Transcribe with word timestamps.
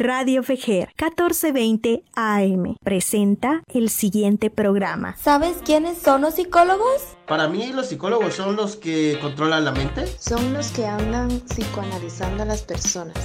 Radio 0.00 0.44
Fejer 0.44 0.90
1420 0.96 2.04
AM 2.14 2.76
presenta 2.84 3.64
el 3.74 3.90
siguiente 3.90 4.48
programa. 4.48 5.16
¿Sabes 5.16 5.56
quiénes 5.64 5.98
son 5.98 6.20
los 6.20 6.34
psicólogos? 6.34 7.16
Para 7.26 7.48
mí 7.48 7.72
los 7.72 7.88
psicólogos 7.88 8.34
son 8.34 8.54
los 8.54 8.76
que 8.76 9.18
controlan 9.20 9.64
la 9.64 9.72
mente. 9.72 10.06
Son 10.06 10.52
los 10.52 10.70
que 10.70 10.86
andan 10.86 11.40
psicoanalizando 11.40 12.44
a 12.44 12.46
las 12.46 12.62
personas. 12.62 13.16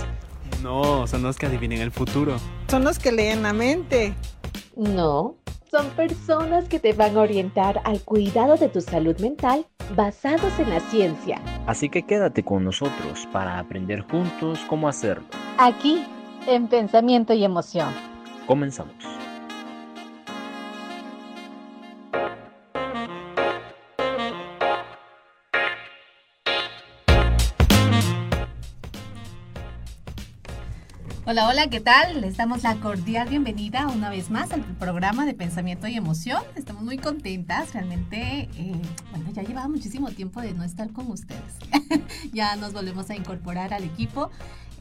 No, 0.64 1.06
son 1.06 1.22
los 1.22 1.38
que 1.38 1.46
adivinen 1.46 1.80
el 1.80 1.92
futuro. 1.92 2.38
Son 2.70 2.84
los 2.84 2.98
que 2.98 3.12
leen 3.12 3.44
la 3.44 3.54
mente. 3.54 4.16
No, 4.76 5.36
son 5.70 5.88
personas 5.92 6.68
que 6.68 6.80
te 6.80 6.94
van 6.94 7.16
a 7.16 7.22
orientar 7.22 7.82
al 7.84 8.02
cuidado 8.02 8.58
de 8.58 8.70
tu 8.70 8.82
salud 8.82 9.16
mental 9.20 9.68
basados 9.96 10.58
en 10.58 10.72
la 10.72 10.80
ciencia. 10.80 11.40
Así 11.68 11.90
que 11.90 12.02
quédate 12.02 12.42
con 12.44 12.64
nosotros 12.64 13.28
para 13.32 13.60
aprender 13.60 14.02
juntos 14.02 14.60
cómo 14.68 14.88
hacerlo. 14.88 15.26
Aquí, 15.60 16.04
en 16.48 16.68
Pensamiento 16.68 17.34
y 17.34 17.44
Emoción. 17.44 17.94
Comenzamos. 18.46 18.94
Hola, 31.26 31.48
hola, 31.48 31.68
¿qué 31.68 31.80
tal? 31.80 32.22
Les 32.22 32.38
damos 32.38 32.62
la 32.64 32.76
cordial 32.76 33.28
bienvenida 33.30 33.88
una 33.88 34.10
vez 34.10 34.30
más 34.30 34.52
al 34.52 34.62
programa 34.62 35.26
de 35.26 35.34
Pensamiento 35.34 35.88
y 35.88 35.96
Emoción. 35.96 36.44
Estamos 36.56 36.84
muy 36.84 36.98
contentas, 36.98 37.74
realmente, 37.74 38.50
eh, 38.56 38.82
bueno, 39.10 39.32
ya 39.32 39.42
llevaba 39.42 39.68
muchísimo 39.68 40.12
tiempo 40.12 40.42
de 40.42 40.54
no 40.54 40.64
estar 40.64 40.92
con 40.92 41.10
ustedes. 41.10 41.56
ya 42.34 42.56
nos 42.58 42.74
volvemos 42.74 43.10
a 43.10 43.16
incorporar 43.16 43.74
al 43.74 43.84
equipo. 43.84 44.30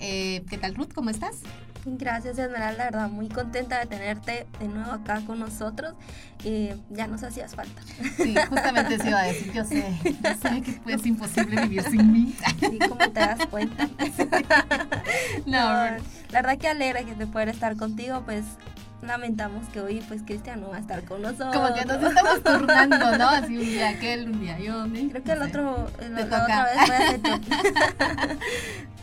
Eh, 0.00 0.42
¿Qué 0.50 0.58
tal, 0.58 0.74
Ruth? 0.74 0.92
¿Cómo 0.94 1.10
estás? 1.10 1.40
Gracias, 1.84 2.38
Esmeralda, 2.38 2.78
la 2.78 2.84
verdad, 2.84 3.08
muy 3.10 3.28
contenta 3.28 3.80
de 3.80 3.86
tenerte 3.86 4.46
de 4.60 4.68
nuevo 4.68 4.92
acá 4.92 5.20
con 5.26 5.40
nosotros. 5.40 5.94
y 6.44 6.70
ya 6.90 7.08
nos 7.08 7.22
hacías 7.24 7.54
falta. 7.56 7.82
Sí, 8.16 8.34
justamente 8.48 8.98
se 8.98 9.08
iba 9.08 9.20
a 9.20 9.24
decir, 9.24 9.52
yo 9.52 9.64
sé, 9.64 9.84
yo 10.04 10.30
sé 10.40 10.62
que 10.62 10.80
es 10.94 11.06
imposible 11.06 11.60
vivir 11.62 11.82
sin 11.84 12.12
mí. 12.12 12.34
Sí, 12.60 12.78
como 12.78 12.96
te 13.10 13.20
das 13.20 13.46
cuenta. 13.46 13.88
No, 15.46 15.58
la 15.58 15.98
verdad 16.32 16.56
que 16.58 16.68
alegra 16.68 17.02
que 17.04 17.14
te 17.14 17.26
pueda 17.26 17.50
estar 17.50 17.76
contigo, 17.76 18.22
pues 18.24 18.44
lamentamos 19.02 19.68
que 19.68 19.80
hoy 19.80 20.02
pues 20.06 20.22
Cristian 20.22 20.60
no 20.60 20.70
va 20.70 20.76
a 20.76 20.80
estar 20.80 21.04
con 21.04 21.22
nosotros. 21.22 21.54
Como 21.54 21.74
que 21.74 21.84
nos 21.84 22.02
estamos 22.02 22.42
turnando, 22.42 23.18
¿no? 23.18 23.28
Así 23.28 23.56
un 23.56 23.64
día 23.64 23.90
aquel, 23.90 24.30
un 24.30 24.40
día 24.40 24.58
yo. 24.58 24.84
Creo 25.10 25.22
que 25.22 25.32
el 25.32 25.42
otro, 25.42 25.90
la, 26.10 26.24
otra 26.24 26.64
vez 26.64 27.20
fue 27.20 27.20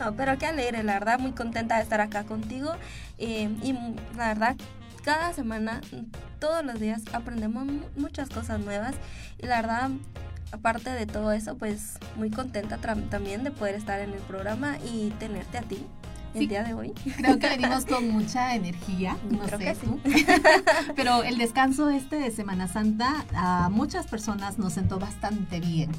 No, 0.00 0.14
pero 0.14 0.38
qué 0.38 0.46
alegre, 0.46 0.82
la 0.82 0.94
verdad, 0.94 1.18
muy 1.18 1.32
contenta 1.32 1.76
de 1.76 1.82
estar 1.82 2.00
acá 2.00 2.24
contigo. 2.24 2.74
Eh, 3.18 3.54
y 3.62 3.74
la 4.16 4.28
verdad, 4.28 4.56
cada 5.04 5.32
semana, 5.32 5.80
todos 6.38 6.64
los 6.64 6.80
días 6.80 7.02
aprendemos 7.12 7.66
muchas 7.96 8.30
cosas 8.30 8.58
nuevas. 8.60 8.94
Y 9.38 9.46
la 9.46 9.60
verdad, 9.60 9.90
aparte 10.52 10.90
de 10.90 11.06
todo 11.06 11.32
eso, 11.32 11.56
pues 11.56 11.98
muy 12.16 12.30
contenta 12.30 12.78
también 12.78 13.44
de 13.44 13.50
poder 13.50 13.74
estar 13.74 14.00
en 14.00 14.10
el 14.10 14.20
programa 14.20 14.78
y 14.78 15.10
tenerte 15.18 15.58
a 15.58 15.62
ti 15.62 15.86
el 16.34 16.48
día 16.48 16.62
de 16.62 16.74
hoy. 16.74 16.92
Creo 17.16 17.38
que 17.38 17.48
venimos 17.48 17.84
con 17.84 18.10
mucha 18.10 18.54
energía, 18.54 19.16
no 19.30 19.46
sé 19.46 19.76
tú. 19.82 20.00
Pero 20.96 21.22
el 21.22 21.38
descanso 21.38 21.88
este 21.90 22.16
de 22.16 22.30
Semana 22.30 22.68
Santa 22.68 23.24
a 23.34 23.68
muchas 23.70 24.06
personas 24.06 24.58
nos 24.58 24.74
sentó 24.74 24.98
bastante 24.98 25.60
bien. 25.60 25.90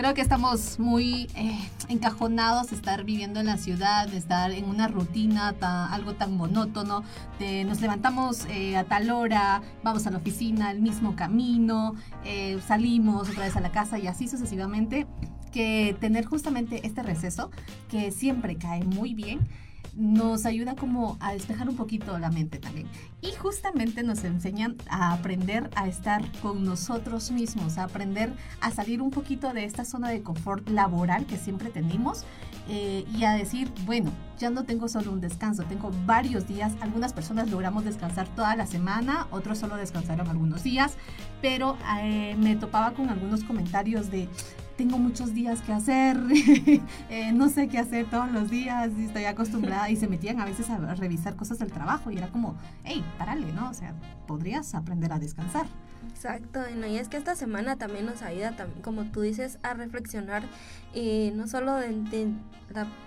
Creo 0.00 0.14
que 0.14 0.22
estamos 0.22 0.78
muy 0.78 1.28
eh, 1.34 1.58
encajonados 1.88 2.70
de 2.70 2.76
estar 2.76 3.04
viviendo 3.04 3.40
en 3.40 3.46
la 3.46 3.58
ciudad, 3.58 4.08
de 4.08 4.16
estar 4.16 4.50
en 4.50 4.64
una 4.64 4.88
rutina, 4.88 5.54
algo 5.90 6.14
tan 6.14 6.38
monótono, 6.38 7.02
de 7.38 7.64
nos 7.64 7.82
levantamos 7.82 8.46
eh, 8.46 8.78
a 8.78 8.84
tal 8.84 9.10
hora, 9.10 9.60
vamos 9.82 10.06
a 10.06 10.10
la 10.10 10.16
oficina, 10.16 10.70
el 10.70 10.80
mismo 10.80 11.16
camino, 11.16 11.96
eh, 12.24 12.58
salimos 12.66 13.28
otra 13.28 13.44
vez 13.44 13.56
a 13.56 13.60
la 13.60 13.72
casa 13.72 13.98
y 13.98 14.06
así 14.06 14.26
sucesivamente, 14.26 15.06
que 15.52 15.94
tener 16.00 16.24
justamente 16.24 16.86
este 16.86 17.02
receso, 17.02 17.50
que 17.90 18.10
siempre 18.10 18.56
cae 18.56 18.84
muy 18.84 19.12
bien, 19.12 19.40
nos 19.94 20.46
ayuda 20.46 20.76
como 20.76 21.16
a 21.20 21.32
despejar 21.32 21.68
un 21.68 21.76
poquito 21.76 22.18
la 22.18 22.30
mente 22.30 22.58
también. 22.58 22.88
Y 23.22 23.32
justamente 23.32 24.02
nos 24.02 24.24
enseñan 24.24 24.76
a 24.88 25.12
aprender 25.12 25.70
a 25.74 25.88
estar 25.88 26.22
con 26.40 26.64
nosotros 26.64 27.30
mismos, 27.30 27.78
a 27.78 27.84
aprender 27.84 28.32
a 28.60 28.70
salir 28.70 29.02
un 29.02 29.10
poquito 29.10 29.52
de 29.52 29.64
esta 29.64 29.84
zona 29.84 30.08
de 30.08 30.22
confort 30.22 30.68
laboral 30.68 31.26
que 31.26 31.36
siempre 31.36 31.70
tenemos 31.70 32.24
eh, 32.68 33.04
y 33.16 33.24
a 33.24 33.32
decir, 33.32 33.70
bueno, 33.84 34.10
ya 34.38 34.48
no 34.48 34.64
tengo 34.64 34.88
solo 34.88 35.12
un 35.12 35.20
descanso, 35.20 35.64
tengo 35.64 35.90
varios 36.06 36.46
días. 36.46 36.72
Algunas 36.80 37.12
personas 37.12 37.50
logramos 37.50 37.84
descansar 37.84 38.28
toda 38.28 38.56
la 38.56 38.66
semana, 38.66 39.26
otros 39.30 39.58
solo 39.58 39.76
descansaron 39.76 40.28
algunos 40.28 40.62
días, 40.62 40.94
pero 41.42 41.76
eh, 42.02 42.36
me 42.38 42.56
topaba 42.56 42.92
con 42.92 43.10
algunos 43.10 43.44
comentarios 43.44 44.10
de 44.10 44.28
tengo 44.80 44.96
muchos 44.96 45.34
días 45.34 45.60
que 45.60 45.74
hacer, 45.74 46.16
eh, 47.10 47.32
no 47.34 47.50
sé 47.50 47.68
qué 47.68 47.76
hacer 47.76 48.08
todos 48.08 48.32
los 48.32 48.48
días 48.48 48.88
y 48.96 49.04
estoy 49.04 49.26
acostumbrada 49.26 49.90
y 49.90 49.96
se 49.96 50.08
metían 50.08 50.40
a 50.40 50.46
veces 50.46 50.70
a 50.70 50.78
revisar 50.94 51.36
cosas 51.36 51.58
del 51.58 51.70
trabajo 51.70 52.10
y 52.10 52.16
era 52.16 52.28
como, 52.28 52.56
hey, 52.84 53.04
párale, 53.18 53.52
¿no? 53.52 53.68
O 53.68 53.74
sea, 53.74 53.92
podrías 54.26 54.74
aprender 54.74 55.12
a 55.12 55.18
descansar. 55.18 55.66
Exacto, 56.08 56.60
y 56.70 56.96
es 56.96 57.10
que 57.10 57.18
esta 57.18 57.36
semana 57.36 57.76
también 57.76 58.06
nos 58.06 58.22
ayuda, 58.22 58.56
como 58.80 59.04
tú 59.04 59.20
dices, 59.20 59.58
a 59.62 59.74
reflexionar 59.74 60.44
eh, 60.94 61.30
no 61.36 61.46
solo 61.46 61.74
de, 61.74 62.32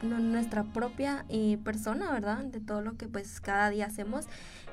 nuestra 0.04 0.64
propia 0.64 1.26
eh, 1.30 1.58
persona, 1.64 2.12
¿verdad? 2.12 2.44
De 2.44 2.60
todo 2.60 2.82
lo 2.82 2.98
que 2.98 3.08
pues 3.08 3.42
cada 3.42 3.72
día 3.72 3.88
hacemos 3.88 4.28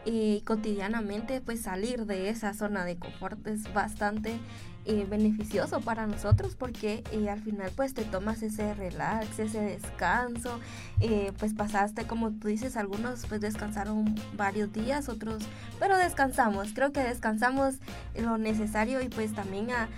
y 0.04 0.42
cotidianamente 0.42 1.40
pues 1.40 1.62
salir 1.62 2.06
de 2.06 2.28
esa 2.28 2.52
zona 2.54 2.84
de 2.84 2.96
confort 2.96 3.46
es 3.46 3.72
bastante 3.72 4.38
eh, 4.86 5.06
beneficioso 5.08 5.82
para 5.82 6.06
nosotros 6.06 6.56
porque 6.56 7.04
eh, 7.12 7.28
al 7.28 7.42
final 7.42 7.70
pues 7.76 7.92
te 7.92 8.02
tomas 8.02 8.42
ese 8.42 8.72
relax, 8.72 9.38
ese 9.38 9.60
descanso, 9.60 10.58
eh, 11.00 11.32
pues 11.38 11.52
pasaste 11.52 12.06
como 12.06 12.30
tú 12.30 12.48
dices, 12.48 12.78
algunos 12.78 13.26
pues 13.26 13.42
descansaron 13.42 14.14
varios 14.38 14.72
días, 14.72 15.10
otros, 15.10 15.42
pero 15.78 15.98
descansamos, 15.98 16.72
creo 16.72 16.92
que 16.92 17.00
descansamos 17.00 17.74
lo 18.14 18.38
necesario 18.38 19.02
y 19.02 19.10
pues 19.10 19.34
también 19.34 19.68
a, 19.70 19.88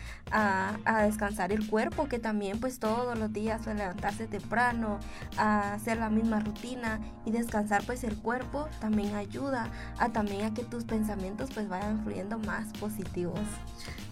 descansar 1.04 1.52
el 1.52 1.68
cuerpo 1.68 2.08
que 2.08 2.18
también 2.18 2.58
pues 2.58 2.78
todos 2.78 3.16
los 3.18 3.32
días 3.32 3.66
a 3.68 3.74
levantarse 3.74 4.26
temprano, 4.26 4.98
a 5.36 5.74
hacer 5.74 5.98
la 5.98 6.08
misma 6.08 6.40
rutina 6.40 7.00
y 7.24 7.30
descansar 7.30 7.84
pues 7.84 8.02
el 8.02 8.16
cuerpo 8.16 8.68
también 8.80 9.14
ayuda 9.14 9.70
a 9.98 10.08
también 10.08 10.46
a 10.46 10.54
que 10.54 10.64
tus 10.64 10.84
pensamientos 10.84 11.50
pues 11.52 11.68
vayan 11.68 12.02
fluyendo 12.02 12.38
más 12.38 12.72
positivos. 12.80 13.40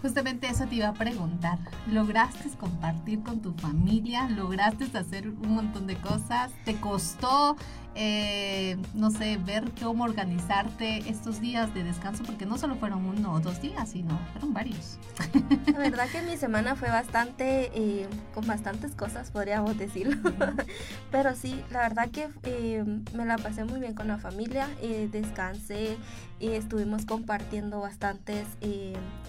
Justamente 0.01 0.47
eso 0.47 0.60
te 0.67 0.75
iba 0.75 0.89
a 0.89 0.93
preguntar. 0.93 1.57
¿Lograste 1.87 2.49
compartir 2.57 3.23
con 3.23 3.41
tu 3.41 3.53
familia? 3.53 4.29
¿Lograste 4.29 4.85
hacer 4.97 5.27
un 5.27 5.55
montón 5.55 5.87
de 5.87 5.95
cosas? 5.95 6.51
¿Te 6.65 6.75
costó, 6.75 7.55
eh, 7.95 8.77
no 8.93 9.11
sé, 9.11 9.37
ver 9.37 9.69
cómo 9.81 10.05
organizarte 10.05 11.09
estos 11.09 11.41
días 11.41 11.73
de 11.73 11.83
descanso? 11.83 12.23
Porque 12.23 12.45
no 12.45 12.57
solo 12.57 12.75
fueron 12.75 13.05
uno 13.05 13.33
o 13.33 13.39
dos 13.39 13.61
días, 13.61 13.89
sino 13.89 14.19
fueron 14.31 14.53
varios. 14.53 14.97
La 15.71 15.79
verdad 15.79 16.07
que 16.09 16.21
mi 16.21 16.37
semana 16.37 16.75
fue 16.75 16.89
bastante, 16.89 17.71
eh, 17.73 18.07
con 18.33 18.47
bastantes 18.47 18.95
cosas, 18.95 19.31
podríamos 19.31 19.77
decirlo. 19.77 20.17
Pero 21.11 21.35
sí, 21.35 21.61
la 21.71 21.79
verdad 21.79 22.09
que 22.09 22.29
eh, 22.43 22.83
me 23.13 23.25
la 23.25 23.37
pasé 23.37 23.65
muy 23.65 23.79
bien 23.79 23.93
con 23.93 24.07
la 24.07 24.17
familia, 24.17 24.69
descansé 25.11 25.97
y 26.39 26.49
estuvimos 26.49 27.05
compartiendo 27.05 27.81
bastantes 27.81 28.47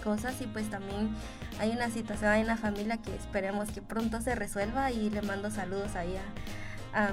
cosas 0.03 0.41
y 0.41 0.47
pues 0.47 0.69
también 0.69 1.09
hay 1.59 1.71
una 1.71 1.89
situación 1.89 2.33
en 2.33 2.47
la 2.47 2.57
familia 2.57 2.97
que 2.97 3.13
esperemos 3.15 3.69
que 3.71 3.81
pronto 3.81 4.21
se 4.21 4.35
resuelva 4.35 4.91
y 4.91 5.09
le 5.09 5.21
mando 5.21 5.51
saludos 5.51 5.95
ahí 5.95 6.15
a, 6.15 6.23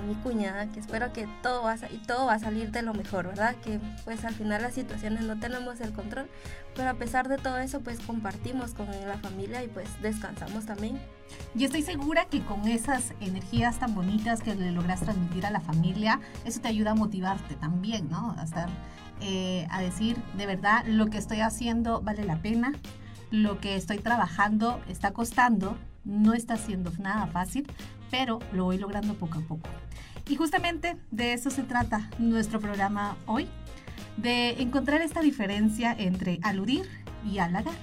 mi 0.06 0.14
cuñada, 0.16 0.66
que 0.66 0.80
espero 0.80 1.12
que 1.12 1.26
todo 1.42 1.62
va, 1.62 1.72
a, 1.72 1.78
todo 2.06 2.26
va 2.26 2.34
a 2.34 2.38
salir 2.38 2.70
de 2.70 2.82
lo 2.82 2.94
mejor, 2.94 3.26
¿verdad? 3.28 3.54
Que 3.56 3.80
pues 4.04 4.24
al 4.24 4.34
final 4.34 4.62
las 4.62 4.74
situaciones 4.74 5.22
no 5.24 5.38
tenemos 5.38 5.80
el 5.80 5.92
control, 5.92 6.28
pero 6.74 6.90
a 6.90 6.94
pesar 6.94 7.28
de 7.28 7.38
todo 7.38 7.58
eso 7.58 7.80
pues 7.80 7.98
compartimos 8.00 8.74
con 8.74 8.86
la 8.86 9.18
familia 9.18 9.62
y 9.64 9.68
pues 9.68 9.88
descansamos 10.02 10.66
también. 10.66 11.00
Y 11.54 11.64
estoy 11.64 11.82
segura 11.82 12.26
que 12.26 12.44
con 12.44 12.68
esas 12.68 13.14
energías 13.20 13.78
tan 13.78 13.94
bonitas 13.94 14.42
que 14.42 14.54
le 14.54 14.70
logras 14.72 15.00
transmitir 15.00 15.46
a 15.46 15.50
la 15.50 15.60
familia, 15.60 16.20
eso 16.44 16.60
te 16.60 16.68
ayuda 16.68 16.90
a 16.90 16.94
motivarte 16.94 17.54
también, 17.54 18.08
¿no? 18.10 18.34
A 18.38 18.44
estar, 18.44 18.68
eh, 19.20 19.66
a 19.70 19.80
decir, 19.80 20.16
de 20.36 20.46
verdad, 20.46 20.84
lo 20.86 21.06
que 21.06 21.18
estoy 21.18 21.40
haciendo 21.40 22.00
vale 22.00 22.24
la 22.24 22.36
pena, 22.36 22.72
lo 23.30 23.60
que 23.60 23.76
estoy 23.76 23.98
trabajando 23.98 24.80
está 24.88 25.12
costando, 25.12 25.78
no 26.04 26.34
está 26.34 26.56
siendo 26.56 26.92
nada 26.98 27.26
fácil, 27.26 27.66
pero 28.10 28.38
lo 28.52 28.64
voy 28.64 28.78
logrando 28.78 29.14
poco 29.14 29.38
a 29.38 29.42
poco. 29.42 29.68
Y 30.28 30.36
justamente 30.36 30.96
de 31.10 31.32
eso 31.32 31.50
se 31.50 31.62
trata 31.62 32.10
nuestro 32.18 32.60
programa 32.60 33.16
hoy, 33.26 33.48
de 34.16 34.60
encontrar 34.62 35.02
esta 35.02 35.20
diferencia 35.20 35.94
entre 35.98 36.38
aludir 36.42 36.88
y 37.24 37.38
halagar. 37.38 37.74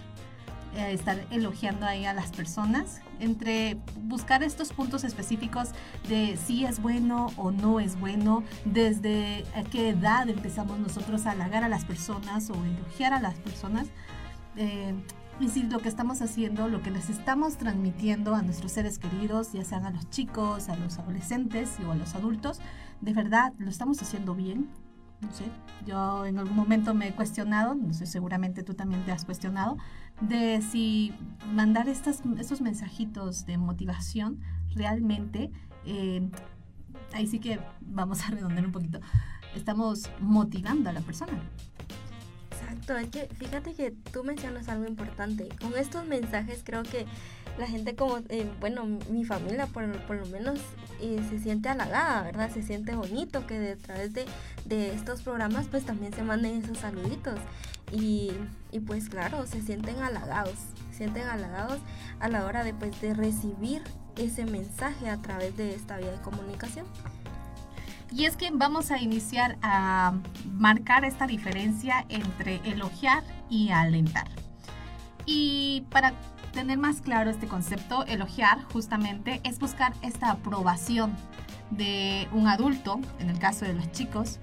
eh, 0.75 0.93
estar 0.93 1.25
elogiando 1.31 1.85
ahí 1.85 2.05
a 2.05 2.13
las 2.13 2.31
personas, 2.31 3.01
entre 3.19 3.77
buscar 4.01 4.43
estos 4.43 4.73
puntos 4.73 5.03
específicos 5.03 5.69
de 6.07 6.37
si 6.37 6.65
es 6.65 6.81
bueno 6.81 7.27
o 7.37 7.51
no 7.51 7.79
es 7.79 7.99
bueno, 7.99 8.43
desde 8.63 9.43
qué 9.71 9.89
edad 9.89 10.29
empezamos 10.29 10.77
nosotros 10.77 11.25
a 11.25 11.31
halagar 11.31 11.63
a 11.63 11.67
las 11.67 11.83
personas 11.83 12.49
o 12.51 12.53
elogiar 12.53 13.13
a 13.13 13.19
las 13.19 13.35
personas. 13.35 13.87
Eh, 14.55 14.93
y 15.39 15.49
si 15.49 15.63
lo 15.63 15.79
que 15.79 15.89
estamos 15.89 16.21
haciendo, 16.21 16.67
lo 16.67 16.81
que 16.81 16.89
les 16.89 17.09
estamos 17.09 17.57
transmitiendo 17.57 18.33
a 18.33 18.41
nuestros 18.41 18.71
seres 18.71 18.97
queridos, 18.97 19.53
ya 19.53 19.63
sean 19.63 19.85
a 19.85 19.91
los 19.91 20.09
chicos, 20.09 20.69
a 20.69 20.75
los 20.75 20.97
adolescentes 20.97 21.77
o 21.85 21.91
a 21.91 21.95
los 21.95 22.15
adultos, 22.15 22.59
de 23.01 23.13
verdad 23.13 23.53
lo 23.59 23.69
estamos 23.69 24.01
haciendo 24.01 24.33
bien. 24.33 24.67
No 25.21 25.31
sé, 25.31 25.45
yo 25.85 26.27
en 26.27 26.37
algún 26.37 26.55
momento 26.55 26.93
me 26.93 27.07
he 27.07 27.11
cuestionado, 27.11 27.73
no 27.73 27.91
sé, 27.91 28.05
seguramente 28.05 28.61
tú 28.61 28.75
también 28.75 29.03
te 29.03 29.11
has 29.11 29.25
cuestionado, 29.25 29.77
de 30.21 30.61
si 30.61 31.11
mandar 31.53 31.89
estas, 31.89 32.21
estos 32.37 32.61
mensajitos 32.61 33.47
de 33.47 33.57
motivación 33.57 34.39
realmente, 34.75 35.51
eh, 35.85 36.29
ahí 37.13 37.25
sí 37.25 37.39
que 37.39 37.59
vamos 37.81 38.27
a 38.27 38.29
redondear 38.29 38.67
un 38.67 38.71
poquito, 38.71 38.99
estamos 39.55 40.09
motivando 40.19 40.91
a 40.91 40.93
la 40.93 41.01
persona. 41.01 41.41
Exacto, 42.59 42.97
es 42.97 43.09
que 43.09 43.27
fíjate 43.35 43.73
que 43.73 43.91
tú 44.11 44.23
mencionas 44.23 44.67
algo 44.67 44.87
importante. 44.87 45.49
Con 45.61 45.77
estos 45.77 46.05
mensajes 46.05 46.61
creo 46.63 46.83
que 46.83 47.05
la 47.57 47.67
gente 47.67 47.95
como, 47.95 48.19
eh, 48.29 48.49
bueno, 48.59 48.85
mi 49.09 49.25
familia 49.25 49.67
por, 49.67 49.89
por 50.05 50.17
lo 50.17 50.25
menos 50.27 50.59
eh, 51.01 51.19
se 51.29 51.39
siente 51.39 51.69
halagada, 51.69 52.23
¿verdad? 52.23 52.51
Se 52.51 52.63
siente 52.63 52.95
bonito 52.95 53.45
que 53.47 53.59
de, 53.59 53.71
a 53.73 53.77
través 53.77 54.13
de, 54.13 54.25
de, 54.65 54.93
estos 54.93 55.21
programas 55.21 55.67
pues 55.67 55.85
también 55.85 56.13
se 56.13 56.23
manden 56.23 56.63
esos 56.63 56.77
saluditos. 56.77 57.39
Y, 57.91 58.31
y, 58.71 58.79
pues 58.81 59.07
claro, 59.07 59.45
se 59.47 59.61
sienten 59.61 59.99
halagados, 59.99 60.55
se 60.91 60.97
sienten 60.97 61.23
halagados 61.23 61.79
a 62.19 62.27
la 62.27 62.45
hora 62.45 62.63
de, 62.63 62.73
pues, 62.73 62.99
de 62.99 63.13
recibir 63.13 63.81
ese 64.17 64.45
mensaje 64.45 65.09
a 65.09 65.21
través 65.21 65.55
de 65.55 65.73
esta 65.73 65.97
vía 65.97 66.11
de 66.11 66.21
comunicación. 66.21 66.85
Y 68.17 68.25
es 68.25 68.35
que 68.35 68.49
vamos 68.51 68.89
a 68.89 68.99
iniciar 68.99 69.57
a 69.61 70.11
marcar 70.51 71.05
esta 71.05 71.27
diferencia 71.27 72.03
entre 72.09 72.55
elogiar 72.65 73.23
y 73.47 73.69
alentar. 73.69 74.27
Y 75.27 75.85
para 75.91 76.13
tener 76.51 76.79
más 76.79 77.01
claro 77.01 77.29
este 77.29 77.45
concepto, 77.45 78.05
elogiar 78.07 78.63
justamente 78.73 79.39
es 79.43 79.59
buscar 79.59 79.93
esta 80.01 80.31
aprobación 80.31 81.15
de 81.69 82.27
un 82.31 82.47
adulto, 82.47 82.99
en 83.19 83.29
el 83.29 83.37
caso 83.37 83.65
de 83.65 83.75
los 83.75 83.91
chicos, 83.91 84.39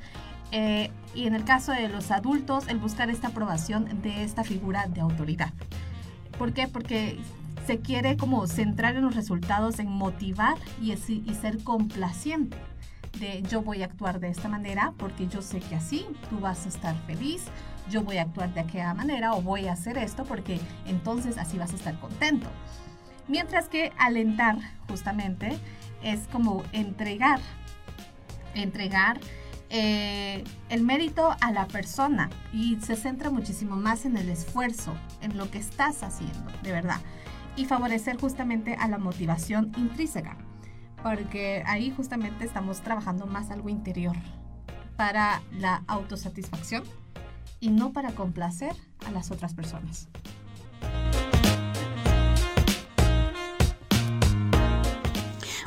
eh, 0.52 0.92
y 1.12 1.26
en 1.26 1.34
el 1.34 1.42
caso 1.42 1.72
de 1.72 1.88
los 1.88 2.12
adultos, 2.12 2.68
el 2.68 2.78
buscar 2.78 3.10
esta 3.10 3.28
aprobación 3.28 4.02
de 4.02 4.22
esta 4.22 4.44
figura 4.44 4.86
de 4.86 5.00
autoridad. 5.00 5.52
¿Por 6.38 6.52
qué? 6.52 6.68
Porque 6.68 7.18
se 7.66 7.80
quiere 7.80 8.16
como 8.16 8.46
centrar 8.46 8.94
en 8.94 9.02
los 9.02 9.16
resultados, 9.16 9.80
en 9.80 9.90
motivar 9.90 10.58
y, 10.80 10.92
y 10.92 11.34
ser 11.34 11.64
complaciente 11.64 12.56
yo 13.48 13.62
voy 13.62 13.82
a 13.82 13.86
actuar 13.86 14.20
de 14.20 14.28
esta 14.28 14.48
manera 14.48 14.92
porque 14.98 15.26
yo 15.28 15.42
sé 15.42 15.60
que 15.60 15.74
así 15.74 16.06
tú 16.30 16.40
vas 16.40 16.66
a 16.66 16.68
estar 16.68 16.96
feliz, 17.06 17.44
yo 17.90 18.02
voy 18.02 18.18
a 18.18 18.22
actuar 18.22 18.52
de 18.54 18.60
aquella 18.60 18.94
manera 18.94 19.34
o 19.34 19.42
voy 19.42 19.66
a 19.66 19.72
hacer 19.72 19.98
esto 19.98 20.24
porque 20.24 20.60
entonces 20.86 21.38
así 21.38 21.58
vas 21.58 21.72
a 21.72 21.76
estar 21.76 21.98
contento. 22.00 22.48
Mientras 23.28 23.68
que 23.68 23.92
alentar 23.98 24.56
justamente 24.88 25.58
es 26.02 26.26
como 26.30 26.62
entregar, 26.72 27.40
entregar 28.54 29.18
eh, 29.70 30.44
el 30.68 30.82
mérito 30.82 31.34
a 31.40 31.50
la 31.50 31.66
persona 31.66 32.30
y 32.52 32.76
se 32.80 32.96
centra 32.96 33.30
muchísimo 33.30 33.76
más 33.76 34.04
en 34.04 34.16
el 34.16 34.28
esfuerzo, 34.28 34.94
en 35.22 35.36
lo 35.36 35.50
que 35.50 35.58
estás 35.58 36.02
haciendo, 36.02 36.52
de 36.62 36.72
verdad, 36.72 37.00
y 37.56 37.64
favorecer 37.64 38.18
justamente 38.18 38.74
a 38.74 38.88
la 38.88 38.98
motivación 38.98 39.72
intrínseca 39.76 40.36
porque 41.04 41.62
ahí 41.66 41.90
justamente 41.90 42.46
estamos 42.46 42.80
trabajando 42.80 43.26
más 43.26 43.50
algo 43.50 43.68
interior 43.68 44.16
para 44.96 45.42
la 45.52 45.84
autosatisfacción 45.86 46.82
y 47.60 47.68
no 47.68 47.92
para 47.92 48.12
complacer 48.12 48.72
a 49.06 49.10
las 49.10 49.30
otras 49.30 49.52
personas. 49.52 50.08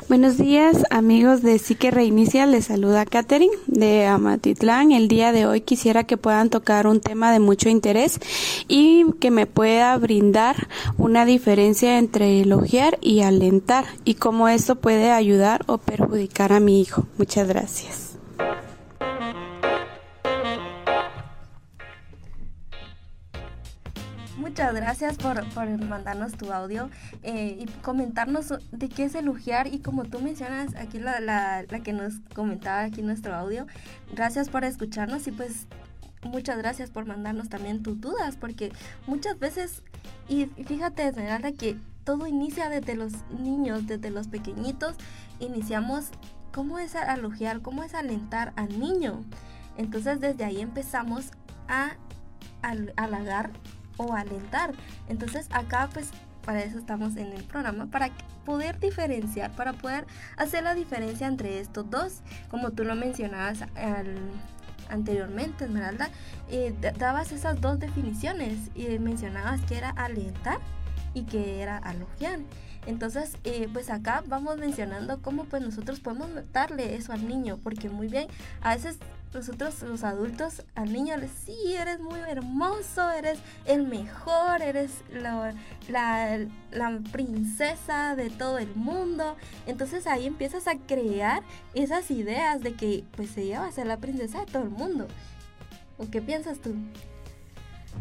Buenos 0.08 0.38
días 0.38 0.84
amigos 0.88 1.42
de 1.42 1.58
Psique 1.58 1.90
Reinicia, 1.90 2.46
les 2.46 2.64
saluda 2.64 3.04
Katherine 3.04 3.52
de 3.66 4.06
Amatitlán. 4.06 4.90
El 4.90 5.06
día 5.06 5.32
de 5.32 5.44
hoy 5.44 5.60
quisiera 5.60 6.04
que 6.04 6.16
puedan 6.16 6.48
tocar 6.48 6.86
un 6.86 7.00
tema 7.00 7.30
de 7.30 7.40
mucho 7.40 7.68
interés 7.68 8.18
y 8.68 9.04
que 9.20 9.30
me 9.30 9.44
pueda 9.44 9.94
brindar 9.98 10.68
una 10.96 11.26
diferencia 11.26 11.98
entre 11.98 12.40
elogiar 12.40 12.96
y 13.02 13.20
alentar 13.20 13.84
y 14.06 14.14
cómo 14.14 14.48
esto 14.48 14.76
puede 14.76 15.10
ayudar 15.10 15.62
o 15.66 15.76
perjudicar 15.76 16.54
a 16.54 16.60
mi 16.60 16.80
hijo. 16.80 17.06
Muchas 17.18 17.46
gracias. 17.46 18.16
Muchas 24.58 24.74
gracias 24.74 25.16
por, 25.18 25.84
mandarnos 25.84 26.32
tu 26.32 26.52
audio 26.52 26.90
eh, 27.22 27.58
y 27.60 27.66
comentarnos 27.80 28.52
de 28.72 28.88
qué 28.88 29.04
es 29.04 29.14
elogiar 29.14 29.72
y 29.72 29.78
como 29.78 30.02
tú 30.06 30.18
mencionas 30.18 30.74
aquí 30.74 30.98
la, 30.98 31.20
la, 31.20 31.64
que 31.84 31.92
nos 31.92 32.14
comentaba 32.34 32.80
aquí 32.80 33.02
nuestro 33.02 33.36
audio, 33.36 33.68
gracias 34.12 34.48
por 34.48 34.64
escucharnos 34.64 35.28
y 35.28 35.30
pues 35.30 35.68
muchas 36.24 36.58
gracias 36.58 36.90
por 36.90 37.06
mandarnos 37.06 37.48
también 37.48 37.84
tus 37.84 38.00
dudas 38.00 38.34
porque 38.34 38.72
muchas 39.06 39.38
veces, 39.38 39.84
y 40.28 40.46
fíjate 40.46 41.06
Esmeralda 41.06 41.52
que 41.52 41.78
todo 42.02 42.26
inicia 42.26 42.68
desde 42.68 42.96
los 42.96 43.12
niños, 43.30 43.86
desde 43.86 44.10
los 44.10 44.26
pequeñitos, 44.26 44.96
iniciamos 45.38 46.06
cómo 46.52 46.80
es 46.80 46.96
elogiar, 46.96 47.62
cómo 47.62 47.84
es 47.84 47.94
alentar 47.94 48.54
al 48.56 48.80
niño. 48.80 49.24
Entonces 49.76 50.18
desde 50.18 50.44
ahí 50.44 50.60
empezamos 50.60 51.30
a 51.68 51.92
halagar 52.96 53.52
o 53.98 54.14
alentar. 54.14 54.72
Entonces 55.08 55.46
acá 55.52 55.90
pues 55.92 56.10
para 56.48 56.62
eso 56.62 56.78
estamos 56.78 57.16
en 57.16 57.26
el 57.32 57.44
programa, 57.44 57.88
para 57.88 58.08
poder 58.46 58.80
diferenciar, 58.80 59.50
para 59.50 59.74
poder 59.74 60.06
hacer 60.38 60.64
la 60.64 60.72
diferencia 60.72 61.26
entre 61.26 61.60
estos 61.60 61.90
dos, 61.90 62.22
como 62.50 62.70
tú 62.70 62.84
lo 62.84 62.94
mencionabas 62.94 63.58
anteriormente, 64.88 65.66
Esmeralda, 65.66 66.08
eh, 66.48 66.74
dabas 66.98 67.32
esas 67.32 67.60
dos 67.60 67.78
definiciones 67.78 68.70
y 68.74 68.98
mencionabas 68.98 69.60
que 69.66 69.76
era 69.76 69.90
alentar 69.90 70.58
y 71.12 71.24
que 71.24 71.60
era 71.60 71.76
alogiar. 71.76 72.38
Entonces, 72.86 73.36
eh, 73.44 73.68
pues 73.70 73.90
acá 73.90 74.22
vamos 74.26 74.56
mencionando 74.56 75.20
cómo 75.20 75.44
pues 75.44 75.62
nosotros 75.62 76.00
podemos 76.00 76.30
darle 76.54 76.94
eso 76.94 77.12
al 77.12 77.28
niño, 77.28 77.58
porque 77.62 77.90
muy 77.90 78.08
bien, 78.08 78.28
a 78.62 78.74
veces 78.74 78.98
nosotros 79.32 79.82
los 79.82 80.04
adultos 80.04 80.62
al 80.74 80.92
niño 80.92 81.16
le 81.16 81.28
sí, 81.28 81.74
eres 81.74 82.00
muy 82.00 82.18
hermoso, 82.20 83.10
eres 83.10 83.38
el 83.66 83.86
mejor, 83.86 84.62
eres 84.62 85.02
la, 85.12 85.54
la, 85.88 87.00
princesa 87.12 88.16
de 88.16 88.30
todo 88.30 88.58
el 88.58 88.74
mundo. 88.74 89.36
Entonces 89.66 90.06
ahí 90.06 90.26
empiezas 90.26 90.66
a 90.66 90.76
crear 90.78 91.42
esas 91.74 92.10
ideas 92.10 92.62
de 92.62 92.74
que 92.74 93.04
pues 93.16 93.36
ella 93.36 93.60
va 93.60 93.66
a 93.66 93.72
ser 93.72 93.86
la 93.86 93.98
princesa 93.98 94.40
de 94.40 94.46
todo 94.46 94.62
el 94.62 94.70
mundo. 94.70 95.06
¿O 95.98 96.08
qué 96.08 96.22
piensas 96.22 96.58
tú? 96.60 96.74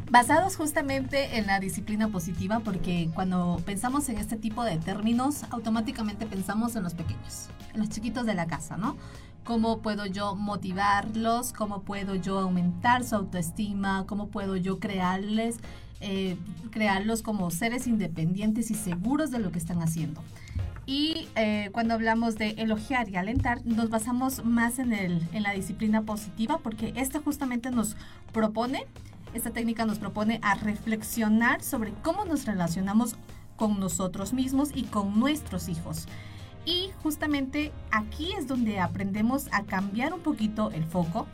Basados 0.09 0.55
justamente 0.55 1.37
en 1.37 1.47
la 1.47 1.59
disciplina 1.59 2.07
positiva, 2.07 2.59
porque 2.59 3.09
cuando 3.13 3.61
pensamos 3.65 4.07
en 4.07 4.17
este 4.17 4.37
tipo 4.37 4.63
de 4.63 4.77
términos, 4.77 5.43
automáticamente 5.49 6.25
pensamos 6.25 6.75
en 6.75 6.83
los 6.83 6.93
pequeños, 6.93 7.49
en 7.73 7.81
los 7.81 7.89
chiquitos 7.89 8.25
de 8.25 8.33
la 8.33 8.45
casa, 8.45 8.77
¿no? 8.77 8.95
Cómo 9.47 9.81
puedo 9.81 10.05
yo 10.05 10.35
motivarlos, 10.35 11.53
cómo 11.53 11.83
puedo 11.83 12.15
yo 12.15 12.37
aumentar 12.37 13.05
su 13.05 13.15
autoestima, 13.15 14.03
cómo 14.05 14.27
puedo 14.27 14.57
yo 14.57 14.77
crearles, 14.77 15.55
eh, 16.01 16.35
crearlos 16.69 17.21
como 17.21 17.49
seres 17.49 17.87
independientes 17.87 18.71
y 18.71 18.73
seguros 18.73 19.31
de 19.31 19.39
lo 19.39 19.53
que 19.53 19.57
están 19.57 19.81
haciendo. 19.81 20.21
Y 20.85 21.29
eh, 21.35 21.69
cuando 21.71 21.93
hablamos 21.93 22.35
de 22.35 22.55
elogiar 22.57 23.07
y 23.07 23.15
alentar, 23.15 23.65
nos 23.65 23.89
basamos 23.89 24.43
más 24.43 24.79
en, 24.79 24.91
el, 24.91 25.25
en 25.31 25.43
la 25.43 25.53
disciplina 25.53 26.01
positiva 26.01 26.57
porque 26.61 26.91
esta 26.97 27.21
justamente 27.21 27.71
nos 27.71 27.95
propone, 28.33 28.85
esta 29.33 29.51
técnica 29.51 29.85
nos 29.85 29.97
propone 29.97 30.41
a 30.43 30.55
reflexionar 30.55 31.63
sobre 31.63 31.93
cómo 32.01 32.25
nos 32.25 32.45
relacionamos 32.45 33.15
con 33.55 33.79
nosotros 33.79 34.33
mismos 34.33 34.71
y 34.75 34.83
con 34.83 35.17
nuestros 35.17 35.69
hijos. 35.69 36.05
Y 36.67 36.91
justamente 37.01 37.71
aquí 37.91 38.33
es 38.33 38.45
donde 38.45 38.81
aprendemos 38.81 39.47
a 39.53 39.63
cambiar 39.63 40.13
un 40.13 40.19
poquito 40.19 40.69
el 40.71 40.83
foco, 40.83 41.25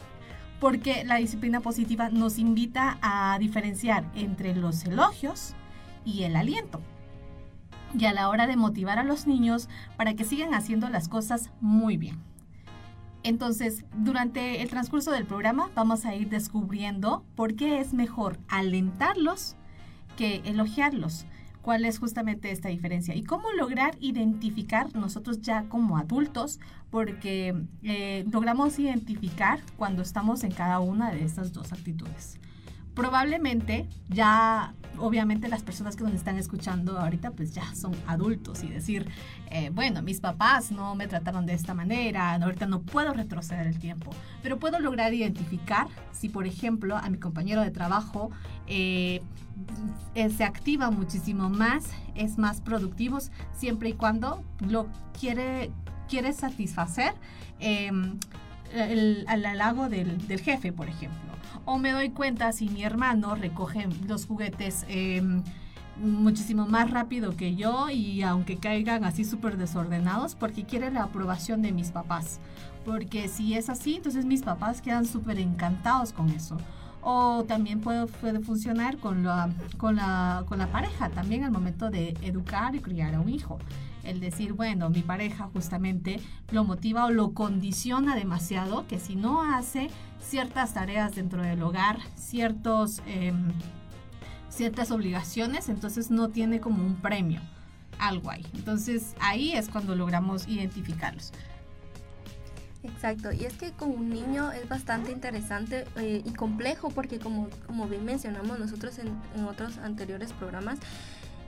porque 0.59 1.03
la 1.05 1.15
disciplina 1.15 1.59
positiva 1.59 2.09
nos 2.09 2.37
invita 2.37 2.99
a 3.01 3.39
diferenciar 3.39 4.05
entre 4.13 4.55
los 4.55 4.85
elogios 4.85 5.55
y 6.05 6.21
el 6.21 6.35
aliento. 6.35 6.81
Y 7.97 8.05
a 8.05 8.13
la 8.13 8.29
hora 8.29 8.45
de 8.45 8.57
motivar 8.57 8.99
a 8.99 9.03
los 9.03 9.25
niños 9.25 9.69
para 9.97 10.13
que 10.13 10.23
sigan 10.23 10.53
haciendo 10.53 10.87
las 10.89 11.09
cosas 11.09 11.49
muy 11.59 11.97
bien. 11.97 12.19
Entonces, 13.23 13.85
durante 13.97 14.61
el 14.61 14.69
transcurso 14.69 15.09
del 15.09 15.25
programa 15.25 15.71
vamos 15.73 16.05
a 16.05 16.13
ir 16.13 16.29
descubriendo 16.29 17.25
por 17.35 17.55
qué 17.55 17.79
es 17.79 17.91
mejor 17.93 18.37
alentarlos 18.49 19.55
que 20.15 20.43
elogiarlos. 20.45 21.25
¿Cuál 21.63 21.85
es 21.85 21.97
justamente 21.97 22.51
esta 22.51 22.67
diferencia? 22.67 23.15
Y 23.15 23.23
cómo 23.23 23.51
lograr 23.53 23.95
identificar 24.01 24.93
nosotros 24.93 25.41
ya 25.41 25.63
como 25.69 25.97
adultos, 25.97 26.59
porque 26.91 27.55
eh, 27.83 28.25
logramos 28.29 28.77
identificar 28.77 29.61
cuando 29.77 30.01
estamos 30.03 30.43
en 30.43 30.51
cada 30.51 30.81
una 30.81 31.11
de 31.11 31.23
estas 31.23 31.53
dos 31.53 31.71
actitudes 31.71 32.37
probablemente 32.93 33.87
ya, 34.09 34.73
obviamente 34.97 35.47
las 35.47 35.63
personas 35.63 35.95
que 35.95 36.03
nos 36.03 36.13
están 36.13 36.37
escuchando 36.37 36.99
ahorita, 36.99 37.31
pues 37.31 37.53
ya 37.53 37.73
son 37.75 37.93
adultos 38.07 38.63
y 38.63 38.67
decir, 38.67 39.09
eh, 39.49 39.69
bueno, 39.71 40.01
mis 40.01 40.19
papás 40.19 40.71
no 40.71 40.95
me 40.95 41.07
trataron 41.07 41.45
de 41.45 41.53
esta 41.53 41.73
manera, 41.73 42.33
ahorita 42.35 42.65
no 42.67 42.81
puedo 42.81 43.13
retroceder 43.13 43.67
el 43.67 43.79
tiempo, 43.79 44.11
pero 44.41 44.59
puedo 44.59 44.79
lograr 44.79 45.13
identificar 45.13 45.87
si, 46.11 46.29
por 46.29 46.45
ejemplo, 46.45 46.97
a 46.97 47.09
mi 47.09 47.17
compañero 47.17 47.61
de 47.61 47.71
trabajo 47.71 48.29
eh, 48.67 49.21
eh, 50.15 50.29
se 50.29 50.43
activa 50.43 50.91
muchísimo 50.91 51.49
más, 51.49 51.85
es 52.15 52.37
más 52.37 52.61
productivo, 52.61 53.19
siempre 53.55 53.89
y 53.89 53.93
cuando 53.93 54.43
lo 54.67 54.87
quiere, 55.19 55.71
quiere 56.07 56.33
satisfacer 56.33 57.13
el, 57.59 59.25
halago 59.27 59.89
del 59.89 60.39
jefe, 60.41 60.71
por 60.71 60.89
ejemplo 60.89 61.33
o 61.65 61.77
me 61.77 61.91
doy 61.91 62.09
cuenta 62.09 62.51
si 62.51 62.69
mi 62.69 62.83
hermano 62.83 63.35
recoge 63.35 63.87
los 64.07 64.25
juguetes 64.25 64.85
em, 64.87 65.43
muchísimo 65.97 66.65
más 66.65 66.91
rápido 66.91 67.35
que 67.35 67.55
yo 67.55 67.89
y 67.89 68.21
aunque 68.23 68.57
caigan 68.57 69.03
así 69.03 69.23
súper 69.23 69.57
desordenados 69.57 70.35
porque 70.35 70.65
quiere 70.65 70.91
la 70.91 71.03
aprobación 71.03 71.61
de 71.61 71.71
mis 71.71 71.91
papás. 71.91 72.39
Porque 72.85 73.27
si 73.29 73.53
es 73.53 73.69
así, 73.69 73.95
entonces 73.95 74.25
mis 74.25 74.41
papás 74.41 74.81
quedan 74.81 75.05
súper 75.05 75.39
encantados 75.39 76.11
con 76.11 76.29
eso. 76.29 76.57
O 77.03 77.43
también 77.43 77.81
puede, 77.81 78.07
funcionar 78.07 78.97
con 78.97 79.23
la, 79.23 79.49
con, 79.77 79.97
la, 79.97 80.45
con 80.47 80.59
la 80.59 80.67
pareja, 80.67 81.09
también 81.09 81.43
al 81.43 81.51
momento 81.51 81.89
de 81.89 82.17
educar 82.21 82.75
y 82.75 82.79
criar 82.79 83.13
a 83.15 83.19
un 83.19 83.29
hijo 83.29 83.59
el 84.03 84.19
decir, 84.19 84.53
bueno, 84.53 84.89
mi 84.89 85.01
pareja 85.01 85.49
justamente 85.53 86.19
lo 86.51 86.63
motiva 86.63 87.05
o 87.05 87.11
lo 87.11 87.33
condiciona 87.33 88.15
demasiado, 88.15 88.85
que 88.87 88.99
si 88.99 89.15
no 89.15 89.41
hace 89.41 89.89
ciertas 90.21 90.73
tareas 90.73 91.15
dentro 91.15 91.41
del 91.41 91.61
hogar, 91.63 91.99
ciertos, 92.15 93.01
em, 93.07 93.51
ciertas 94.49 94.91
obligaciones, 94.91 95.69
entonces 95.69 96.11
no 96.11 96.29
tiene 96.29 96.59
como 96.59 96.85
un 96.85 96.95
premio, 96.95 97.41
algo 97.97 98.29
ahí. 98.29 98.45
Entonces 98.53 99.15
ahí 99.19 99.53
es 99.53 99.69
cuando 99.69 99.95
logramos 99.95 100.47
identificarlos. 100.47 101.31
Exacto, 102.83 103.31
y 103.31 103.45
es 103.45 103.53
que 103.53 103.71
con 103.71 103.91
un 103.91 104.09
niño 104.09 104.51
es 104.51 104.67
bastante 104.67 105.11
interesante 105.11 105.85
eh, 105.95 106.21
y 106.25 106.33
complejo 106.33 106.89
porque 106.89 107.17
como, 107.17 107.49
como 107.65 107.87
bien 107.87 108.03
mencionamos 108.03 108.59
nosotros 108.59 108.99
en, 108.99 109.07
en 109.35 109.45
otros 109.45 109.77
anteriores 109.77 110.33
programas, 110.33 110.79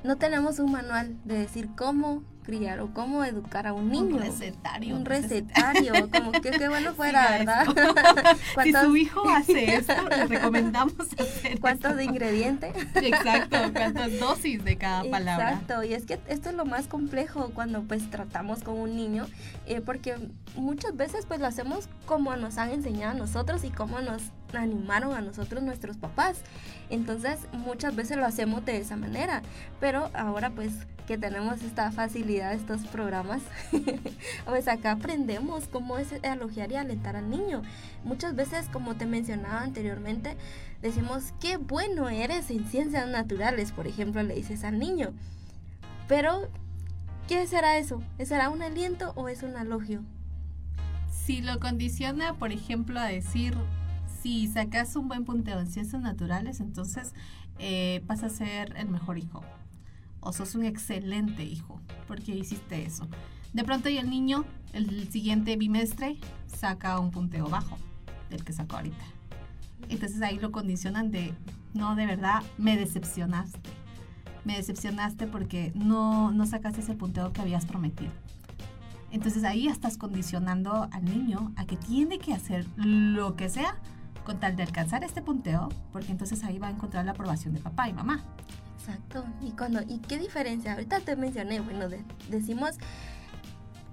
no 0.05 0.15
tenemos 0.17 0.59
un 0.59 0.71
manual 0.71 1.17
de 1.25 1.37
decir 1.39 1.69
cómo 1.75 2.23
criar 2.45 2.79
o 2.79 2.93
cómo 2.93 3.23
educar 3.25 3.67
a 3.67 3.73
un 3.73 3.89
niño. 3.89 4.15
Un 4.15 4.21
recetario. 4.21 4.95
Un 4.95 5.05
recetario, 5.05 5.93
como 6.11 6.31
que 6.31 6.51
qué 6.51 6.69
bueno 6.69 6.93
fuera, 6.95 7.31
¿verdad? 7.31 7.65
si 8.63 8.71
su 8.71 8.95
hijo 8.95 9.27
hace 9.29 9.75
esto, 9.75 9.93
le 10.09 10.27
recomendamos 10.27 10.93
hacer 11.19 11.59
¿Cuántos 11.59 11.95
de 11.95 12.03
ingredientes? 12.03 12.75
Exacto, 12.95 13.57
cuántas 13.73 14.19
dosis 14.19 14.63
de 14.63 14.77
cada 14.77 15.09
palabra. 15.09 15.51
Exacto, 15.51 15.83
y 15.83 15.93
es 15.93 16.05
que 16.05 16.19
esto 16.27 16.49
es 16.49 16.55
lo 16.55 16.65
más 16.65 16.87
complejo 16.87 17.51
cuando 17.53 17.81
pues 17.83 18.09
tratamos 18.09 18.63
con 18.63 18.79
un 18.79 18.95
niño, 18.95 19.27
eh, 19.65 19.81
porque 19.81 20.15
muchas 20.55 20.95
veces 20.95 21.25
pues 21.25 21.39
lo 21.39 21.47
hacemos 21.47 21.89
como 22.05 22.35
nos 22.35 22.57
han 22.57 22.69
enseñado 22.69 23.11
a 23.11 23.15
nosotros 23.15 23.63
y 23.63 23.69
como 23.69 23.99
nos 24.01 24.21
animaron 24.53 25.15
a 25.15 25.21
nosotros 25.21 25.63
nuestros 25.63 25.97
papás. 25.97 26.41
Entonces 26.89 27.39
muchas 27.51 27.95
veces 27.95 28.17
lo 28.17 28.25
hacemos 28.25 28.65
de 28.65 28.77
esa 28.77 28.95
manera, 28.95 29.41
pero 29.79 30.09
ahora 30.13 30.49
pues 30.51 30.71
que 31.05 31.17
tenemos 31.17 31.61
esta 31.61 31.91
facilidad 31.91 32.53
estos 32.53 32.85
programas, 32.87 33.41
pues 34.45 34.67
acá 34.67 34.91
aprendemos 34.91 35.67
cómo 35.67 35.97
es 35.97 36.07
elogiar 36.23 36.71
y 36.71 36.75
alentar 36.75 37.15
al 37.15 37.29
niño. 37.29 37.61
Muchas 38.03 38.35
veces, 38.35 38.67
como 38.69 38.95
te 38.95 39.05
mencionaba 39.05 39.61
anteriormente, 39.61 40.35
decimos, 40.81 41.33
qué 41.39 41.57
bueno 41.57 42.09
eres 42.09 42.49
en 42.49 42.65
ciencias 42.67 43.07
naturales, 43.07 43.71
por 43.71 43.87
ejemplo, 43.87 44.21
le 44.23 44.35
dices 44.35 44.63
al 44.63 44.79
niño. 44.79 45.13
Pero, 46.07 46.49
¿qué 47.27 47.45
será 47.47 47.77
eso? 47.77 48.01
¿Será 48.23 48.49
un 48.49 48.61
aliento 48.61 49.13
o 49.15 49.29
es 49.29 49.43
un 49.43 49.55
elogio? 49.55 50.01
Si 51.09 51.41
lo 51.41 51.59
condiciona, 51.59 52.33
por 52.35 52.51
ejemplo, 52.51 52.99
a 52.99 53.05
decir, 53.05 53.55
si 54.25 54.47
sacas 54.47 54.95
un 54.95 55.07
buen 55.07 55.23
punteo 55.23 55.59
en 55.59 55.67
ciencias 55.67 56.01
naturales, 56.01 56.59
entonces 56.59 57.13
eh, 57.59 58.01
vas 58.07 58.23
a 58.23 58.29
ser 58.29 58.75
el 58.75 58.89
mejor 58.89 59.19
hijo. 59.19 59.43
O 60.19 60.33
sos 60.33 60.55
un 60.55 60.65
excelente 60.65 61.43
hijo, 61.43 61.79
porque 62.07 62.33
hiciste 62.33 62.83
eso. 62.83 63.07
De 63.53 63.63
pronto 63.63 63.87
y 63.87 63.99
el 63.99 64.09
niño, 64.09 64.43
el 64.73 65.11
siguiente 65.11 65.55
bimestre, 65.57 66.17
saca 66.47 66.99
un 66.99 67.11
punteo 67.11 67.47
bajo 67.47 67.77
del 68.31 68.43
que 68.43 68.51
sacó 68.51 68.77
ahorita. 68.77 69.05
Entonces 69.89 70.19
ahí 70.23 70.39
lo 70.39 70.51
condicionan 70.51 71.11
de, 71.11 71.35
no, 71.75 71.95
de 71.95 72.07
verdad, 72.07 72.41
me 72.57 72.77
decepcionaste. 72.77 73.59
Me 74.43 74.55
decepcionaste 74.55 75.27
porque 75.27 75.71
no, 75.75 76.31
no 76.31 76.47
sacaste 76.47 76.81
ese 76.81 76.95
punteo 76.95 77.31
que 77.31 77.41
habías 77.41 77.67
prometido. 77.67 78.11
Entonces 79.11 79.43
ahí 79.43 79.67
estás 79.67 79.99
condicionando 79.99 80.89
al 80.91 81.05
niño 81.05 81.53
a 81.57 81.65
que 81.65 81.77
tiene 81.77 82.17
que 82.17 82.33
hacer 82.33 82.65
lo 82.75 83.35
que 83.35 83.49
sea 83.49 83.77
con 84.25 84.39
tal 84.39 84.57
de 84.57 84.63
alcanzar 84.63 85.05
este 85.05 85.21
punteo, 85.21 85.69
porque 85.93 86.11
entonces 86.11 86.43
ahí 86.43 86.59
va 86.59 86.67
a 86.67 86.71
encontrar 86.71 87.05
la 87.05 87.11
aprobación 87.11 87.53
de 87.53 87.61
papá 87.61 87.87
y 87.87 87.93
mamá. 87.93 88.21
Exacto. 88.77 89.23
¿Y, 89.41 89.51
cuando, 89.51 89.81
¿y 89.81 89.99
qué 89.99 90.19
diferencia? 90.19 90.73
Ahorita 90.73 90.99
te 90.99 91.15
mencioné, 91.15 91.61
bueno, 91.61 91.85
decimos 92.29 92.71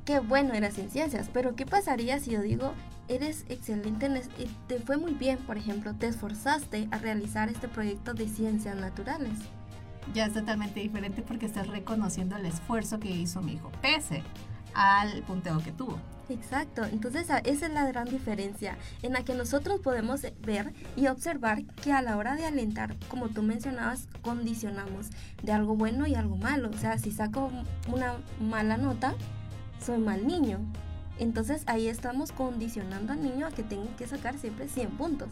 que 0.05 0.19
bueno 0.19 0.55
eras 0.55 0.77
en 0.79 0.91
ciencias, 0.91 1.31
pero 1.33 1.55
¿qué 1.55 1.65
pasaría 1.65 2.19
si 2.19 2.33
yo 2.33 2.43
digo, 2.43 2.73
eres 3.07 3.45
excelente, 3.49 4.07
en 4.07 4.21
te 4.67 4.81
fue 4.81 4.97
muy 4.97 5.15
bien, 5.15 5.39
por 5.39 5.57
ejemplo, 5.57 5.95
te 5.95 6.09
esforzaste 6.09 6.89
a 6.91 6.99
realizar 6.99 7.49
este 7.49 7.69
proyecto 7.69 8.13
de 8.13 8.29
ciencias 8.29 8.75
naturales? 8.75 9.33
Ya 10.13 10.27
es 10.27 10.33
totalmente 10.33 10.81
diferente 10.81 11.23
porque 11.23 11.47
estás 11.47 11.69
reconociendo 11.69 12.37
el 12.37 12.47
esfuerzo 12.47 12.99
que 12.99 13.11
hizo 13.11 13.41
mi 13.41 13.53
hijo, 13.53 13.71
pese 13.81 14.25
al 14.75 15.23
punteo 15.23 15.59
que 15.59 15.73
tuvo. 15.73 15.99
Exacto, 16.29 16.85
entonces 16.85 17.29
esa 17.45 17.67
es 17.67 17.73
la 17.73 17.87
gran 17.87 18.09
diferencia 18.09 18.79
en 19.03 19.13
la 19.13 19.25
que 19.25 19.35
nosotros 19.35 19.81
podemos 19.81 20.23
ver 20.41 20.73
y 20.97 21.09
observar 21.09 21.65
que 21.83 21.93
a 21.93 22.01
la 22.01 22.17
hora 22.17 22.37
de 22.37 22.47
alentar, 22.47 22.97
como 23.09 23.29
tú 23.29 23.43
mencionabas, 23.43 24.09
condicionamos 24.23 25.09
de 25.43 25.53
algo 25.53 25.75
bueno 25.75 26.07
y 26.07 26.15
algo 26.15 26.37
malo. 26.37 26.71
O 26.71 26.79
sea, 26.79 26.97
si 26.99 27.11
saco 27.11 27.51
una 27.93 28.15
mala 28.41 28.77
nota, 28.77 29.15
soy 29.85 29.99
mal 29.99 30.27
niño. 30.27 30.61
Entonces 31.19 31.65
ahí 31.67 31.89
estamos 31.89 32.33
condicionando 32.33 33.13
al 33.13 33.23
niño 33.23 33.47
a 33.47 33.51
que 33.51 33.63
tenga 33.63 33.95
que 33.97 34.07
sacar 34.07 34.39
siempre 34.39 34.69
100 34.69 34.91
puntos. 34.93 35.29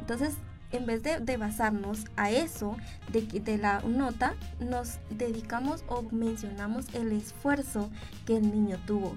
Entonces, 0.00 0.34
en 0.72 0.86
vez 0.86 1.02
de, 1.02 1.20
de 1.20 1.36
basarnos 1.36 2.04
a 2.16 2.30
eso, 2.30 2.76
de, 3.12 3.22
de 3.22 3.58
la 3.58 3.80
nota, 3.80 4.34
nos 4.60 4.98
dedicamos 5.10 5.84
o 5.88 6.02
mencionamos 6.10 6.94
el 6.94 7.12
esfuerzo 7.12 7.90
que 8.26 8.36
el 8.36 8.50
niño 8.50 8.78
tuvo. 8.86 9.16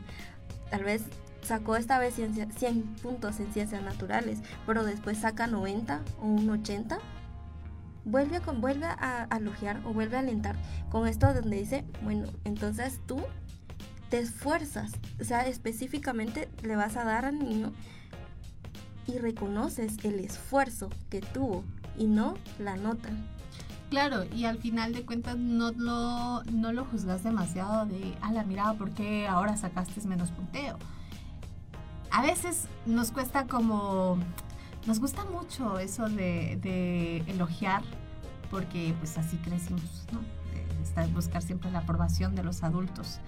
Tal 0.70 0.84
vez 0.84 1.04
sacó 1.42 1.76
esta 1.76 2.00
vez 2.00 2.16
100 2.16 2.84
puntos 3.02 3.40
en 3.40 3.52
ciencias 3.54 3.84
naturales, 3.84 4.40
pero 4.66 4.84
después 4.84 5.18
saca 5.18 5.48
90 5.48 6.02
o 6.22 6.26
un 6.26 6.50
80, 6.50 6.98
vuelve 8.06 8.40
vuelve 8.40 8.86
a 8.86 9.28
elogiar 9.38 9.82
o 9.86 9.94
vuelve 9.94 10.18
a 10.18 10.20
alentar 10.20 10.56
con 10.90 11.08
esto 11.08 11.34
donde 11.34 11.58
dice, 11.58 11.84
bueno, 12.02 12.28
entonces 12.44 13.00
tú 13.06 13.22
te 14.10 14.20
esfuerzas, 14.20 14.92
o 15.20 15.24
sea, 15.24 15.48
específicamente 15.48 16.50
le 16.62 16.76
vas 16.76 16.98
a 16.98 17.04
dar 17.04 17.26
al 17.26 17.40
niño 17.40 17.74
y 19.08 19.18
reconoces 19.18 19.98
el 20.04 20.20
esfuerzo 20.20 20.90
que 21.10 21.22
tuvo 21.22 21.64
y 21.98 22.06
no 22.06 22.36
la 22.60 22.76
nota. 22.76 23.10
Claro, 23.90 24.24
y 24.34 24.46
al 24.46 24.58
final 24.58 24.94
de 24.94 25.06
cuentas 25.06 25.38
no 25.38 25.72
lo, 25.72 26.44
no 26.46 26.74
lo 26.74 26.86
juzgas 26.86 27.24
demasiado 27.24 27.86
de, 27.86 28.16
a 28.22 28.32
la 28.32 28.44
mirada, 28.44 28.74
¿por 28.74 28.90
qué 28.92 29.28
ahora 29.28 29.56
sacaste 29.56 30.02
menos 30.08 30.32
punteo? 30.32 30.80
A 32.10 32.24
veces 32.24 32.68
nos 32.86 33.12
cuesta 33.12 33.46
como, 33.46 34.18
nos 34.88 35.00
gusta 35.00 35.26
mucho 35.26 35.78
eso 35.78 36.10
de, 36.10 37.24
elogiar, 37.28 37.84
porque 38.50 38.96
pues 39.00 39.18
así 39.18 39.38
crecimos, 39.38 40.08
¿no? 40.12 40.20
De 41.00 41.08
buscar 41.14 41.42
siempre 41.42 41.72
la 41.72 41.80
aprobación 41.80 42.36
de 42.36 42.44
los 42.44 42.64
adultos. 42.64 43.20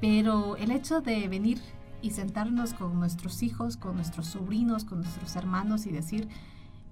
Pero 0.00 0.56
el 0.56 0.70
hecho 0.70 1.00
de 1.00 1.28
venir 1.28 1.60
y 2.02 2.10
sentarnos 2.10 2.74
con 2.74 2.98
nuestros 2.98 3.42
hijos, 3.42 3.76
con 3.76 3.96
nuestros 3.96 4.26
sobrinos, 4.26 4.84
con 4.84 5.00
nuestros 5.00 5.34
hermanos 5.36 5.86
y 5.86 5.92
decir, 5.92 6.28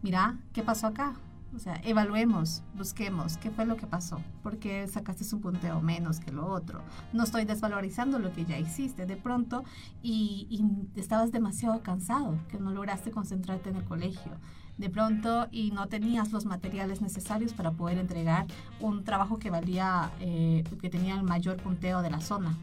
mira, 0.03 0.39
¿qué 0.53 0.63
pasó 0.63 0.87
acá? 0.87 1.15
O 1.55 1.59
sea, 1.59 1.81
evaluemos, 1.85 2.63
busquemos 2.77 3.37
qué 3.37 3.51
fue 3.51 3.67
lo 3.67 3.77
que 3.77 3.89
pasó, 3.89 4.21
por 4.43 4.59
qué 4.59 4.87
sacaste 4.87 5.25
un 5.35 5.41
punteo 5.41 5.81
menos 5.81 6.21
que 6.21 6.31
lo 6.31 6.47
otro. 6.47 6.81
No 7.13 7.25
estoy 7.25 7.45
desvalorizando 7.45 8.21
lo 8.21 8.33
que 8.33 8.45
ya 8.45 8.57
hiciste 8.57 9.05
de 9.05 9.17
pronto 9.17 9.65
y, 10.01 10.47
y 10.49 10.99
estabas 10.99 11.33
demasiado 11.33 11.83
cansado, 11.83 12.39
que 12.49 12.61
no 12.61 12.71
lograste 12.71 13.11
concentrarte 13.11 13.71
en 13.71 13.77
el 13.77 13.85
colegio 13.85 14.33
de 14.81 14.89
pronto 14.89 15.47
y 15.51 15.73
no 15.73 15.89
tenías 15.89 16.33
los 16.33 16.47
materiales 16.47 17.03
necesarios 17.03 17.53
para 17.53 17.71
poder 17.73 17.99
entregar 17.99 18.47
un 18.81 19.05
trabajo 19.05 19.39
que 19.39 19.51
valía, 19.51 20.11
eh, 20.21 20.65
que 20.81 20.89
tenía 20.89 21.15
el 21.17 21.23
mayor 21.23 21.59
punteo 21.59 22.01
de 22.01 22.11
la 22.11 22.21
zona. 22.21 22.57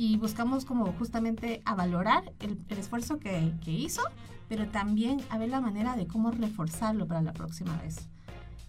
Y 0.00 0.16
buscamos 0.16 0.64
como 0.64 0.86
justamente 0.92 1.60
a 1.66 1.74
valorar 1.74 2.32
el, 2.38 2.64
esfuerzo 2.70 3.18
que, 3.18 3.52
hizo, 3.66 4.00
pero 4.48 4.66
también 4.66 5.20
a 5.28 5.36
ver 5.36 5.50
la 5.50 5.60
manera 5.60 5.94
de 5.94 6.06
cómo 6.06 6.30
reforzarlo 6.30 7.06
para 7.06 7.20
la 7.20 7.34
próxima 7.34 7.76
vez. 7.82 8.08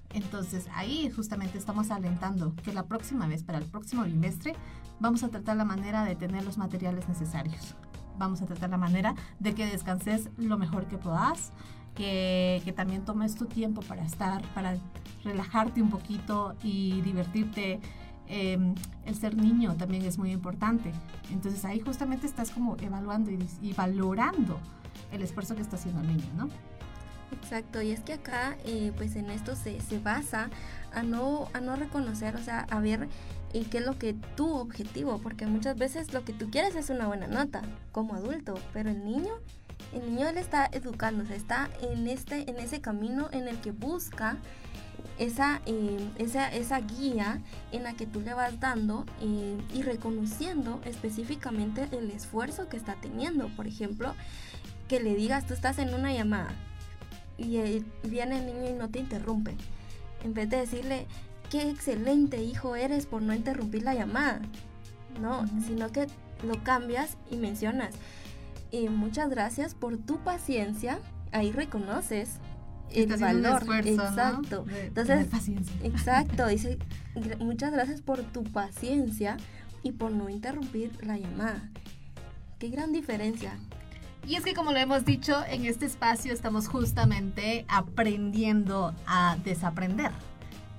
Entonces 0.10 0.68
ahí 0.76 1.10
justamente 1.10 1.58
estamos 1.58 1.90
alentando 1.90 2.54
que 2.58 2.74
la 2.74 2.84
próxima 2.84 3.28
vez, 3.28 3.44
para 3.44 3.60
el 3.60 3.64
próximo 3.64 4.04
bimestre, 4.04 4.56
vamos 5.00 5.24
a 5.24 5.30
tratar 5.30 5.56
la 5.56 5.64
manera 5.64 6.04
de 6.04 6.18
tener 6.18 6.44
los 6.44 6.58
materiales 6.58 7.08
necesarios. 7.08 7.76
Vamos 8.18 8.42
a 8.42 8.46
tratar 8.46 8.70
la 8.70 8.78
manera 8.78 9.16
de 9.40 9.56
que 9.56 9.66
descanses 9.66 10.30
lo 10.36 10.58
mejor 10.58 10.88
que 10.88 10.98
puedas, 10.98 11.54
que, 11.96 12.74
también 12.76 13.06
tomes 13.06 13.36
tu 13.36 13.46
tiempo 13.46 13.80
para 13.84 14.04
estar, 14.04 14.42
para 14.54 14.76
relajarte 15.24 15.82
un 15.82 15.92
poquito 15.92 16.56
y 16.62 17.00
divertirte. 17.04 17.80
Eh, 18.34 18.58
el 19.06 19.16
ser 19.16 19.36
niño 19.36 19.76
también 19.76 20.06
es 20.06 20.18
muy 20.18 20.32
importante. 20.32 20.92
Entonces 21.32 21.64
ahí 21.66 21.80
justamente 21.80 22.26
estás 22.26 22.50
como 22.50 22.78
evaluando 22.78 23.30
y, 23.30 23.38
y 23.62 23.74
valorando 23.74 24.58
el 25.12 25.22
esfuerzo 25.22 25.56
que 25.56 25.62
está 25.62 25.76
haciendo 25.76 26.02
el 26.02 26.08
niño, 26.08 26.30
¿no? 26.38 26.48
Exacto, 27.32 27.82
y 27.82 27.92
es 27.92 28.02
que 28.02 28.14
acá, 28.14 28.58
eh, 28.66 28.92
pues 28.98 29.16
en 29.16 29.30
esto 29.30 29.56
se, 29.56 29.80
se, 29.80 30.00
basa 30.00 30.50
a 30.94 31.04
no, 31.04 31.48
a 31.54 31.62
no 31.62 31.76
reconocer, 31.76 32.36
o 32.36 32.44
sea, 32.44 32.68
a 32.70 32.80
ver 32.80 33.08
eh, 33.54 33.66
qué 33.70 33.78
es 33.78 33.86
lo 33.86 33.98
que 33.98 34.14
tu 34.36 34.54
objetivo, 34.54 35.18
porque 35.20 35.46
muchas 35.48 35.78
veces 35.78 36.14
lo 36.14 36.26
que 36.26 36.34
tú 36.34 36.50
quieres 36.50 36.76
es 36.76 36.90
una 36.90 37.08
buena 37.08 37.28
nota 37.28 37.62
como 37.92 38.16
adulto, 38.16 38.56
pero 38.74 38.90
el 38.90 39.06
niño, 39.06 39.32
el 39.94 40.14
niño 40.14 40.28
él 40.28 40.38
está 40.38 40.70
educándose, 40.72 41.36
está 41.36 41.70
en, 41.82 42.08
este, 42.08 42.50
en 42.50 42.60
ese 42.60 42.82
camino 42.82 43.30
en 43.32 43.48
el 43.48 43.58
que 43.62 43.72
busca 43.72 44.38
esa, 45.18 45.62
eh, 45.66 46.10
esa, 46.18 46.54
esa 46.54 46.80
guía 46.80 47.42
en 47.72 47.84
la 47.84 47.94
que 47.94 48.06
tú 48.06 48.22
le 48.22 48.34
vas 48.34 48.60
dando 48.60 49.06
eh, 49.22 49.58
y 49.74 49.84
reconociendo 49.84 50.82
específicamente 50.86 51.88
el 51.92 52.12
esfuerzo 52.12 52.70
que 52.70 52.78
está 52.78 52.96
teniendo. 52.96 53.48
Por 53.50 53.68
ejemplo, 53.68 54.14
que 54.88 55.00
le 55.00 55.16
digas, 55.16 55.46
tú 55.46 55.54
estás 55.54 55.80
en 55.80 55.94
una 55.94 56.14
llamada 56.14 56.54
y 57.38 57.58
eh, 57.58 57.84
viene 58.04 58.40
el 58.40 58.46
niño 58.46 58.70
y 58.70 58.74
no 58.74 58.90
te 58.90 59.00
interrumpe. 59.00 59.56
En 60.24 60.34
vez 60.34 60.50
de 60.50 60.58
decirle, 60.58 61.08
qué 61.50 61.70
excelente 61.70 62.42
hijo 62.44 62.76
eres 62.76 63.06
por 63.06 63.22
no 63.22 63.34
interrumpir 63.34 63.84
la 63.84 63.94
llamada. 63.94 64.42
No, 65.20 65.46
sino 65.66 65.92
que 65.92 66.08
lo 66.44 66.64
cambias 66.64 67.18
y 67.30 67.36
mencionas. 67.36 67.94
Y 68.72 68.88
muchas 68.90 69.30
gracias 69.30 69.76
por 69.76 69.98
tu 69.98 70.18
paciencia. 70.20 71.00
Ahí 71.32 71.52
reconoces 71.52 72.40
el 72.94 73.18
valor. 73.18 73.64
exacto. 73.86 74.64
De, 74.64 74.88
Entonces, 74.88 75.28
paciencia. 75.28 75.76
exacto. 75.84 76.48
Dice, 76.50 76.78
muchas 77.40 77.72
gracias 77.72 78.02
por 78.02 78.22
tu 78.24 78.44
paciencia 78.44 79.38
y 79.84 79.92
por 79.92 80.12
no 80.12 80.30
interrumpir 80.30 80.92
la 81.06 81.18
llamada. 81.18 81.70
Qué 82.60 82.70
gran 82.70 82.92
diferencia. 82.92 83.58
Y 84.28 84.36
es 84.36 84.44
que 84.44 84.54
como 84.54 84.72
lo 84.72 84.78
hemos 84.78 85.04
dicho, 85.04 85.44
en 85.48 85.66
este 85.66 85.86
espacio 85.86 86.32
estamos 86.32 86.68
justamente 86.68 87.66
aprendiendo 87.68 88.94
a 89.08 89.38
desaprender. 89.44 90.12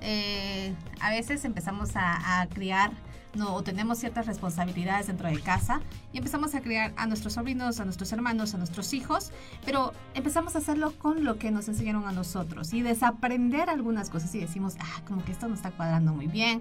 Eh, 0.00 0.74
a 1.00 1.10
veces 1.10 1.44
empezamos 1.44 1.96
a, 1.96 2.40
a 2.40 2.46
criar 2.46 2.92
no, 3.34 3.54
o 3.54 3.62
tenemos 3.62 3.98
ciertas 3.98 4.26
responsabilidades 4.26 5.06
dentro 5.06 5.28
de 5.28 5.40
casa 5.40 5.80
y 6.12 6.18
empezamos 6.18 6.54
a 6.54 6.60
criar 6.60 6.92
a 6.96 7.06
nuestros 7.06 7.34
sobrinos, 7.34 7.80
a 7.80 7.84
nuestros 7.84 8.12
hermanos, 8.12 8.54
a 8.54 8.58
nuestros 8.58 8.92
hijos, 8.92 9.32
pero 9.64 9.92
empezamos 10.14 10.54
a 10.54 10.58
hacerlo 10.58 10.92
con 10.98 11.24
lo 11.24 11.38
que 11.38 11.50
nos 11.50 11.66
enseñaron 11.68 12.06
a 12.06 12.12
nosotros 12.12 12.74
y 12.74 12.82
desaprender 12.82 13.70
algunas 13.70 14.10
cosas 14.10 14.34
y 14.34 14.40
decimos, 14.40 14.76
ah, 14.80 15.02
como 15.06 15.24
que 15.24 15.32
esto 15.32 15.48
no 15.48 15.54
está 15.54 15.70
cuadrando 15.70 16.12
muy 16.12 16.26
bien. 16.26 16.60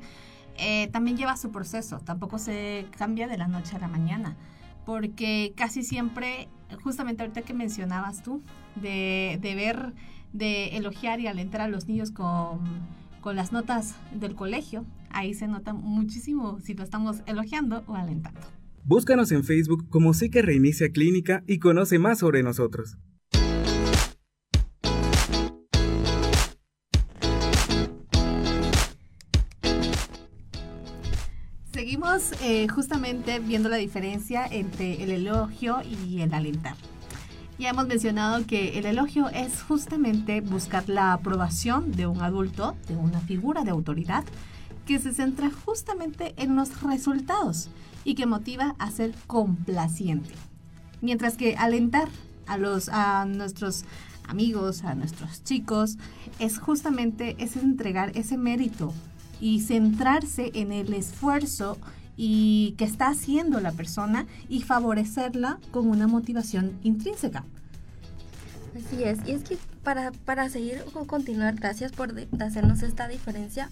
Eh, 0.57 0.87
también 0.91 1.17
lleva 1.17 1.35
su 1.37 1.51
proceso, 1.51 1.99
tampoco 1.99 2.37
se 2.37 2.87
cambia 2.97 3.27
de 3.27 3.37
la 3.37 3.47
noche 3.47 3.75
a 3.75 3.79
la 3.79 3.87
mañana, 3.87 4.37
porque 4.85 5.53
casi 5.55 5.83
siempre, 5.83 6.49
justamente 6.83 7.23
ahorita 7.23 7.41
que 7.41 7.53
mencionabas 7.53 8.23
tú, 8.23 8.43
de, 8.75 9.39
de 9.41 9.55
ver, 9.55 9.93
de 10.33 10.77
elogiar 10.77 11.19
y 11.19 11.27
alentar 11.27 11.61
a 11.61 11.67
los 11.67 11.87
niños 11.87 12.11
con, 12.11 12.59
con 13.21 13.35
las 13.35 13.51
notas 13.51 13.95
del 14.13 14.35
colegio, 14.35 14.85
ahí 15.09 15.33
se 15.33 15.47
nota 15.47 15.73
muchísimo 15.73 16.59
si 16.59 16.73
lo 16.73 16.83
estamos 16.83 17.21
elogiando 17.27 17.83
o 17.87 17.95
alentando. 17.95 18.41
Búscanos 18.83 19.31
en 19.31 19.43
Facebook 19.43 19.87
como 19.89 20.13
Psique 20.13 20.41
Reinicia 20.41 20.91
Clínica 20.91 21.43
y 21.47 21.59
conoce 21.59 21.99
más 21.99 22.19
sobre 22.19 22.41
nosotros. 22.41 22.97
Seguimos 31.71 32.33
eh, 32.41 32.67
justamente 32.67 33.39
viendo 33.39 33.69
la 33.69 33.77
diferencia 33.77 34.45
entre 34.45 35.03
el 35.03 35.11
elogio 35.11 35.77
y 35.83 36.21
el 36.21 36.33
alentar. 36.33 36.75
Ya 37.61 37.69
hemos 37.69 37.85
mencionado 37.85 38.43
que 38.47 38.79
el 38.79 38.87
elogio 38.87 39.29
es 39.29 39.61
justamente 39.61 40.41
buscar 40.41 40.89
la 40.89 41.13
aprobación 41.13 41.91
de 41.91 42.07
un 42.07 42.19
adulto, 42.23 42.75
de 42.87 42.95
una 42.95 43.19
figura 43.19 43.63
de 43.63 43.69
autoridad, 43.69 44.23
que 44.87 44.97
se 44.97 45.13
centra 45.13 45.51
justamente 45.63 46.33
en 46.37 46.55
los 46.55 46.81
resultados 46.81 47.69
y 48.03 48.15
que 48.15 48.25
motiva 48.25 48.75
a 48.79 48.89
ser 48.89 49.13
complaciente. 49.27 50.33
Mientras 51.01 51.37
que 51.37 51.55
alentar 51.55 52.09
a, 52.47 52.57
los, 52.57 52.89
a 52.89 53.25
nuestros 53.25 53.85
amigos, 54.27 54.83
a 54.83 54.95
nuestros 54.95 55.43
chicos, 55.43 55.99
es 56.39 56.57
justamente 56.57 57.35
es 57.37 57.57
entregar 57.57 58.11
ese 58.17 58.37
mérito 58.37 58.91
y 59.39 59.61
centrarse 59.61 60.49
en 60.55 60.71
el 60.71 60.95
esfuerzo 60.95 61.77
y 62.23 62.75
que 62.77 62.85
está 62.85 63.07
haciendo 63.07 63.59
la 63.61 63.71
persona 63.71 64.27
y 64.47 64.61
favorecerla 64.61 65.57
con 65.71 65.89
una 65.89 66.05
motivación 66.05 66.77
intrínseca. 66.83 67.43
Así 68.77 69.03
es, 69.03 69.17
y 69.25 69.31
es 69.31 69.43
que 69.43 69.57
para, 69.83 70.11
para 70.11 70.47
seguir 70.47 70.83
o 70.93 71.07
continuar, 71.07 71.55
gracias 71.55 71.91
por 71.91 72.13
hacernos 72.39 72.83
esta 72.83 73.07
diferencia, 73.07 73.71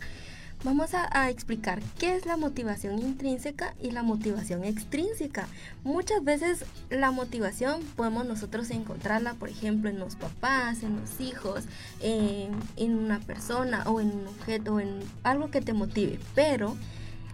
vamos 0.64 0.96
a, 0.96 1.08
a, 1.12 1.30
explicar 1.30 1.80
qué 2.00 2.16
es 2.16 2.26
la 2.26 2.38
motivación 2.38 2.98
intrínseca 2.98 3.76
y 3.80 3.92
la 3.92 4.02
motivación 4.02 4.64
extrínseca. 4.64 5.48
Muchas 5.84 6.24
veces 6.24 6.66
la 6.90 7.12
motivación 7.12 7.84
podemos 7.96 8.26
nosotros 8.26 8.72
encontrarla, 8.72 9.36
por 9.36 9.50
ejemplo, 9.50 9.92
en 9.92 10.00
los 10.00 10.16
papás, 10.16 10.82
en 10.82 11.00
los 11.00 11.22
hijos, 11.22 11.66
en, 12.02 12.50
en 12.78 12.98
una 12.98 13.20
persona 13.20 13.84
o 13.86 14.02
en 14.02 14.08
un 14.08 14.26
objeto, 14.26 14.74
o 14.74 14.80
en 14.80 15.02
algo 15.22 15.52
que 15.52 15.62
te 15.62 15.74
motive, 15.74 16.20
pero 16.34 16.76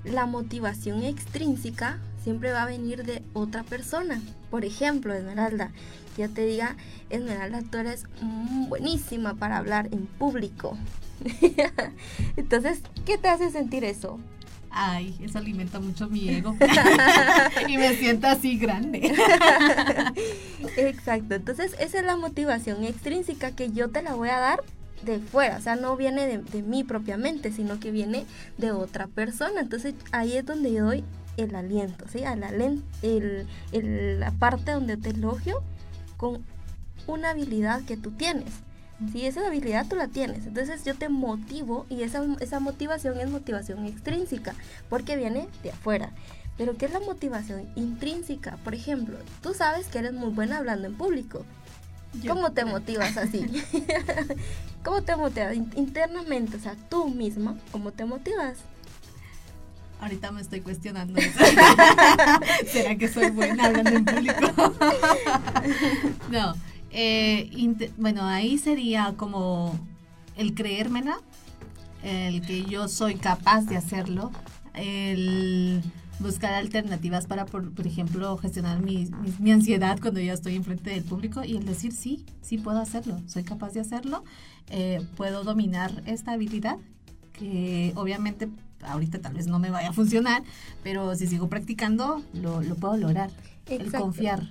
la 0.06 0.26
motivación 0.26 1.04
extrínseca 1.04 2.00
siempre 2.24 2.52
va 2.52 2.64
a 2.64 2.68
venir 2.68 3.04
de 3.04 3.22
otra 3.34 3.64
persona. 3.64 4.22
Por 4.50 4.66
ejemplo, 4.66 5.14
Esmeralda, 5.14 5.72
yo 6.18 6.30
te 6.30 6.46
diga, 6.46 6.76
Esmeralda, 7.10 7.62
tú 7.70 7.78
eres 7.78 8.06
buenísima 8.68 9.36
para 9.36 9.58
hablar 9.58 9.90
en 9.92 10.06
público. 10.06 10.78
Entonces, 12.38 12.82
¿qué 13.06 13.18
te 13.18 13.28
hace 13.28 13.52
sentir 13.52 13.84
eso? 13.84 14.20
Ay, 14.78 15.16
eso 15.24 15.38
alimenta 15.38 15.80
mucho 15.80 16.10
mi 16.10 16.28
ego. 16.30 16.56
y 17.68 17.78
me 17.78 17.96
siento 17.96 18.28
así 18.28 18.58
grande. 18.58 19.14
Exacto. 20.78 21.36
Entonces, 21.36 21.76
esa 21.80 22.00
es 22.00 22.06
la 22.06 22.18
motivación 22.18 22.84
extrínseca 22.84 23.52
que 23.52 23.72
yo 23.72 23.90
te 23.90 24.02
la 24.02 24.16
voy 24.16 24.30
a 24.30 24.40
dar 24.40 24.64
de 25.04 25.20
fuera, 25.20 25.58
o 25.58 25.62
sea, 25.62 25.76
no 25.76 25.96
viene 25.98 26.26
de, 26.26 26.38
de, 26.40 26.64
mí 26.64 26.84
propiamente, 26.84 27.52
sino 27.52 27.80
que 27.80 27.92
viene 27.92 28.26
de 28.58 28.72
otra 28.72 29.08
persona. 29.08 29.62
Entonces 29.62 29.94
ahí 30.12 30.38
es 30.38 30.46
donde 30.46 30.72
yo 30.72 30.86
doy 30.86 31.04
el 31.38 31.56
aliento, 31.56 32.06
¿sí? 32.12 32.24
Al 32.24 32.44
el, 33.02 33.48
el, 33.72 34.20
la 34.20 34.32
parte 34.32 34.72
donde 34.72 34.98
te 34.98 35.10
elogio 35.10 35.62
con 36.18 36.44
una 37.08 37.32
habilidad 37.32 37.84
que 37.84 37.98
tú 37.98 38.12
tienes. 38.12 38.50
Si 39.12 39.26
esa 39.26 39.46
habilidad 39.46 39.88
tú 39.88 39.98
la 39.98 40.08
tienes, 40.08 40.46
entonces 40.46 40.86
yo 40.86 40.96
te 40.96 41.10
motivo 41.10 41.86
y 41.90 42.04
esa, 42.04 42.26
esa 42.40 42.62
motivación 42.62 43.20
es 43.20 43.30
motivación 43.30 43.86
extrínseca, 43.86 44.56
porque 44.90 45.18
viene 45.18 45.50
de 45.64 45.72
afuera. 45.72 46.12
Pero 46.58 46.78
¿qué 46.78 46.86
es 46.86 46.94
la 46.94 47.02
motivación 47.02 47.68
intrínseca? 47.76 48.56
Por 48.64 48.74
ejemplo, 48.74 49.18
tú 49.42 49.54
sabes 49.54 49.88
que 49.88 50.00
eres 50.00 50.14
muy 50.14 50.30
buena 50.30 50.58
hablando 50.58 50.88
en 50.88 50.96
público. 50.96 51.46
¿Cómo 52.28 52.52
te 52.52 52.66
motivas 52.66 53.18
así? 53.18 53.46
¿Cómo 54.84 55.02
te 55.02 55.16
motivas 55.16 55.56
internamente? 55.76 56.58
O 56.58 56.60
sea, 56.60 56.76
tú 56.90 57.10
misma, 57.10 57.56
¿cómo 57.72 57.92
te 57.92 58.06
motivas? 58.06 58.58
Ahorita 60.02 60.32
me 60.32 60.42
estoy 60.42 60.62
cuestionando 60.62 61.20
eso. 61.20 61.40
¿Será 62.72 62.96
que 62.96 63.08
soy 63.08 63.30
buena 63.32 63.66
hablando 63.66 63.92
en 63.92 64.06
público? 64.06 64.52
no. 66.32 66.54
Eh, 66.92 67.50
bueno, 67.98 68.24
ahí 68.24 68.58
sería 68.58 69.14
como 69.18 69.78
el 70.38 70.54
creérmela, 70.54 71.20
el 72.04 72.46
que 72.46 72.64
yo 72.66 72.88
soy 72.88 73.16
capaz 73.16 73.62
de 73.64 73.78
hacerlo, 73.78 74.32
el 74.74 75.82
buscar 76.20 76.54
alternativas 76.54 77.28
para, 77.28 77.46
por, 77.46 77.72
ejemplo, 77.86 78.38
gestionar 78.38 78.82
mi, 78.82 79.10
mi, 79.40 79.52
ansiedad 79.52 80.00
cuando 80.02 80.20
ya 80.20 80.34
estoy 80.34 80.56
enfrente 80.56 80.90
del 80.92 81.04
público 81.04 81.44
y 81.44 81.58
el 81.58 81.66
decir, 81.66 81.92
sí, 81.92 82.26
sí 82.42 82.58
puedo 82.58 82.80
hacerlo, 82.80 83.20
soy 83.28 83.44
capaz 83.44 83.74
de 83.74 83.82
hacerlo, 83.82 84.24
eh, 84.70 85.06
puedo 85.18 85.44
dominar 85.44 86.04
esta 86.06 86.32
habilidad 86.32 86.78
que 87.34 87.92
obviamente 87.96 88.50
ahorita 88.82 89.20
tal 89.20 89.34
vez 89.34 89.48
no 89.48 89.60
me 89.60 89.72
vaya 89.72 89.90
a 89.90 89.94
funcionar, 89.94 90.44
pero 90.84 91.16
si 91.16 91.28
sigo 91.28 91.50
practicando, 91.50 92.24
lo, 92.34 92.62
lo 92.62 92.76
puedo 92.76 92.98
lograr. 92.98 93.30
El 93.68 93.92
confiar. 93.92 94.48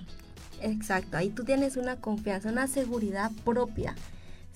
Exacto, 0.61 1.17
ahí 1.17 1.29
tú 1.29 1.43
tienes 1.43 1.77
una 1.77 1.97
confianza, 1.97 2.49
una 2.49 2.67
seguridad 2.67 3.31
propia. 3.43 3.95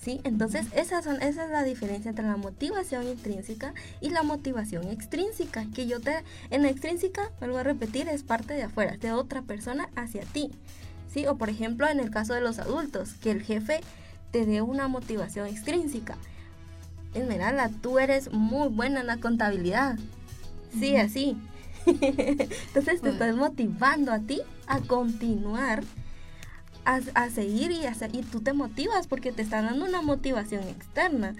¿Sí? 0.00 0.20
Entonces, 0.24 0.66
esa, 0.74 1.02
son, 1.02 1.20
esa 1.20 1.44
es 1.44 1.50
la 1.50 1.62
diferencia 1.62 2.08
entre 2.08 2.24
la 2.24 2.38
motivación 2.38 3.06
intrínseca 3.06 3.74
y 4.00 4.08
la 4.08 4.22
motivación 4.22 4.88
extrínseca. 4.88 5.66
Que 5.74 5.86
yo 5.86 6.00
te, 6.00 6.24
en 6.48 6.62
la 6.62 6.70
extrínseca, 6.70 7.30
vuelvo 7.38 7.58
a 7.58 7.64
repetir, 7.64 8.08
es 8.08 8.22
parte 8.22 8.54
de 8.54 8.62
afuera, 8.62 8.96
de 8.96 9.12
otra 9.12 9.42
persona 9.42 9.90
hacia 9.96 10.22
ti. 10.22 10.50
¿Sí? 11.12 11.26
O 11.26 11.36
por 11.36 11.50
ejemplo, 11.50 11.86
en 11.86 12.00
el 12.00 12.10
caso 12.10 12.32
de 12.32 12.40
los 12.40 12.58
adultos, 12.58 13.12
que 13.14 13.30
el 13.30 13.42
jefe 13.42 13.80
te 14.30 14.46
dé 14.46 14.62
una 14.62 14.88
motivación 14.88 15.46
extrínseca. 15.46 16.16
Esmeralda, 17.12 17.70
tú 17.82 17.98
eres 17.98 18.32
muy 18.32 18.68
buena 18.68 19.00
en 19.00 19.06
la 19.06 19.18
contabilidad. 19.18 19.98
Sí, 20.78 20.96
así. 20.96 21.36
Entonces 21.86 23.00
te 23.00 23.10
estás 23.10 23.34
motivando 23.36 24.12
a 24.12 24.20
ti 24.20 24.40
a 24.66 24.80
continuar, 24.80 25.82
a, 26.84 27.30
seguir 27.30 27.70
y, 27.70 27.86
a, 27.86 27.94
y 28.12 28.22
tú 28.22 28.40
te 28.40 28.52
motivas 28.52 29.06
porque 29.06 29.32
te 29.32 29.42
está 29.42 29.62
dando 29.62 29.84
una 29.84 30.02
motivación 30.02 30.62
externa. 30.64 31.34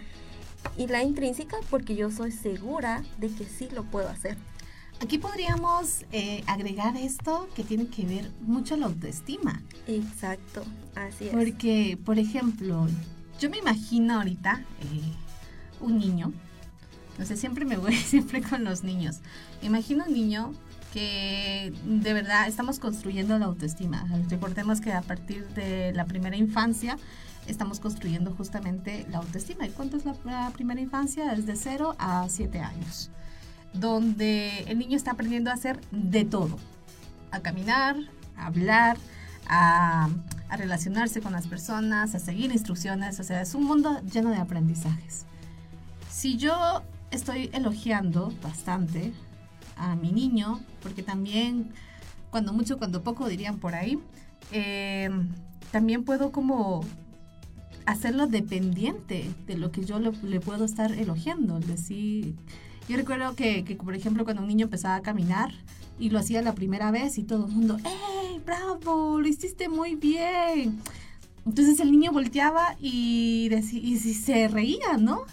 Y 0.76 0.86
la 0.88 1.02
intrínseca 1.02 1.56
porque 1.70 1.96
yo 1.96 2.10
soy 2.10 2.32
segura 2.32 3.02
de 3.18 3.28
que 3.28 3.44
sí 3.44 3.68
lo 3.74 3.84
puedo 3.84 4.08
hacer. 4.08 4.36
Aquí 5.02 5.16
podríamos 5.16 6.04
eh, 6.12 6.44
agregar 6.46 6.94
esto 6.96 7.48
que 7.54 7.64
tiene 7.64 7.86
que 7.86 8.04
ver 8.04 8.30
mucho 8.42 8.76
la 8.76 8.86
autoestima. 8.86 9.62
Exacto, 9.86 10.62
así 10.94 11.28
es. 11.28 11.30
Porque, 11.30 11.98
por 12.04 12.18
ejemplo, 12.18 12.86
yo 13.40 13.48
me 13.48 13.56
imagino 13.56 14.16
ahorita 14.16 14.62
eh, 14.82 15.12
un 15.80 15.98
niño, 15.98 16.34
no 17.18 17.24
sé, 17.24 17.38
siempre 17.38 17.64
me 17.64 17.78
voy 17.78 17.94
siempre 17.96 18.42
con 18.42 18.62
los 18.62 18.84
niños. 18.84 19.20
Imagino 19.62 20.04
un 20.06 20.12
niño 20.12 20.52
que 20.92 21.72
de 21.84 22.12
verdad 22.12 22.48
estamos 22.48 22.78
construyendo 22.78 23.38
la 23.38 23.46
autoestima. 23.46 24.06
Recordemos 24.28 24.80
que 24.80 24.92
a 24.92 25.02
partir 25.02 25.46
de 25.50 25.92
la 25.92 26.04
primera 26.04 26.36
infancia 26.36 26.98
estamos 27.46 27.80
construyendo 27.80 28.32
justamente 28.34 29.06
la 29.10 29.18
autoestima. 29.18 29.66
¿Y 29.66 29.70
cuánto 29.70 29.96
es 29.96 30.04
la, 30.04 30.50
primera 30.50 30.80
infancia? 30.80 31.32
Es 31.32 31.46
de 31.46 31.56
0 31.56 31.96
a 31.98 32.26
7 32.28 32.58
años, 32.60 33.10
donde 33.72 34.64
el 34.66 34.78
niño 34.78 34.96
está 34.96 35.12
aprendiendo 35.12 35.50
a 35.50 35.54
hacer 35.54 35.80
de 35.90 36.24
todo, 36.24 36.58
a 37.30 37.40
caminar, 37.40 37.96
a 38.36 38.46
hablar, 38.46 38.98
a, 39.46 40.08
a 40.48 40.56
relacionarse 40.56 41.20
con 41.20 41.32
las 41.32 41.46
personas, 41.46 42.14
a 42.14 42.18
seguir 42.18 42.52
instrucciones, 42.52 43.20
o 43.20 43.24
sea, 43.24 43.40
es 43.40 43.54
un 43.54 43.64
mundo 43.64 44.00
lleno 44.12 44.30
de 44.30 44.36
aprendizajes. 44.36 45.24
Si 46.10 46.36
yo 46.36 46.82
estoy 47.10 47.50
elogiando 47.52 48.32
bastante 48.42 49.12
a 49.80 49.96
mi 49.96 50.12
niño, 50.12 50.60
porque 50.82 51.02
también, 51.02 51.70
cuando 52.30 52.52
mucho, 52.52 52.78
cuando 52.78 53.02
poco 53.02 53.28
dirían 53.28 53.58
por 53.58 53.74
ahí, 53.74 53.98
em, 54.52 55.28
también 55.72 56.04
puedo 56.04 56.30
como 56.32 56.84
hacerlo 57.86 58.26
dependiente 58.26 59.28
de 59.46 59.56
lo 59.56 59.72
que 59.72 59.84
yo 59.84 59.98
le, 59.98 60.40
puedo 60.40 60.64
estar 60.64 60.92
elogiando. 60.92 61.58
Decir, 61.60 62.34
yo 62.88 62.96
recuerdo 62.96 63.34
que, 63.34 63.64
que, 63.64 63.74
por 63.76 63.94
ejemplo, 63.94 64.24
cuando 64.24 64.42
un 64.42 64.48
niño 64.48 64.66
empezaba 64.66 64.96
a 64.96 65.02
caminar 65.02 65.50
y 65.98 66.10
lo 66.10 66.18
hacía 66.18 66.42
la 66.42 66.54
primera 66.54 66.90
vez 66.90 67.18
y 67.18 67.24
todo 67.24 67.46
el 67.46 67.52
mundo, 67.52 67.78
¡Ey, 67.84 68.40
bravo! 68.44 69.20
Lo 69.20 69.26
hiciste 69.26 69.68
muy 69.68 69.94
bien. 69.94 70.78
Entonces 71.46 71.80
el 71.80 71.90
niño 71.90 72.12
volteaba 72.12 72.76
y, 72.80 73.50
y 73.72 73.96
se 73.96 74.48
reía, 74.48 74.98
¿no? 74.98 75.24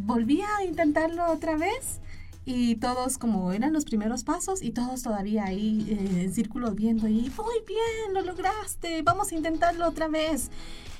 Volvía 0.00 0.46
a 0.58 0.64
intentarlo 0.64 1.30
otra 1.30 1.56
vez 1.56 2.00
y 2.44 2.76
todos 2.76 3.18
como 3.18 3.52
eran 3.52 3.72
los 3.72 3.84
primeros 3.84 4.24
pasos 4.24 4.62
y 4.62 4.70
todos 4.70 5.02
todavía 5.02 5.44
ahí 5.44 5.86
eh, 5.88 6.22
en 6.22 6.32
círculos 6.32 6.74
viendo 6.74 7.06
y 7.08 7.30
muy 7.36 7.60
bien, 7.66 8.14
lo 8.14 8.22
lograste, 8.22 9.02
vamos 9.02 9.32
a 9.32 9.34
intentarlo 9.34 9.86
otra 9.86 10.08
vez. 10.08 10.50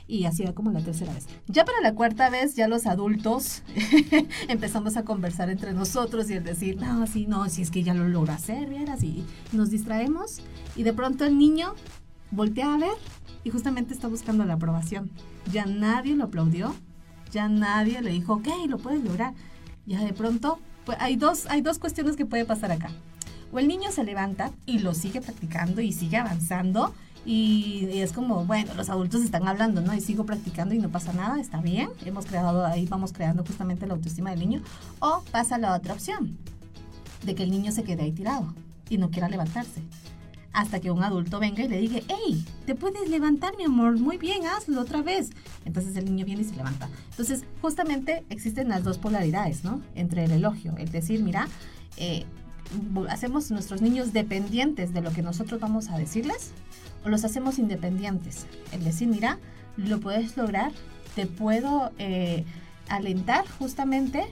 Y 0.07 0.25
así 0.25 0.43
era 0.43 0.53
como 0.53 0.73
la 0.73 0.81
tercera 0.81 1.15
vez. 1.15 1.29
Ya 1.47 1.65
para 1.65 1.81
la 1.81 1.95
cuarta 1.95 2.31
vez, 2.31 2.57
ya 2.57 2.67
los 2.67 2.87
adultos 2.87 3.63
empezamos 4.49 4.97
a 4.97 5.05
conversar 5.05 5.51
entre 5.51 5.73
nosotros 5.73 6.29
y 6.31 6.35
el 6.35 6.43
decir, 6.43 6.81
no, 6.81 7.07
sí, 7.07 7.27
no, 7.29 7.49
si 7.49 7.63
es 7.63 7.71
que 7.71 7.85
ya 7.85 7.95
lo 7.95 8.09
logra 8.09 8.35
hacer, 8.35 8.69
vieras, 8.69 9.05
y 9.05 9.25
nos 9.53 9.71
distraemos. 9.71 10.41
Y 10.75 10.83
de 10.83 10.93
pronto 10.93 11.25
el 11.25 11.39
niño 11.39 11.75
voltea 12.33 12.75
a 12.75 12.79
ver 12.79 12.91
y 13.45 13.51
justamente 13.51 13.95
está 13.95 14.09
buscando 14.09 14.45
la 14.45 14.55
aprobación. 14.55 15.13
Ya 15.53 15.65
nadie 15.65 16.17
lo 16.17 16.25
aplaudió, 16.25 16.75
ya 17.31 17.49
nadie 17.49 18.03
le 18.03 18.11
dijo, 18.11 18.35
ok, 18.35 18.49
lo 18.67 18.79
puedes 18.79 19.05
lograr. 19.05 19.35
Ya 19.87 20.01
de 20.05 20.13
pronto 20.13 20.59
hay, 20.99 21.17
dos, 21.17 21.47
hay 21.47 21.61
dos 21.61 21.79
cuestiones 21.79 22.17
que 22.17 22.27
puede 22.27 22.45
pasar 22.45 22.73
acá. 22.73 22.91
O 23.53 23.59
el 23.59 23.69
niño 23.69 23.91
se 23.91 24.05
levanta 24.05 24.51
y 24.67 24.79
lo 24.79 24.95
sigue 24.95 25.21
practicando 25.21 25.81
y 25.81 25.93
sigue 25.93 26.17
avanzando 26.17 26.95
y, 27.27 27.89
es 27.93 28.13
como, 28.13 28.45
bueno, 28.45 28.73
los 28.75 28.89
adultos 28.89 29.23
están 29.23 29.47
hablando, 29.47 29.81
¿no? 29.81 29.93
Y 29.93 30.01
sigo 30.01 30.25
practicando 30.25 30.75
y 30.75 30.79
no 30.79 30.89
pasa 30.89 31.13
nada, 31.13 31.41
está 31.41 31.61
bien. 31.61 31.91
Hemos 32.05 32.27
creado 32.27 32.65
ahí, 32.65 32.87
vamos 32.87 33.13
creando 33.13 33.45
justamente 33.45 33.87
la 33.87 33.95
autoestima 33.95 34.31
del 34.31 34.41
niño. 34.41 34.63
O 35.01 35.23
pasa 35.31 35.59
la 35.59 35.75
otra 35.75 35.95
opción, 35.95 36.39
de 37.23 37.35
que 37.35 37.43
el 37.43 37.51
niño 37.51 37.73
se 37.73 37.83
quede 37.83 38.05
ahí 38.05 38.13
tirado 38.13 38.55
y 38.89 38.99
no 38.99 39.11
quiera 39.11 39.29
levantarse 39.29 39.83
hasta 40.53 40.81
que 40.81 40.91
un 40.91 41.03
adulto 41.03 41.39
venga 41.39 41.63
y 41.63 41.69
le 41.69 41.79
diga, 41.79 42.01
hey, 42.09 42.45
te 42.67 42.75
puedes 42.75 43.09
levantar, 43.09 43.57
mi 43.57 43.65
amor, 43.65 43.99
muy 43.99 44.17
bien, 44.17 44.47
hazlo 44.47 44.81
otra 44.81 45.03
vez. 45.03 45.31
Entonces 45.65 45.97
el 45.97 46.05
niño 46.05 46.25
viene 46.25 46.43
y 46.43 46.45
se 46.45 46.57
levanta. 46.57 46.89
Entonces, 47.11 47.45
justamente 47.63 48.25
existen 48.31 48.69
las 48.69 48.83
dos 48.83 48.99
polaridades, 48.99 49.65
¿no? 49.65 49.81
Entre 49.95 50.25
el 50.25 50.33
elogio, 50.33 50.75
el 50.77 50.91
decir, 50.91 51.23
mira, 51.23 51.49
eh, 51.97 52.25
hacemos 53.09 53.51
nuestros 53.51 53.81
niños 53.81 54.13
dependientes 54.13 54.93
de 54.93 55.01
lo 55.01 55.13
que 55.13 55.23
nosotros 55.23 55.61
vamos 55.61 55.89
a 55.89 55.99
decirles 55.99 56.51
o 57.05 57.09
los 57.09 57.25
hacemos 57.25 57.59
independientes. 57.59 58.47
El 58.73 58.85
decir, 58.85 59.09
mira, 59.09 59.39
lo 59.77 60.01
puedes 60.01 60.37
lograr, 60.37 60.73
te 61.15 61.27
puedo 61.27 61.93
eh, 61.99 62.45
alentar 62.89 63.45
justamente 63.59 64.25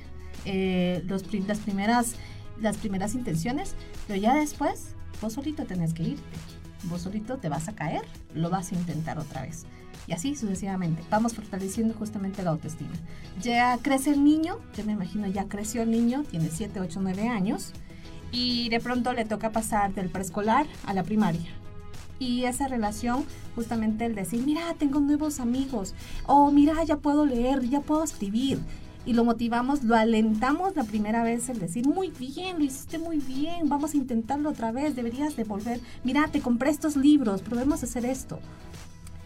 eh, 0.45 1.03
los, 1.07 1.25
las, 1.47 1.59
primeras, 1.59 2.15
las 2.61 2.77
primeras 2.77 3.15
intenciones, 3.15 3.75
pero 4.07 4.21
ya 4.21 4.35
después 4.35 4.95
vos 5.21 5.33
solito 5.35 5.65
tenés 5.65 5.95
que 5.95 6.03
irte. 6.03 6.37
Vos 6.85 7.03
solito 7.03 7.39
te 7.39 7.49
vas 7.49 7.69
a 7.69 7.75
caer, 7.75 8.03
lo 8.35 8.51
vas 8.51 8.73
a 8.73 8.77
intentar 8.77 9.19
otra 9.19 9.43
vez. 9.43 9.67
Y 10.07 10.13
así 10.13 10.37
sucesivamente. 10.37 11.03
Vamos 11.11 11.35
fortaleciendo 11.35 11.95
justamente 11.95 12.43
la 12.43 12.51
autoestima. 12.51 12.93
Ya 13.43 13.77
crece 13.79 14.11
el 14.11 14.25
niño, 14.25 14.59
yo 14.77 14.85
me 14.85 14.93
imagino 14.93 15.27
ya 15.27 15.49
creció 15.49 15.83
el 15.83 15.91
niño, 15.91 16.25
tiene 16.31 16.49
7, 16.51 16.81
8, 16.81 17.01
9 17.03 17.29
años. 17.29 17.73
Y 18.31 18.69
de 18.69 18.81
pronto 18.81 19.13
le 19.13 19.25
toca 19.25 19.53
pasar 19.53 19.95
del 19.95 20.09
preescolar 20.09 20.67
a 20.87 20.95
la 20.95 21.03
primaria. 21.03 21.51
Y 22.19 22.45
esa 22.45 22.69
relación, 22.69 23.25
justamente 23.55 24.05
el 24.05 24.15
decir, 24.15 24.43
mira, 24.45 24.75
tengo 24.79 25.01
nuevos 25.01 25.41
amigos. 25.41 25.95
O 26.27 26.51
mira, 26.51 26.83
ya 26.85 26.97
puedo 26.97 27.27
leer, 27.27 27.69
ya 27.69 27.81
puedo 27.81 28.03
escribir 28.03 28.59
y 29.09 29.15
lo 29.15 29.25
motivamos, 29.25 29.85
lo 29.85 29.97
alentamos 29.97 30.77
la 30.77 30.85
primera 30.85 31.23
vez 31.23 31.49
el 31.49 31.59
decir, 31.59 31.89
muy 31.89 32.11
bien, 32.11 32.59
lo 32.59 32.65
hiciste 32.65 32.99
muy 32.99 33.17
bien, 33.17 33.67
vamos 33.67 33.95
a 33.95 33.97
intentarlo 33.97 34.51
otra 34.51 34.71
vez, 34.71 34.95
deberías 34.97 35.35
de 35.35 35.45
volver, 35.45 35.81
mira, 36.05 36.29
te 36.31 36.43
compré 36.43 36.69
estos 36.69 36.95
libros, 36.95 37.41
probemos 37.41 37.83
hacer 37.83 38.05
esto. 38.05 38.39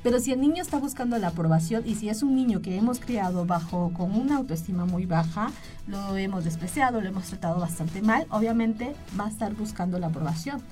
Pero 0.05 0.21
si 0.21 0.31
el 0.31 0.41
niño 0.41 0.63
está 0.63 0.79
buscando 0.79 1.19
la 1.19 1.29
aprobación 1.29 1.83
y 1.85 1.97
si 1.97 2.09
es 2.09 2.23
un 2.23 2.37
niño 2.37 2.63
que 2.63 2.77
hemos 2.77 3.01
criado 3.01 3.45
bajo 3.45 3.93
con 3.93 4.15
una 4.15 4.37
autoestima 4.37 4.85
muy 4.85 5.05
baja, 5.05 5.51
lo 5.89 6.17
hemos 6.17 6.45
despreciado, 6.45 7.01
lo 7.01 7.09
hemos 7.09 7.25
tratado 7.25 7.59
bastante 7.59 8.03
mal, 8.03 8.29
obviamente 8.31 8.95
va 9.19 9.27
a 9.27 9.31
estar 9.31 9.53
buscando 9.53 9.99
la 9.99 10.07
aprobación. 10.07 10.63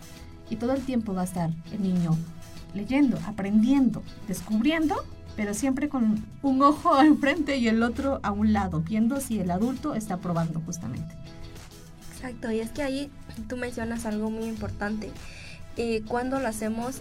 Y 0.50 0.54
todo 0.56 0.72
el 0.72 0.82
tiempo 0.82 1.14
va 1.14 1.22
a 1.22 1.24
estar 1.24 1.50
el 1.72 1.82
niño 1.82 2.16
leyendo, 2.74 3.18
aprendiendo, 3.26 4.04
descubriendo 4.28 4.94
pero 5.36 5.54
siempre 5.54 5.88
con 5.88 6.24
un 6.42 6.62
ojo 6.62 7.00
enfrente 7.02 7.56
y 7.56 7.68
el 7.68 7.82
otro 7.82 8.20
a 8.22 8.30
un 8.30 8.52
lado, 8.52 8.80
viendo 8.80 9.20
si 9.20 9.38
el 9.38 9.50
adulto 9.50 9.94
está 9.94 10.18
probando 10.18 10.60
justamente. 10.60 11.14
Exacto, 12.12 12.50
y 12.50 12.60
es 12.60 12.70
que 12.70 12.82
ahí 12.82 13.10
tú 13.48 13.56
mencionas 13.56 14.04
algo 14.04 14.30
muy 14.30 14.44
importante. 14.44 15.10
Cuando 16.08 16.38
lo 16.38 16.46
hacemos, 16.46 17.00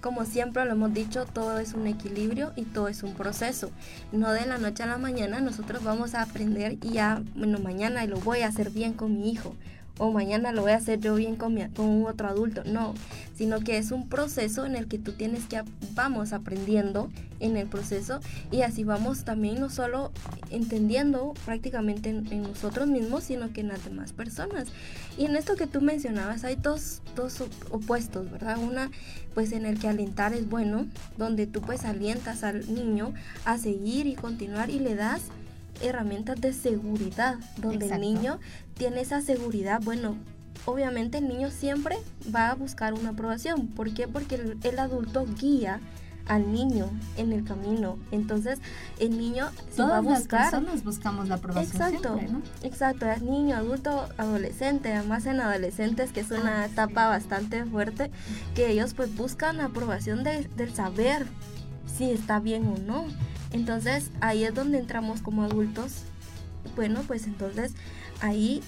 como 0.00 0.24
siempre 0.24 0.64
lo 0.64 0.72
hemos 0.72 0.94
dicho, 0.94 1.26
todo 1.26 1.58
es 1.58 1.74
un 1.74 1.86
equilibrio 1.86 2.52
y 2.56 2.62
todo 2.62 2.88
es 2.88 3.02
un 3.02 3.12
proceso. 3.12 3.70
No 4.12 4.32
de 4.32 4.46
la 4.46 4.56
noche 4.56 4.82
a 4.82 4.86
la 4.86 4.96
mañana 4.96 5.40
nosotros 5.40 5.84
vamos 5.84 6.14
a 6.14 6.22
aprender 6.22 6.78
y 6.82 6.92
ya, 6.92 7.22
bueno, 7.34 7.58
mañana 7.58 8.06
lo 8.06 8.18
voy 8.18 8.40
a 8.40 8.48
hacer 8.48 8.70
bien 8.70 8.94
con 8.94 9.18
mi 9.18 9.30
hijo 9.30 9.54
o 10.00 10.10
mañana 10.10 10.50
lo 10.50 10.62
voy 10.62 10.72
a 10.72 10.76
hacer 10.76 10.98
yo 10.98 11.14
bien 11.14 11.36
con, 11.36 11.58
con 11.76 12.06
otro 12.06 12.26
adulto. 12.26 12.62
No, 12.64 12.94
sino 13.36 13.60
que 13.60 13.76
es 13.76 13.92
un 13.92 14.08
proceso 14.08 14.64
en 14.64 14.74
el 14.74 14.88
que 14.88 14.98
tú 14.98 15.12
tienes 15.12 15.44
que, 15.44 15.62
vamos 15.94 16.32
aprendiendo 16.32 17.10
en 17.38 17.58
el 17.58 17.66
proceso 17.66 18.20
y 18.50 18.62
así 18.62 18.82
vamos 18.82 19.24
también 19.24 19.60
no 19.60 19.68
solo 19.68 20.10
entendiendo 20.50 21.34
prácticamente 21.44 22.08
en, 22.08 22.42
nosotros 22.42 22.88
mismos, 22.88 23.24
sino 23.24 23.52
que 23.52 23.60
en 23.60 23.68
las 23.68 23.84
demás 23.84 24.14
personas. 24.14 24.68
Y 25.18 25.26
en 25.26 25.36
esto 25.36 25.54
que 25.54 25.66
tú 25.66 25.82
mencionabas 25.82 26.44
hay 26.44 26.56
dos, 26.56 27.02
dos 27.14 27.42
opuestos, 27.70 28.30
¿verdad? 28.30 28.56
Una 28.56 28.90
pues 29.34 29.52
en 29.52 29.66
el 29.66 29.78
que 29.78 29.88
alentar 29.88 30.32
es 30.32 30.48
bueno, 30.48 30.86
donde 31.18 31.46
tú 31.46 31.60
pues 31.60 31.84
alientas 31.84 32.42
al 32.42 32.72
niño 32.74 33.12
a 33.44 33.58
seguir 33.58 34.06
y 34.06 34.14
continuar 34.14 34.70
y 34.70 34.78
le 34.78 34.94
das 34.94 35.20
herramientas 35.80 36.40
de 36.40 36.52
seguridad, 36.52 37.38
donde 37.56 37.86
el 37.86 38.00
niño 38.00 38.38
tiene 38.74 39.00
esa 39.00 39.20
seguridad, 39.20 39.80
bueno, 39.82 40.16
obviamente 40.66 41.18
el 41.18 41.28
niño 41.28 41.50
siempre 41.50 41.98
va 42.34 42.50
a 42.50 42.54
buscar 42.54 42.94
una 42.94 43.10
aprobación. 43.10 43.68
¿Por 43.68 43.92
qué? 43.92 44.08
Porque 44.08 44.36
el, 44.62 44.78
adulto 44.78 45.26
guía 45.38 45.80
al 46.26 46.52
niño 46.52 46.90
en 47.16 47.32
el 47.32 47.44
camino. 47.44 47.98
Entonces, 48.12 48.60
el 48.98 49.18
niño 49.18 49.50
se 49.74 49.82
va 49.82 49.98
a 49.98 50.00
buscar. 50.00 50.40
Las 50.40 50.50
personas 50.52 50.84
buscamos 50.84 51.28
la 51.28 51.36
aprobación. 51.36 51.72
Exacto, 51.72 52.14
siempre, 52.14 52.28
¿no? 52.28 52.42
exacto. 52.62 53.10
Es 53.10 53.22
niño, 53.22 53.56
adulto, 53.56 54.08
adolescente. 54.16 54.92
Además, 54.92 55.26
en 55.26 55.40
adolescentes, 55.40 56.12
que 56.12 56.20
es 56.20 56.30
una 56.30 56.66
etapa 56.66 57.08
bastante 57.08 57.64
fuerte, 57.64 58.10
que 58.54 58.70
ellos 58.70 58.94
pues 58.94 59.14
buscan 59.16 59.60
aprobación 59.60 60.22
del 60.24 60.74
saber 60.74 61.26
si 61.96 62.10
está 62.10 62.38
bien 62.38 62.66
o 62.66 62.78
no. 62.78 63.06
Entonces 63.52 64.10
ahí 64.20 64.44
es 64.44 64.54
donde 64.54 64.78
entramos 64.78 65.22
como 65.22 65.44
adultos. 65.44 66.02
Bueno, 66.76 67.02
pues 67.06 67.26
entonces 67.26 67.72
ahí 68.20 68.62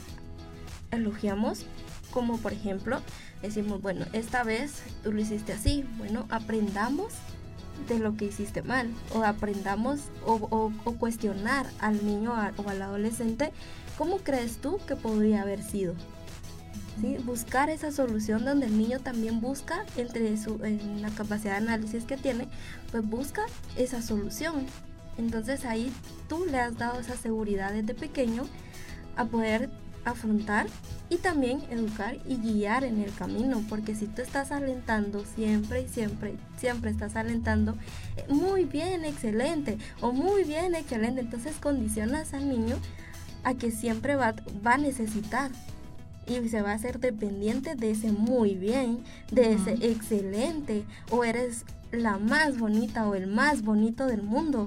elogiamos 0.91 1.67
como 2.13 2.37
por 2.39 2.53
ejemplo 2.53 3.01
decimos, 3.43 3.83
bueno, 3.83 4.07
esta 4.13 4.45
vez 4.45 4.83
tú 5.03 5.13
lo 5.13 5.21
hiciste 5.21 5.53
así, 5.53 5.85
bueno, 5.99 6.27
aprendamos 6.31 7.15
de 7.89 7.99
lo 7.99 8.17
que 8.17 8.27
hiciste 8.27 8.63
mal 8.63 8.89
o 9.15 9.25
aprendamos 9.25 10.01
o, 10.25 10.73
cuestionar 10.99 11.67
al 11.81 12.05
niño 12.07 12.33
o 12.33 12.69
al 12.69 12.83
adolescente, 12.83 13.53
¿cómo 13.99 14.19
crees 14.19 14.59
tú 14.59 14.79
que 14.87 14.95
podría 14.95 15.43
haber 15.43 15.63
sido? 15.63 15.95
Buscar 17.25 17.71
esa 17.71 17.91
solución 17.91 18.45
donde 18.45 18.67
el 18.67 18.77
niño 18.77 19.01
también 19.01 19.41
busca, 19.41 19.85
entre 19.97 20.37
su, 20.37 20.63
en 20.63 21.03
la 21.03 21.11
capacidad 21.11 21.53
de 21.53 21.67
análisis 21.67 22.05
que 22.05 22.17
tiene, 22.17 22.49
pues 22.91 23.05
busca 23.05 23.43
esa 23.77 24.03
solución. 24.03 24.67
Entonces 25.19 25.65
ahí 25.65 25.93
tú 26.29 26.45
le 26.47 26.59
has 26.59 26.77
dado 26.77 27.01
esa 27.01 27.17
seguridad 27.17 27.73
desde 27.73 27.95
pequeño 27.95 28.45
a 29.17 29.25
poder 29.25 29.71
afrontar 30.05 30.67
y 31.09 31.17
también 31.17 31.63
educar 31.71 32.17
y 32.27 32.37
guiar 32.37 32.85
en 32.85 33.01
el 33.01 33.15
camino, 33.15 33.63
porque 33.69 33.95
si 33.95 34.07
tú 34.07 34.23
estás 34.23 34.51
alentando 34.51 35.25
siempre 35.25 35.83
y 35.83 35.89
siempre, 35.89 36.37
siempre 36.57 36.91
estás 36.91 37.17
alentando, 37.17 37.77
eh, 38.17 38.25
muy 38.29 38.65
bien, 38.65 39.05
excelente, 39.05 39.79
o 40.01 40.13
muy 40.13 40.45
bien, 40.45 40.75
excelente, 40.75 41.21
entonces 41.21 41.57
condicionas 41.57 42.33
al 42.35 42.49
niño 42.49 42.77
a 43.45 43.55
que 43.55 43.71
siempre 43.71 44.17
va, 44.17 44.35
va 44.67 44.75
a 44.75 44.79
necesitar 44.79 45.51
y 46.27 46.49
se 46.49 46.63
va 46.63 46.73
a 46.73 46.75
hacer 46.75 47.01
dependiente 47.01 47.75
de 47.75 47.91
ese 47.91 48.13
muy 48.13 48.55
bien, 48.55 49.03
de 49.31 49.53
ese 49.53 49.73
excelente, 49.87 50.85
o 51.11 51.25
eres 51.25 51.65
la 51.91 52.19
más 52.19 52.59
bonita 52.59 53.07
o 53.09 53.15
el 53.15 53.27
más 53.27 53.63
bonito 53.63 54.07
del 54.07 54.23
mundo. 54.23 54.67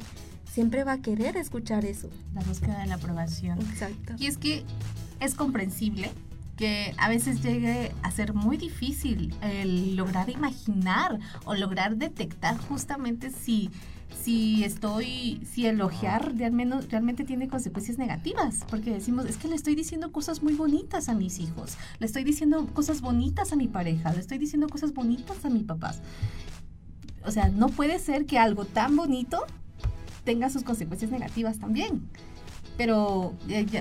Siempre 0.52 0.84
va 0.84 0.94
a 0.94 1.02
querer 1.02 1.38
escuchar 1.38 1.86
eso. 1.86 2.10
La 2.34 2.42
búsqueda 2.42 2.80
de 2.80 2.88
la 2.88 2.96
aprobación. 2.96 3.60
Exacto. 3.62 4.14
Y 4.18 4.28
es 4.28 4.38
que 4.38 4.64
es 5.20 5.36
comprensible 5.36 6.12
que 6.56 6.94
a 6.98 7.10
veces 7.10 7.44
llegue 7.44 7.92
a 8.02 8.12
ser 8.12 8.34
muy 8.34 8.58
difícil 8.58 9.36
el 9.42 9.96
lograr 9.96 10.30
imaginar 10.30 11.20
o 11.44 11.54
lograr 11.54 11.98
detectar 11.98 12.58
justamente 12.58 13.30
si 13.30 13.70
si 14.22 14.64
estoy, 14.64 15.42
si 15.52 15.66
elogiar 15.66 16.36
realmente, 16.36 16.82
realmente 16.90 17.24
tiene 17.24 17.48
consecuencias 17.48 17.98
negativas, 17.98 18.66
porque 18.70 18.92
decimos, 18.92 19.26
es 19.26 19.38
que 19.38 19.48
le 19.48 19.56
estoy 19.56 19.76
diciendo 19.76 20.12
cosas 20.12 20.42
muy 20.42 20.54
bonitas 20.54 21.10
a 21.10 21.14
mis 21.14 21.40
hijos, 21.40 21.78
le 22.00 22.06
estoy 22.06 22.24
diciendo 22.24 22.68
cosas 22.74 23.02
bonitas 23.02 23.54
a 23.54 23.56
mi 23.56 23.68
pareja, 23.68 24.14
le 24.14 24.20
estoy 24.20 24.38
diciendo 24.38 24.68
cosas 24.68 24.94
bonitas 24.94 25.44
a 25.46 25.50
mis 25.50 25.64
papás. 25.64 26.02
O 27.26 27.32
sea, 27.32 27.50
no 27.50 27.70
puede 27.70 28.00
ser 28.00 28.26
que 28.26 28.38
algo 28.38 28.66
tan 28.66 28.96
bonito 28.96 29.46
tenga 30.24 30.50
sus 30.50 30.64
consecuencias 30.64 31.12
negativas 31.12 31.60
también. 31.60 32.10
Pero 32.78 33.34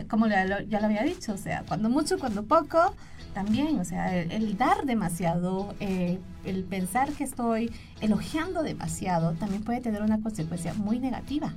como 0.08 0.28
ya 0.28 0.44
lo, 0.44 0.56
había 0.84 1.02
dicho, 1.02 1.32
o 1.32 1.36
sea, 1.36 1.64
cuando 1.66 1.90
mucho, 1.90 2.18
cuando 2.18 2.44
poco, 2.44 2.94
también, 3.32 3.80
o 3.80 3.84
sea, 3.84 4.16
el, 4.16 4.56
dar 4.56 4.84
demasiado, 4.84 5.74
eh, 5.80 6.20
el 6.44 6.64
pensar 6.64 7.12
que 7.12 7.24
estoy 7.24 7.70
elogiando 8.00 8.62
demasiado, 8.62 9.32
también 9.32 9.62
puede 9.62 9.80
tener 9.80 10.02
una 10.02 10.20
consecuencia 10.20 10.74
muy 10.74 10.98
negativa. 10.98 11.52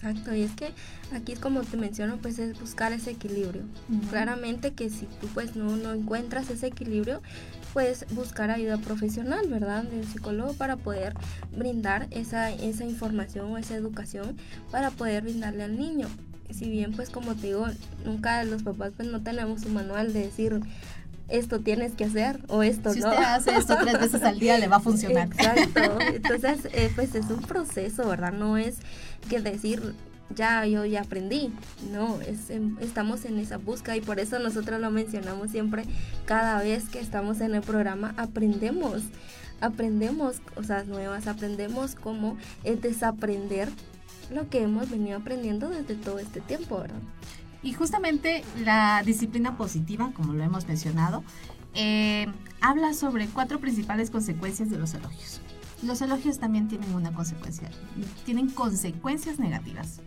Exacto, 0.00 0.34
y 0.34 0.42
es 0.42 0.52
que 0.52 0.70
aquí 1.14 1.34
como 1.34 1.60
te 1.60 1.76
menciono, 1.76 2.16
pues 2.16 2.38
es 2.38 2.58
buscar 2.58 2.92
ese 2.92 3.10
equilibrio. 3.10 3.64
Claramente 4.08 4.72
que 4.72 4.88
si 4.88 5.04
tú 5.20 5.26
pues 5.34 5.56
no, 5.56 5.76
no 5.76 5.92
encuentras 5.92 6.48
ese 6.48 6.68
equilibrio, 6.68 7.20
pues 7.74 8.06
buscar 8.12 8.50
ayuda 8.50 8.78
profesional, 8.78 9.46
¿verdad? 9.48 9.84
Del 9.84 10.06
psicólogo 10.06 10.54
para 10.54 10.76
poder 10.76 11.14
brindar 11.54 12.06
esa, 12.10 12.50
esa 12.50 12.84
información 12.84 13.52
o 13.52 13.58
esa 13.58 13.76
educación 13.76 14.36
para 14.70 14.90
poder 14.90 15.24
brindarle 15.24 15.64
al 15.64 15.78
niño. 15.78 16.08
Si 16.50 16.70
bien 16.70 16.92
pues 16.92 17.10
como 17.10 17.34
te 17.34 17.48
digo, 17.48 17.66
nunca 18.04 18.42
los 18.44 18.62
papás 18.62 18.92
pues 18.96 19.06
no 19.06 19.22
tenemos 19.22 19.66
un 19.66 19.74
manual 19.74 20.14
de 20.14 20.20
decir 20.20 20.60
esto 21.30 21.60
tienes 21.60 21.92
que 21.92 22.04
hacer 22.04 22.40
o 22.48 22.62
esto 22.62 22.92
si 22.92 23.00
no. 23.00 23.10
Si 23.10 23.12
usted 23.12 23.24
hace 23.24 23.56
esto 23.56 23.76
tres 23.80 23.98
veces 23.98 24.22
al 24.22 24.38
día 24.38 24.58
le 24.58 24.68
va 24.68 24.76
a 24.76 24.80
funcionar. 24.80 25.28
Exacto. 25.28 25.98
Entonces, 26.14 26.68
eh, 26.72 26.90
pues 26.94 27.14
es 27.14 27.30
un 27.30 27.40
proceso, 27.40 28.08
¿verdad? 28.08 28.32
No 28.32 28.56
es 28.56 28.76
que 29.28 29.40
decir 29.40 29.94
ya 30.34 30.64
yo 30.66 30.84
ya 30.84 31.02
aprendí. 31.02 31.52
No, 31.92 32.20
es, 32.20 32.50
estamos 32.80 33.24
en 33.24 33.38
esa 33.38 33.58
búsqueda 33.58 33.96
y 33.96 34.00
por 34.00 34.20
eso 34.20 34.38
nosotros 34.38 34.80
lo 34.80 34.90
mencionamos 34.90 35.50
siempre. 35.50 35.84
Cada 36.24 36.62
vez 36.62 36.88
que 36.88 37.00
estamos 37.00 37.40
en 37.40 37.54
el 37.54 37.62
programa 37.62 38.14
aprendemos, 38.16 39.02
aprendemos 39.60 40.40
cosas 40.54 40.86
nuevas, 40.86 41.26
aprendemos 41.26 41.94
cómo 41.94 42.36
es 42.64 42.80
desaprender 42.80 43.68
lo 44.32 44.48
que 44.48 44.62
hemos 44.62 44.90
venido 44.90 45.18
aprendiendo 45.18 45.68
desde 45.68 45.96
todo 45.96 46.18
este 46.20 46.40
tiempo, 46.40 46.78
¿verdad? 46.78 47.00
Y 47.62 47.72
justamente 47.72 48.42
la 48.64 49.02
disciplina 49.04 49.56
positiva, 49.56 50.12
como 50.14 50.32
lo 50.32 50.42
hemos 50.42 50.66
mencionado, 50.66 51.22
eh, 51.74 52.26
habla 52.60 52.94
sobre 52.94 53.26
cuatro 53.26 53.60
principales 53.60 54.10
consecuencias 54.10 54.70
de 54.70 54.78
los 54.78 54.94
elogios. 54.94 55.40
Los 55.82 56.02
elogios 56.02 56.38
también 56.38 56.68
tienen 56.68 56.94
una 56.94 57.12
consecuencia, 57.12 57.70
tienen 58.24 58.50
consecuencias 58.50 59.38
negativas. 59.38 60.00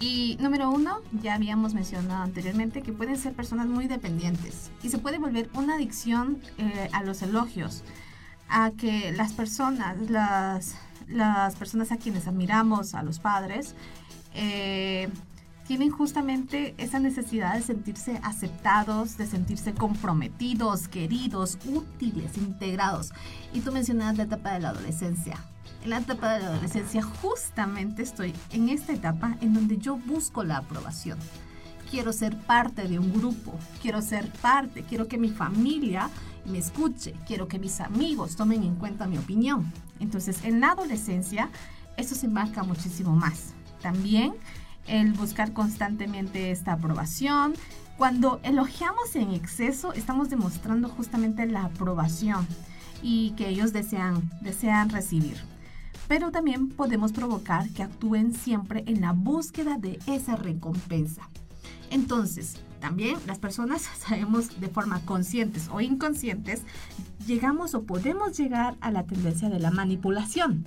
Y 0.00 0.36
número 0.40 0.68
uno, 0.70 0.98
ya 1.22 1.34
habíamos 1.34 1.74
mencionado 1.74 2.24
anteriormente 2.24 2.82
que 2.82 2.92
pueden 2.92 3.16
ser 3.16 3.34
personas 3.34 3.68
muy 3.68 3.86
dependientes 3.86 4.70
y 4.82 4.88
se 4.88 4.98
puede 4.98 5.18
volver 5.18 5.48
una 5.54 5.76
adicción 5.76 6.40
eh, 6.58 6.88
a 6.92 7.04
los 7.04 7.22
elogios, 7.22 7.84
a 8.48 8.72
que 8.72 9.12
las 9.12 9.32
personas, 9.32 10.10
las, 10.10 10.74
las 11.06 11.54
personas 11.54 11.92
a 11.92 11.98
quienes 11.98 12.26
admiramos, 12.26 12.94
a 12.94 13.04
los 13.04 13.20
padres, 13.20 13.76
eh, 14.34 15.08
tienen 15.72 15.90
justamente 15.90 16.74
esa 16.76 16.98
necesidad 16.98 17.54
de 17.54 17.62
sentirse 17.62 18.20
aceptados, 18.22 19.16
de 19.16 19.26
sentirse 19.26 19.72
comprometidos, 19.72 20.86
queridos, 20.86 21.56
útiles, 21.64 22.36
integrados. 22.36 23.14
Y 23.54 23.60
tú 23.60 23.72
mencionabas 23.72 24.18
la 24.18 24.24
etapa 24.24 24.52
de 24.52 24.60
la 24.60 24.68
adolescencia. 24.68 25.38
En 25.82 25.88
la 25.88 26.00
etapa 26.00 26.34
de 26.34 26.40
la 26.40 26.48
adolescencia 26.48 27.00
justamente 27.02 28.02
estoy 28.02 28.34
en 28.50 28.68
esta 28.68 28.92
etapa 28.92 29.38
en 29.40 29.54
donde 29.54 29.78
yo 29.78 29.96
busco 29.96 30.44
la 30.44 30.58
aprobación. 30.58 31.18
Quiero 31.90 32.12
ser 32.12 32.36
parte 32.36 32.86
de 32.86 32.98
un 32.98 33.10
grupo, 33.10 33.58
quiero 33.80 34.02
ser 34.02 34.30
parte, 34.30 34.82
quiero 34.82 35.08
que 35.08 35.16
mi 35.16 35.30
familia 35.30 36.10
me 36.44 36.58
escuche, 36.58 37.14
quiero 37.26 37.48
que 37.48 37.58
mis 37.58 37.80
amigos 37.80 38.36
tomen 38.36 38.62
en 38.62 38.74
cuenta 38.74 39.06
mi 39.06 39.16
opinión. 39.16 39.72
Entonces, 40.00 40.44
en 40.44 40.60
la 40.60 40.72
adolescencia, 40.72 41.48
eso 41.96 42.14
se 42.14 42.28
marca 42.28 42.62
muchísimo 42.62 43.16
más. 43.16 43.54
También 43.80 44.34
el 44.86 45.12
buscar 45.12 45.52
constantemente 45.52 46.50
esta 46.50 46.72
aprobación. 46.72 47.54
Cuando 47.96 48.40
elogiamos 48.42 49.14
en 49.14 49.32
exceso, 49.32 49.92
estamos 49.92 50.30
demostrando 50.30 50.88
justamente 50.88 51.46
la 51.46 51.64
aprobación 51.64 52.46
y 53.02 53.32
que 53.32 53.48
ellos 53.48 53.72
desean, 53.72 54.30
desean 54.40 54.90
recibir. 54.90 55.36
Pero 56.08 56.30
también 56.30 56.68
podemos 56.68 57.12
provocar 57.12 57.68
que 57.70 57.82
actúen 57.82 58.34
siempre 58.34 58.84
en 58.86 59.00
la 59.00 59.12
búsqueda 59.12 59.78
de 59.78 59.98
esa 60.06 60.36
recompensa. 60.36 61.28
Entonces, 61.90 62.56
también 62.80 63.16
las 63.26 63.38
personas 63.38 63.82
sabemos 63.98 64.60
de 64.60 64.68
forma 64.68 65.00
conscientes 65.04 65.68
o 65.72 65.80
inconscientes, 65.80 66.62
llegamos 67.26 67.74
o 67.74 67.84
podemos 67.84 68.36
llegar 68.36 68.76
a 68.80 68.90
la 68.90 69.04
tendencia 69.04 69.48
de 69.48 69.60
la 69.60 69.70
manipulación. 69.70 70.66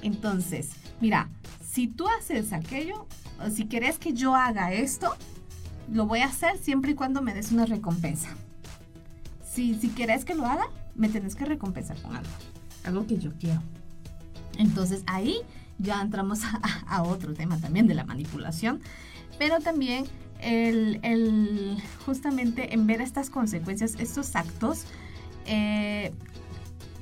Entonces, 0.00 0.70
mira, 1.00 1.28
si 1.62 1.88
tú 1.88 2.06
haces 2.08 2.52
aquello, 2.52 3.06
si 3.50 3.66
querés 3.66 3.98
que 3.98 4.12
yo 4.12 4.34
haga 4.34 4.72
esto, 4.72 5.14
lo 5.90 6.06
voy 6.06 6.20
a 6.20 6.26
hacer 6.26 6.58
siempre 6.58 6.92
y 6.92 6.94
cuando 6.94 7.22
me 7.22 7.34
des 7.34 7.52
una 7.52 7.66
recompensa. 7.66 8.28
Si, 9.50 9.74
si 9.74 9.88
querés 9.88 10.24
que 10.24 10.34
lo 10.34 10.46
haga, 10.46 10.64
me 10.94 11.08
tenés 11.08 11.34
que 11.34 11.44
recompensar 11.44 12.00
con 12.02 12.16
algo, 12.16 12.30
algo 12.84 13.06
que 13.06 13.18
yo 13.18 13.32
quiero. 13.38 13.62
Entonces 14.58 15.02
ahí 15.06 15.36
ya 15.78 16.00
entramos 16.00 16.40
a, 16.86 17.02
otro 17.02 17.34
tema 17.34 17.58
también 17.58 17.86
de 17.86 17.94
la 17.94 18.04
manipulación, 18.04 18.80
pero 19.38 19.60
también 19.60 20.04
el, 20.40 21.78
justamente 22.04 22.74
en 22.74 22.86
ver 22.86 23.00
estas 23.00 23.30
consecuencias, 23.30 23.96
estos 23.98 24.34
actos, 24.36 24.84
eh, 25.46 26.12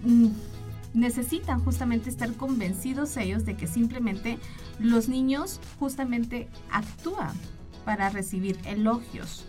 mm, 0.04 0.28
necesitan 0.94 1.62
justamente 1.64 2.10
estar 2.10 2.32
convencidos 2.34 3.16
ellos 3.16 3.44
de 3.44 3.56
que 3.56 3.66
simplemente 3.66 4.38
los 4.78 5.08
niños 5.08 5.60
justamente 5.78 6.48
actúan 6.70 7.32
para 7.84 8.10
recibir 8.10 8.58
elogios, 8.64 9.46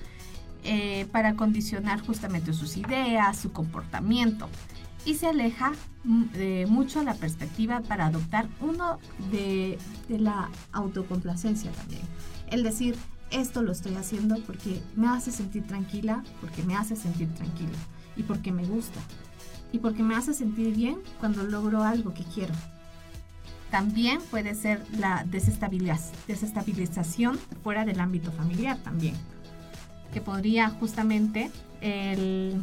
eh, 0.64 1.08
para 1.12 1.36
condicionar 1.36 2.02
justamente 2.06 2.54
sus 2.54 2.78
ideas, 2.78 3.38
su 3.38 3.52
comportamiento 3.52 4.48
y 5.06 5.16
se 5.16 5.28
aleja 5.28 5.74
mm, 6.04 6.68
mucho 6.68 7.04
la 7.04 7.16
perspectiva 7.16 7.82
para 7.82 8.08
adoptar 8.08 8.48
uno 8.60 9.00
de, 9.32 9.78
de, 10.08 10.20
la 10.20 10.50
autocomplacencia 10.72 11.72
también. 11.72 12.04
El 12.52 12.64
decir, 12.64 12.96
esto 13.32 13.64
lo 13.64 13.72
estoy 13.72 13.96
haciendo 13.96 14.36
porque 14.46 14.82
me 14.96 15.08
hace 15.08 15.32
sentir 15.32 15.64
tranquila, 15.64 16.24
porque 16.40 16.64
me 16.64 16.76
hace 16.76 16.96
sentir 16.96 17.34
tranquila 17.34 17.78
y 18.16 18.24
porque 18.24 18.52
me 18.52 18.66
gusta 18.66 19.00
y 19.72 19.80
porque 19.80 20.04
me 20.04 20.16
hace 20.16 20.34
sentir 20.34 20.76
bien 20.76 20.98
cuando 21.20 21.44
logro 21.44 21.84
algo 21.84 22.14
que 22.14 22.24
quiero. 22.24 22.54
También 23.70 24.20
puede 24.30 24.54
ser 24.54 24.86
la 24.98 25.26
desestabilización 25.26 27.40
fuera 27.64 27.86
del 27.86 28.02
ámbito 28.02 28.32
familiar 28.32 28.78
también, 28.78 29.16
que 30.14 30.20
podría 30.20 30.70
justamente 30.70 31.50
el 31.80 32.62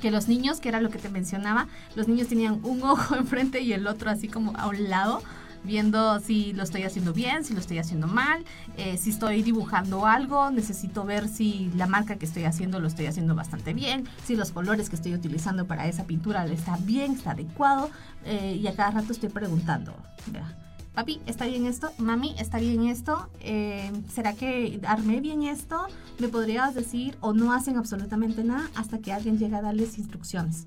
que 0.00 0.10
los 0.10 0.28
niños, 0.28 0.60
que 0.60 0.68
era 0.68 0.80
lo 0.80 0.90
que 0.90 0.98
te 0.98 1.08
mencionaba, 1.08 1.68
los 1.94 2.08
niños 2.08 2.28
tenían 2.28 2.60
un 2.64 2.82
ojo 2.82 3.16
enfrente 3.16 3.60
y 3.60 3.72
el 3.72 3.86
otro 3.86 4.10
así 4.10 4.28
como 4.28 4.56
a 4.56 4.68
un 4.68 4.88
lado, 4.88 5.22
viendo 5.66 6.18
si 6.20 6.52
lo 6.52 6.62
estoy 6.62 6.84
haciendo 6.84 7.12
bien, 7.12 7.44
si 7.44 7.52
lo 7.52 7.60
estoy 7.60 7.78
haciendo 7.78 8.06
mal, 8.06 8.44
eh, 8.76 8.96
si 8.96 9.10
estoy 9.10 9.42
dibujando 9.42 10.06
algo, 10.06 10.50
necesito 10.50 11.04
ver 11.04 11.28
si 11.28 11.70
la 11.76 11.86
marca 11.86 12.16
que 12.16 12.24
estoy 12.24 12.44
haciendo 12.44 12.80
lo 12.80 12.86
estoy 12.88 13.06
haciendo 13.06 13.34
bastante 13.34 13.74
bien, 13.74 14.08
si 14.24 14.36
los 14.36 14.52
colores 14.52 14.88
que 14.88 14.96
estoy 14.96 15.14
utilizando 15.14 15.66
para 15.66 15.86
esa 15.86 16.04
pintura 16.04 16.46
está 16.46 16.78
bien, 16.80 17.12
está 17.12 17.32
adecuado, 17.32 17.90
eh, 18.24 18.58
y 18.60 18.66
a 18.66 18.74
cada 18.74 18.92
rato 18.92 19.12
estoy 19.12 19.28
preguntando, 19.28 19.94
papi, 20.94 21.20
¿está 21.26 21.44
bien 21.44 21.66
esto? 21.66 21.92
Mami, 21.98 22.34
¿está 22.38 22.58
bien 22.58 22.86
esto? 22.86 23.28
Eh, 23.40 23.92
¿Será 24.10 24.32
que 24.32 24.80
armé 24.86 25.20
bien 25.20 25.42
esto? 25.42 25.86
¿Me 26.18 26.28
podrías 26.28 26.74
decir? 26.74 27.18
O 27.20 27.34
no 27.34 27.52
hacen 27.52 27.76
absolutamente 27.76 28.42
nada 28.42 28.70
hasta 28.74 28.98
que 28.98 29.12
alguien 29.12 29.38
llega 29.38 29.58
a 29.58 29.62
darles 29.62 29.98
instrucciones. 29.98 30.66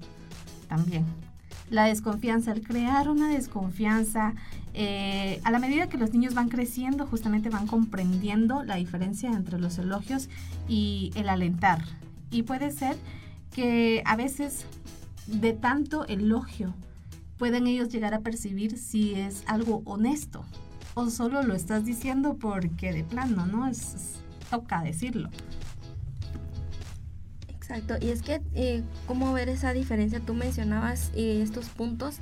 También. 0.67 1.28
La 1.69 1.85
desconfianza, 1.85 2.51
el 2.51 2.61
crear 2.61 3.09
una 3.09 3.29
desconfianza, 3.29 4.33
eh, 4.73 5.39
a 5.43 5.51
la 5.51 5.59
medida 5.59 5.87
que 5.87 5.97
los 5.97 6.11
niños 6.13 6.33
van 6.33 6.49
creciendo, 6.49 7.05
justamente 7.05 7.49
van 7.49 7.67
comprendiendo 7.67 8.63
la 8.63 8.75
diferencia 8.75 9.31
entre 9.31 9.59
los 9.59 9.77
elogios 9.77 10.29
y 10.67 11.11
el 11.15 11.29
alentar. 11.29 11.83
Y 12.31 12.43
puede 12.43 12.71
ser 12.71 12.95
que 13.51 14.01
a 14.05 14.15
veces 14.15 14.65
de 15.27 15.53
tanto 15.53 16.05
elogio 16.07 16.73
pueden 17.37 17.67
ellos 17.67 17.89
llegar 17.89 18.13
a 18.13 18.19
percibir 18.19 18.77
si 18.77 19.13
es 19.13 19.43
algo 19.47 19.81
honesto 19.85 20.43
o 20.93 21.09
solo 21.09 21.43
lo 21.43 21.53
estás 21.53 21.85
diciendo 21.85 22.35
porque 22.39 22.91
de 22.91 23.03
plano, 23.03 23.45
¿no? 23.45 23.67
Es, 23.67 24.15
toca 24.49 24.81
decirlo. 24.81 25.29
Exacto, 27.69 28.03
y 28.03 28.09
es 28.09 28.23
que 28.23 28.41
eh, 28.55 28.81
cómo 29.05 29.31
ver 29.31 29.47
esa 29.47 29.73
diferencia, 29.73 30.19
tú 30.19 30.33
mencionabas 30.33 31.11
eh, 31.15 31.41
estos 31.43 31.69
puntos 31.69 32.15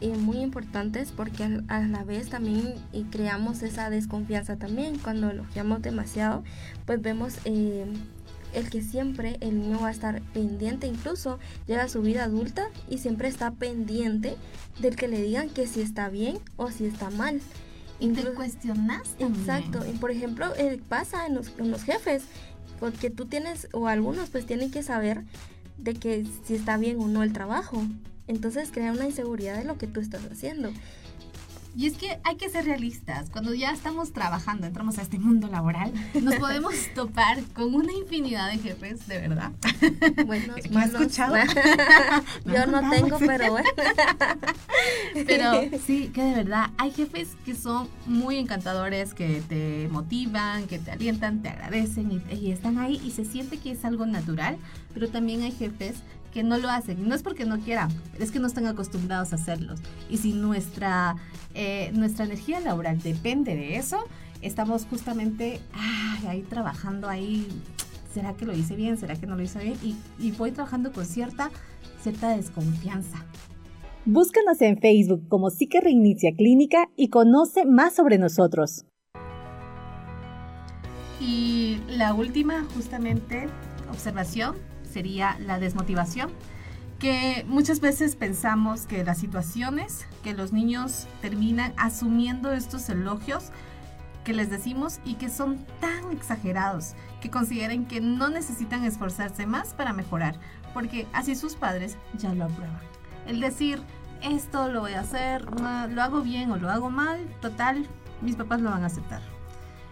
eh, 0.00 0.16
muy 0.16 0.38
importantes 0.38 1.10
porque 1.10 1.42
a, 1.66 1.80
la 1.80 2.04
vez 2.04 2.28
también 2.28 2.74
creamos 3.10 3.64
esa 3.64 3.90
desconfianza 3.90 4.58
también, 4.58 4.98
cuando 4.98 5.30
elogiamos 5.30 5.82
demasiado, 5.82 6.44
pues 6.86 7.02
vemos 7.02 7.34
el 7.44 8.70
que 8.70 8.80
siempre 8.80 9.38
el 9.40 9.58
niño 9.58 9.80
va 9.80 9.88
a 9.88 9.90
estar 9.90 10.22
pendiente, 10.34 10.86
incluso 10.86 11.40
llega 11.66 11.82
a 11.82 11.88
su 11.88 12.00
vida 12.02 12.22
adulta 12.22 12.68
y 12.88 12.98
siempre 12.98 13.26
está 13.26 13.50
pendiente 13.50 14.36
del 14.78 14.94
que 14.94 15.08
le 15.08 15.20
digan 15.20 15.50
que 15.50 15.66
si 15.66 15.80
está 15.80 16.10
bien 16.10 16.38
o 16.56 16.70
si 16.70 16.86
está 16.86 17.10
mal. 17.10 17.40
Y 18.02 18.08
te 18.08 18.24
cuestionas 18.32 19.14
Exacto. 19.20 19.86
Y 19.86 19.96
por 19.96 20.10
ejemplo, 20.10 20.52
eh, 20.56 20.80
pasa 20.88 21.26
en 21.26 21.36
los, 21.36 21.52
en 21.58 21.70
los 21.70 21.84
jefes, 21.84 22.24
porque 22.82 23.10
tú 23.10 23.26
tienes, 23.26 23.68
o 23.72 23.86
algunos 23.86 24.30
pues 24.30 24.44
tienen 24.44 24.72
que 24.72 24.82
saber 24.82 25.22
de 25.78 25.94
que 25.94 26.26
si 26.44 26.56
está 26.56 26.76
bien 26.78 26.98
o 26.98 27.06
no 27.06 27.22
el 27.22 27.32
trabajo. 27.32 27.80
Entonces 28.26 28.70
crea 28.72 28.90
una 28.90 29.06
inseguridad 29.06 29.56
de 29.56 29.62
lo 29.62 29.78
que 29.78 29.86
tú 29.86 30.00
estás 30.00 30.24
haciendo. 30.24 30.72
Y 31.74 31.86
es 31.86 31.96
que 31.96 32.18
hay 32.24 32.36
que 32.36 32.50
ser 32.50 32.66
realistas. 32.66 33.30
Cuando 33.30 33.54
ya 33.54 33.72
estamos 33.72 34.12
trabajando, 34.12 34.66
entramos 34.66 34.98
a 34.98 35.02
este 35.02 35.18
mundo 35.18 35.48
laboral, 35.48 35.92
nos 36.20 36.34
podemos 36.34 36.74
topar 36.94 37.42
con 37.54 37.74
una 37.74 37.92
infinidad 37.92 38.50
de 38.50 38.58
jefes, 38.58 39.06
de 39.08 39.18
verdad. 39.18 39.52
Bueno, 40.26 40.54
¿Me 40.70 40.82
has 40.82 40.92
escuchado? 40.92 41.34
Yo 42.44 42.66
no 42.66 42.90
tengo, 42.90 43.18
pero 43.18 43.52
bueno. 43.52 43.68
Pero 45.26 45.78
sí, 45.86 46.08
que 46.08 46.22
de 46.22 46.34
verdad 46.34 46.70
hay 46.76 46.90
jefes 46.90 47.36
que 47.44 47.54
son 47.54 47.88
muy 48.06 48.36
encantadores, 48.36 49.14
que 49.14 49.42
te 49.48 49.88
motivan, 49.90 50.66
que 50.66 50.78
te 50.78 50.90
alientan, 50.90 51.40
te 51.40 51.48
agradecen 51.48 52.12
y, 52.12 52.34
y 52.34 52.52
están 52.52 52.78
ahí 52.78 53.00
y 53.04 53.12
se 53.12 53.24
siente 53.24 53.58
que 53.58 53.72
es 53.72 53.84
algo 53.84 54.04
natural, 54.04 54.58
pero 54.92 55.08
también 55.08 55.42
hay 55.42 55.52
jefes 55.52 55.96
que 56.32 56.42
no 56.42 56.58
lo 56.58 56.68
hacen. 56.70 56.98
Y 57.00 57.08
no 57.08 57.14
es 57.14 57.22
porque 57.22 57.44
no 57.44 57.60
quieran, 57.60 57.90
es 58.18 58.30
que 58.30 58.38
no 58.38 58.46
están 58.46 58.66
acostumbrados 58.66 59.32
a 59.32 59.36
hacerlos. 59.36 59.80
Y 60.10 60.18
si 60.18 60.32
nuestra, 60.32 61.16
eh, 61.54 61.90
nuestra 61.94 62.24
energía 62.24 62.60
laboral 62.60 63.00
depende 63.00 63.54
de 63.54 63.76
eso, 63.76 63.98
estamos 64.40 64.86
justamente 64.86 65.60
ahí 66.26 66.42
trabajando, 66.42 67.08
ahí, 67.08 67.46
¿será 68.12 68.34
que 68.34 68.46
lo 68.46 68.52
hice 68.52 68.76
bien? 68.76 68.96
¿Será 68.96 69.16
que 69.16 69.26
no 69.26 69.36
lo 69.36 69.42
hice 69.42 69.62
bien? 69.62 69.76
Y, 69.82 69.96
y 70.18 70.32
voy 70.32 70.52
trabajando 70.52 70.92
con 70.92 71.04
cierta, 71.04 71.50
cierta 72.00 72.36
desconfianza. 72.36 73.24
Búscanos 74.04 74.60
en 74.62 74.78
Facebook 74.78 75.28
como 75.28 75.50
Psique 75.50 75.80
Reinicia 75.80 76.34
Clínica 76.36 76.88
y 76.96 77.08
conoce 77.08 77.64
más 77.66 77.94
sobre 77.94 78.18
nosotros. 78.18 78.84
Y 81.20 81.78
la 81.88 82.12
última, 82.12 82.64
justamente, 82.74 83.46
observación 83.88 84.56
sería 84.92 85.36
la 85.40 85.58
desmotivación, 85.58 86.30
que 86.98 87.44
muchas 87.48 87.80
veces 87.80 88.14
pensamos 88.14 88.86
que 88.86 89.02
las 89.04 89.18
situaciones 89.18 90.06
que 90.22 90.34
los 90.34 90.52
niños 90.52 91.08
terminan 91.20 91.72
asumiendo 91.76 92.52
estos 92.52 92.88
elogios 92.88 93.50
que 94.24 94.32
les 94.32 94.50
decimos 94.50 95.00
y 95.04 95.14
que 95.14 95.28
son 95.28 95.66
tan 95.80 96.12
exagerados 96.12 96.94
que 97.20 97.30
consideren 97.30 97.86
que 97.86 98.00
no 98.00 98.28
necesitan 98.28 98.84
esforzarse 98.84 99.46
más 99.46 99.74
para 99.74 99.92
mejorar, 99.92 100.38
porque 100.72 101.08
así 101.12 101.34
sus 101.34 101.56
padres 101.56 101.96
ya 102.16 102.32
lo 102.34 102.44
aprueban. 102.44 102.78
El 103.26 103.40
decir, 103.40 103.82
esto 104.22 104.68
lo 104.68 104.80
voy 104.80 104.92
a 104.92 105.00
hacer, 105.00 105.44
lo 105.60 106.02
hago 106.02 106.20
bien 106.22 106.50
o 106.50 106.56
lo 106.56 106.70
hago 106.70 106.90
mal, 106.90 107.18
total, 107.40 107.86
mis 108.20 108.36
papás 108.36 108.60
lo 108.60 108.70
van 108.70 108.84
a 108.84 108.86
aceptar. 108.86 109.22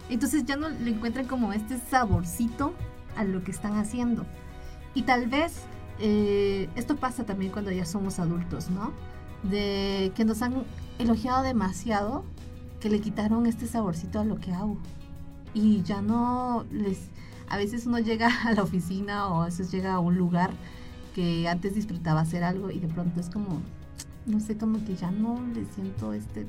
Entonces 0.09 0.45
ya 0.45 0.55
no 0.55 0.69
le 0.69 0.91
encuentran 0.91 1.25
como 1.25 1.53
este 1.53 1.77
saborcito 1.77 2.73
a 3.15 3.23
lo 3.23 3.43
que 3.43 3.51
están 3.51 3.77
haciendo. 3.77 4.25
Y 4.93 5.03
tal 5.03 5.27
vez 5.27 5.63
eh, 5.99 6.67
esto 6.75 6.95
pasa 6.95 7.25
también 7.25 7.51
cuando 7.51 7.71
ya 7.71 7.85
somos 7.85 8.19
adultos, 8.19 8.69
¿no? 8.69 8.91
De 9.43 10.11
que 10.15 10.25
nos 10.25 10.41
han 10.41 10.63
elogiado 10.99 11.43
demasiado, 11.43 12.23
que 12.79 12.89
le 12.89 12.99
quitaron 12.99 13.45
este 13.45 13.67
saborcito 13.67 14.19
a 14.19 14.25
lo 14.25 14.39
que 14.39 14.51
hago. 14.51 14.77
Y 15.53 15.83
ya 15.83 16.01
no 16.01 16.65
les... 16.71 17.09
A 17.49 17.57
veces 17.57 17.85
uno 17.85 17.99
llega 17.99 18.29
a 18.45 18.53
la 18.53 18.63
oficina 18.63 19.27
o 19.27 19.43
a 19.43 19.45
veces 19.45 19.71
llega 19.71 19.93
a 19.93 19.99
un 19.99 20.17
lugar 20.17 20.51
que 21.13 21.47
antes 21.47 21.75
disfrutaba 21.75 22.21
hacer 22.21 22.43
algo 22.43 22.71
y 22.71 22.79
de 22.79 22.87
pronto 22.87 23.19
es 23.19 23.29
como, 23.29 23.61
no 24.25 24.39
sé, 24.39 24.57
como 24.57 24.83
que 24.85 24.95
ya 24.95 25.11
no 25.11 25.39
le 25.53 25.65
siento 25.65 26.13
este 26.13 26.47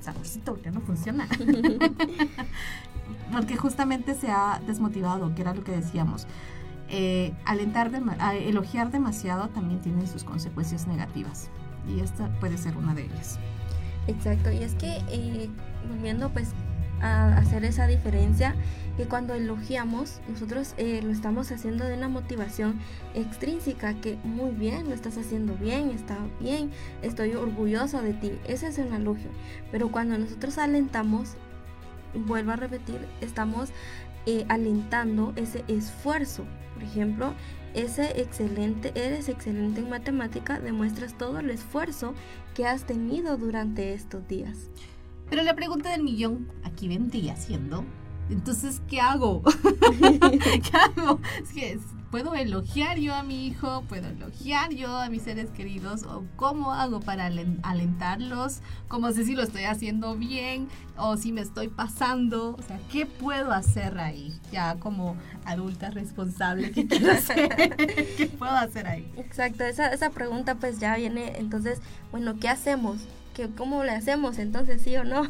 saborcito, 0.00 0.58
ya 0.62 0.70
no 0.70 0.80
funciona. 0.80 1.28
Porque 3.32 3.56
justamente 3.56 4.14
se 4.14 4.30
ha 4.30 4.60
desmotivado, 4.66 5.34
que 5.34 5.42
era 5.42 5.54
lo 5.54 5.62
que 5.62 5.72
decíamos 5.72 6.26
eh, 6.90 7.32
alentar, 7.44 7.90
elogiar 8.34 8.90
demasiado 8.90 9.48
también 9.48 9.80
tiene 9.80 10.06
sus 10.06 10.24
consecuencias 10.24 10.86
negativas. 10.86 11.50
Y 11.88 12.00
esta 12.00 12.28
puede 12.40 12.58
ser 12.58 12.76
una 12.76 12.94
de 12.94 13.04
ellas. 13.04 13.38
Exacto, 14.06 14.50
y 14.50 14.58
es 14.58 14.74
que 14.74 14.98
eh, 15.08 15.48
volviendo 15.88 16.30
pues 16.30 16.48
a 17.00 17.36
hacer 17.38 17.64
esa 17.64 17.86
diferencia, 17.86 18.54
que 18.96 19.06
cuando 19.06 19.34
elogiamos, 19.34 20.20
nosotros 20.28 20.74
eh, 20.76 21.00
lo 21.02 21.10
estamos 21.10 21.50
haciendo 21.52 21.86
de 21.86 21.94
una 21.94 22.08
motivación 22.08 22.78
extrínseca, 23.14 23.94
que 23.94 24.18
muy 24.24 24.50
bien, 24.50 24.88
lo 24.88 24.94
estás 24.94 25.16
haciendo 25.16 25.54
bien, 25.54 25.90
está 25.90 26.18
bien, 26.40 26.70
estoy 27.02 27.34
orgulloso 27.34 28.02
de 28.02 28.12
ti, 28.12 28.32
ese 28.46 28.68
es 28.68 28.78
un 28.78 28.92
elogio. 28.92 29.30
Pero 29.70 29.90
cuando 29.90 30.18
nosotros 30.18 30.58
alentamos, 30.58 31.36
vuelvo 32.14 32.50
a 32.50 32.56
repetir, 32.56 33.06
estamos 33.20 33.70
eh, 34.26 34.44
alentando 34.48 35.32
ese 35.36 35.64
esfuerzo. 35.68 36.44
Por 36.74 36.82
ejemplo, 36.82 37.34
ese 37.74 38.20
excelente, 38.20 38.92
eres 38.94 39.28
excelente 39.28 39.80
en 39.80 39.90
matemática, 39.90 40.58
demuestras 40.58 41.16
todo 41.16 41.38
el 41.38 41.50
esfuerzo 41.50 42.14
que 42.54 42.66
has 42.66 42.84
tenido 42.84 43.36
durante 43.36 43.94
estos 43.94 44.26
días. 44.26 44.70
Pero 45.28 45.42
la 45.42 45.54
pregunta 45.54 45.90
del 45.90 46.02
millón 46.02 46.48
aquí 46.64 46.88
vendría 46.88 47.36
siendo, 47.36 47.84
entonces, 48.30 48.80
¿qué 48.88 49.00
hago? 49.00 49.42
¿Qué 49.80 50.76
hago? 50.76 51.20
Es 51.42 51.52
que 51.52 51.78
¿Puedo 52.10 52.34
elogiar 52.34 52.98
yo 52.98 53.14
a 53.14 53.22
mi 53.22 53.46
hijo? 53.46 53.84
¿Puedo 53.88 54.08
elogiar 54.08 54.72
yo 54.72 54.96
a 54.98 55.08
mis 55.08 55.22
seres 55.22 55.48
queridos? 55.50 56.02
¿O 56.02 56.24
cómo 56.34 56.72
hago 56.72 56.98
para 56.98 57.30
alentarlos? 57.62 58.62
¿Cómo 58.88 59.12
sé 59.12 59.24
si 59.24 59.36
lo 59.36 59.44
estoy 59.44 59.62
haciendo 59.62 60.16
bien? 60.16 60.68
¿O 60.96 61.16
si 61.16 61.30
me 61.30 61.40
estoy 61.40 61.68
pasando? 61.68 62.56
O 62.58 62.62
sea, 62.62 62.80
¿qué 62.90 63.06
puedo 63.06 63.52
hacer 63.52 64.00
ahí? 64.00 64.34
Ya 64.50 64.74
como 64.80 65.16
adulta 65.44 65.90
responsable, 65.90 66.72
¿qué 66.72 66.88
quiero 66.88 67.12
hacer? 67.12 67.76
¿Qué 68.16 68.26
puedo 68.36 68.56
hacer 68.56 68.88
ahí? 68.88 69.08
Exacto, 69.16 69.62
esa, 69.62 69.92
esa 69.92 70.10
pregunta 70.10 70.56
pues 70.56 70.80
ya 70.80 70.96
viene, 70.96 71.38
entonces, 71.38 71.80
bueno, 72.10 72.40
¿qué 72.40 72.48
hacemos? 72.48 72.98
Cómo 73.56 73.84
le 73.84 73.92
hacemos 73.92 74.38
entonces 74.38 74.82
sí 74.82 74.96
o 74.96 75.04
no 75.04 75.22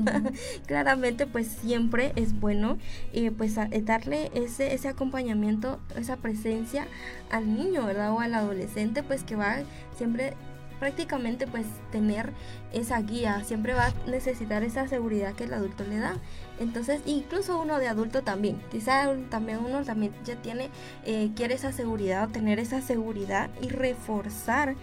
claramente 0.66 1.26
pues 1.26 1.46
siempre 1.46 2.12
es 2.16 2.38
bueno 2.38 2.78
eh, 3.12 3.30
pues 3.30 3.56
eh, 3.56 3.82
darle 3.82 4.30
ese 4.34 4.74
ese 4.74 4.88
acompañamiento 4.88 5.80
esa 5.96 6.16
presencia 6.16 6.86
al 7.30 7.54
niño 7.54 7.86
verdad 7.86 8.12
o 8.12 8.20
al 8.20 8.34
adolescente 8.34 9.02
pues 9.02 9.22
que 9.22 9.36
va 9.36 9.58
siempre 9.96 10.34
prácticamente 10.78 11.46
pues 11.46 11.66
tener 11.92 12.32
esa 12.72 13.00
guía 13.00 13.42
siempre 13.44 13.74
va 13.74 13.86
a 13.86 13.94
necesitar 14.06 14.62
esa 14.62 14.88
seguridad 14.88 15.34
que 15.34 15.44
el 15.44 15.54
adulto 15.54 15.84
le 15.84 15.98
da. 15.98 16.16
Entonces 16.58 17.00
incluso 17.06 17.58
uno 17.58 17.78
de 17.78 17.88
adulto 17.88 18.22
también 18.22 18.60
quizá 18.70 19.08
también 19.30 19.58
uno 19.64 19.82
también 19.84 20.12
ya 20.24 20.36
tiene 20.36 20.70
eh, 21.04 21.30
quiere 21.34 21.54
esa 21.54 21.72
seguridad 21.72 22.28
o 22.28 22.32
tener 22.32 22.58
esa 22.58 22.80
seguridad 22.80 23.50
y 23.62 23.68
reforzar 23.68 24.74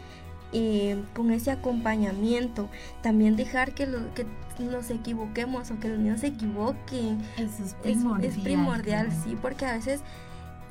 eh, 0.54 1.02
con 1.16 1.32
ese 1.32 1.52
acompañamiento. 1.52 2.70
También 3.02 3.36
dejar 3.36 3.74
que, 3.74 3.86
lo, 3.86 4.14
que 4.14 4.26
nos 4.60 4.90
equivoquemos 4.90 5.72
o 5.72 5.80
que 5.80 5.90
los 5.90 6.00
niños 6.00 6.22
se 6.22 6.28
equivoquen. 6.28 7.22
Eso 7.38 7.64
es 7.64 7.74
primordial. 7.76 8.32
Es, 8.32 8.40
primordial, 8.40 9.10
sí, 9.24 9.38
porque 9.42 9.66
a 9.66 9.74
veces 9.74 10.02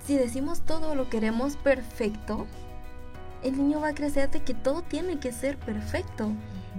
si 0.07 0.17
decimos 0.17 0.63
todo 0.63 0.95
lo 0.95 1.09
queremos 1.09 1.57
perfecto, 1.57 2.47
el 3.43 3.57
niño 3.57 3.81
va 3.81 3.89
a 3.89 3.95
crecer 3.95 4.31
de 4.31 4.41
que 4.43 4.55
todo 4.55 4.83
tiene 4.83 5.19
que 5.19 5.33
ser 5.33 5.57
perfecto. 5.57 6.31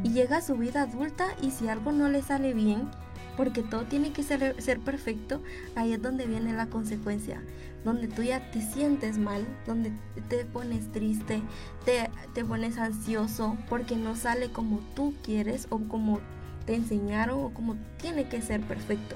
Y 0.03 0.09
llega 0.11 0.37
a 0.37 0.41
su 0.41 0.55
vida 0.55 0.83
adulta 0.83 1.27
y 1.41 1.51
si 1.51 1.67
algo 1.67 1.91
no 1.91 2.09
le 2.09 2.21
sale 2.21 2.53
bien, 2.53 2.89
porque 3.37 3.61
todo 3.61 3.83
tiene 3.83 4.11
que 4.11 4.23
ser, 4.23 4.61
ser 4.61 4.79
perfecto, 4.79 5.41
ahí 5.75 5.93
es 5.93 6.01
donde 6.01 6.25
viene 6.25 6.53
la 6.53 6.67
consecuencia 6.67 7.41
donde 7.83 8.07
tú 8.07 8.23
ya 8.23 8.51
te 8.51 8.61
sientes 8.61 9.17
mal, 9.17 9.47
donde 9.65 9.91
te 10.29 10.45
pones 10.45 10.91
triste, 10.91 11.41
te, 11.85 12.09
te 12.33 12.45
pones 12.45 12.77
ansioso 12.77 13.57
porque 13.69 13.95
no 13.95 14.15
sale 14.15 14.51
como 14.51 14.79
tú 14.95 15.13
quieres 15.23 15.67
o 15.69 15.79
como 15.79 16.19
te 16.65 16.75
enseñaron 16.75 17.43
o 17.43 17.53
como 17.53 17.75
tiene 17.99 18.27
que 18.29 18.41
ser 18.41 18.61
perfecto. 18.61 19.15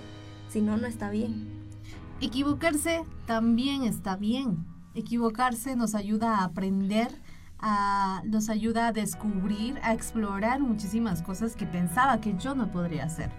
Si 0.50 0.62
no, 0.62 0.78
no 0.78 0.88
está 0.88 1.10
bien. 1.10 1.56
Equivocarse 2.22 3.04
también 3.26 3.84
está 3.84 4.16
bien. 4.16 4.66
Equivocarse 4.94 5.76
nos 5.76 5.94
ayuda 5.94 6.38
a 6.38 6.46
aprender, 6.46 7.10
a, 7.60 8.22
nos 8.26 8.50
ayuda 8.50 8.88
a 8.88 8.92
descubrir, 8.94 9.78
a 9.84 9.94
explorar 9.94 10.62
muchísimas 10.62 11.22
cosas 11.22 11.56
que 11.56 11.66
pensaba 11.66 12.22
que 12.22 12.36
yo 12.38 12.56
no 12.56 12.72
podría 12.72 13.04
hacer. 13.04 13.32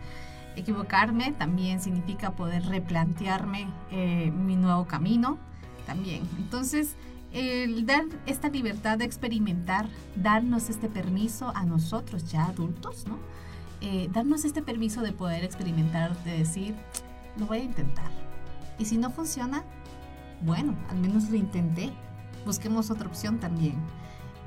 Equivocarme 0.57 1.33
también 1.33 1.81
significa 1.81 2.31
poder 2.31 2.65
replantearme 2.65 3.69
eh, 3.91 4.31
mi 4.31 4.57
nuevo 4.57 4.87
camino 4.87 5.37
también. 5.85 6.23
Entonces, 6.39 6.97
el 7.33 7.85
dar 7.85 8.05
esta 8.25 8.49
libertad 8.49 8.97
de 8.97 9.05
experimentar, 9.05 9.87
darnos 10.17 10.71
este 10.71 10.89
permiso 10.89 11.53
a 11.55 11.65
nosotros 11.65 12.31
ya 12.33 12.47
adultos, 12.47 13.07
¿no? 13.07 13.19
Eh, 13.83 14.09
darnos 14.11 14.47
este 14.47 14.63
permiso 14.63 15.03
de 15.03 15.13
poder 15.13 15.45
experimentar, 15.45 16.17
de 16.25 16.39
decir, 16.39 16.75
lo 17.37 17.45
voy 17.47 17.59
a 17.59 17.65
intentar. 17.65 18.11
Y 18.79 18.87
si 18.87 18.97
no 18.97 19.11
funciona, 19.11 19.63
bueno, 20.41 20.75
al 20.89 20.97
menos 20.97 21.29
lo 21.29 21.37
intenté. 21.37 21.93
Busquemos 22.47 22.91
otra 22.91 23.07
opción 23.07 23.39
también. 23.39 23.75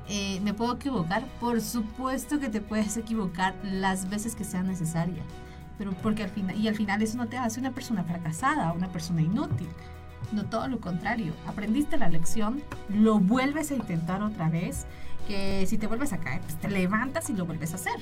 Eh, 0.08 0.40
¿Me 0.42 0.54
puedo 0.54 0.74
equivocar? 0.74 1.24
Por 1.38 1.60
supuesto 1.60 2.40
que 2.40 2.48
te 2.48 2.60
puedes 2.60 2.96
equivocar 2.96 3.54
las 3.62 4.10
veces 4.10 4.34
que 4.34 4.42
sea 4.42 4.64
necesaria 4.64 5.22
pero 5.80 5.92
porque 5.92 6.22
al 6.24 6.28
final, 6.28 6.54
y 6.58 6.68
al 6.68 6.74
final 6.74 7.00
eso 7.00 7.16
no 7.16 7.26
te 7.26 7.38
hace 7.38 7.58
una 7.58 7.70
persona 7.70 8.04
fracasada, 8.04 8.70
una 8.74 8.88
persona 8.88 9.22
inútil. 9.22 9.66
No 10.30 10.44
todo 10.44 10.68
lo 10.68 10.78
contrario. 10.78 11.32
Aprendiste 11.46 11.96
la 11.96 12.10
lección, 12.10 12.62
lo 12.90 13.18
vuelves 13.18 13.70
a 13.70 13.76
intentar 13.76 14.22
otra 14.22 14.50
vez, 14.50 14.84
que 15.26 15.64
si 15.66 15.78
te 15.78 15.86
vuelves 15.86 16.12
a 16.12 16.18
caer, 16.18 16.42
pues 16.42 16.56
te 16.56 16.68
levantas 16.68 17.30
y 17.30 17.32
lo 17.32 17.46
vuelves 17.46 17.72
a 17.72 17.76
hacer. 17.76 17.94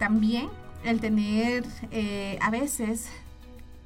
También 0.00 0.48
el 0.82 0.98
tener 0.98 1.64
eh, 1.92 2.40
a 2.42 2.50
veces 2.50 3.08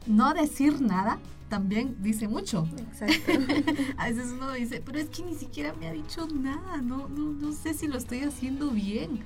no 0.07 0.33
decir 0.33 0.81
nada 0.81 1.19
también 1.51 1.97
dice 2.01 2.29
mucho. 2.29 2.67
Exacto. 2.79 3.33
a 3.99 4.09
veces 4.09 4.31
uno 4.33 4.53
dice, 4.53 4.81
pero 4.83 4.99
es 4.99 5.11
que 5.11 5.23
ni 5.23 5.35
siquiera 5.35 5.75
me 5.75 5.89
ha 5.89 5.93
dicho 5.93 6.27
nada, 6.29 6.79
no, 6.79 7.09
no, 7.09 7.33
no 7.33 7.53
sé 7.53 7.75
si 7.75 7.87
lo 7.89 7.99
estoy 7.99 8.21
haciendo 8.21 8.71
bien. 8.71 9.21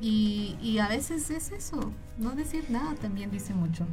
y, 0.00 0.56
y 0.62 0.78
a 0.78 0.88
veces 0.88 1.28
es 1.28 1.52
eso, 1.52 1.92
no 2.16 2.30
decir 2.30 2.64
nada 2.70 2.94
también 2.94 3.30
dice 3.30 3.52
mucho. 3.52 3.86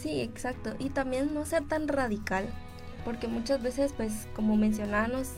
Sí, 0.00 0.20
exacto. 0.20 0.74
Y 0.78 0.90
también 0.90 1.34
no 1.34 1.44
ser 1.44 1.64
tan 1.64 1.88
radical, 1.88 2.46
porque 3.04 3.28
muchas 3.28 3.62
veces, 3.62 3.92
pues, 3.92 4.28
como 4.34 4.56
mencionábamos, 4.56 5.28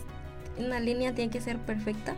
una 0.59 0.79
línea 0.79 1.14
tiene 1.14 1.33
que 1.33 1.41
ser 1.41 1.59
perfecta. 1.59 2.14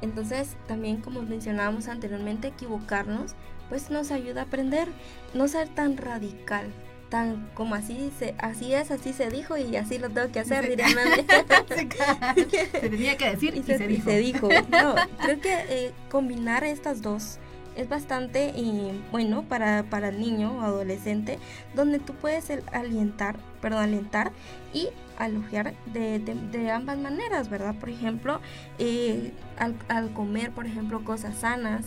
Entonces, 0.00 0.56
también 0.66 1.00
como 1.00 1.22
mencionábamos 1.22 1.88
anteriormente, 1.88 2.48
equivocarnos, 2.48 3.34
pues 3.68 3.90
nos 3.90 4.10
ayuda 4.10 4.42
a 4.42 4.44
aprender, 4.44 4.88
no 5.34 5.46
ser 5.48 5.68
tan 5.68 5.96
radical, 5.96 6.66
tan 7.12 7.46
como 7.52 7.74
así 7.74 8.10
se 8.18 8.34
así 8.38 8.72
es 8.72 8.90
así 8.90 9.12
se 9.12 9.28
dijo 9.28 9.58
y 9.58 9.76
así 9.76 9.98
lo 9.98 10.08
tengo 10.08 10.32
que 10.32 10.40
hacer 10.40 10.66
diría 10.66 10.86
se 12.72 12.88
tenía 12.88 13.18
que 13.18 13.30
decir 13.32 13.54
y, 13.54 13.62
se, 13.62 13.76
dijo. 14.16 14.48
no 14.70 14.94
creo 15.18 15.38
que 15.38 15.52
eh, 15.68 15.92
combinar 16.10 16.64
estas 16.64 17.02
dos 17.02 17.38
es 17.76 17.90
bastante 17.90 18.54
eh, 18.56 18.98
bueno 19.10 19.42
para, 19.42 19.82
para 19.82 20.08
el 20.08 20.20
niño 20.20 20.56
o 20.56 20.60
adolescente 20.62 21.38
donde 21.74 21.98
tú 21.98 22.14
puedes 22.14 22.50
alientar 22.72 23.36
perdón 23.60 23.82
alentar 23.82 24.32
y 24.72 24.88
alojar 25.18 25.74
de, 25.92 26.18
de, 26.18 26.70
ambas 26.70 26.96
maneras 26.96 27.50
verdad 27.50 27.74
por 27.74 27.90
ejemplo 27.90 28.40
eh, 28.78 29.32
al, 29.58 29.74
al 29.88 30.14
comer 30.14 30.50
por 30.50 30.64
ejemplo 30.64 31.04
cosas 31.04 31.36
sanas 31.36 31.84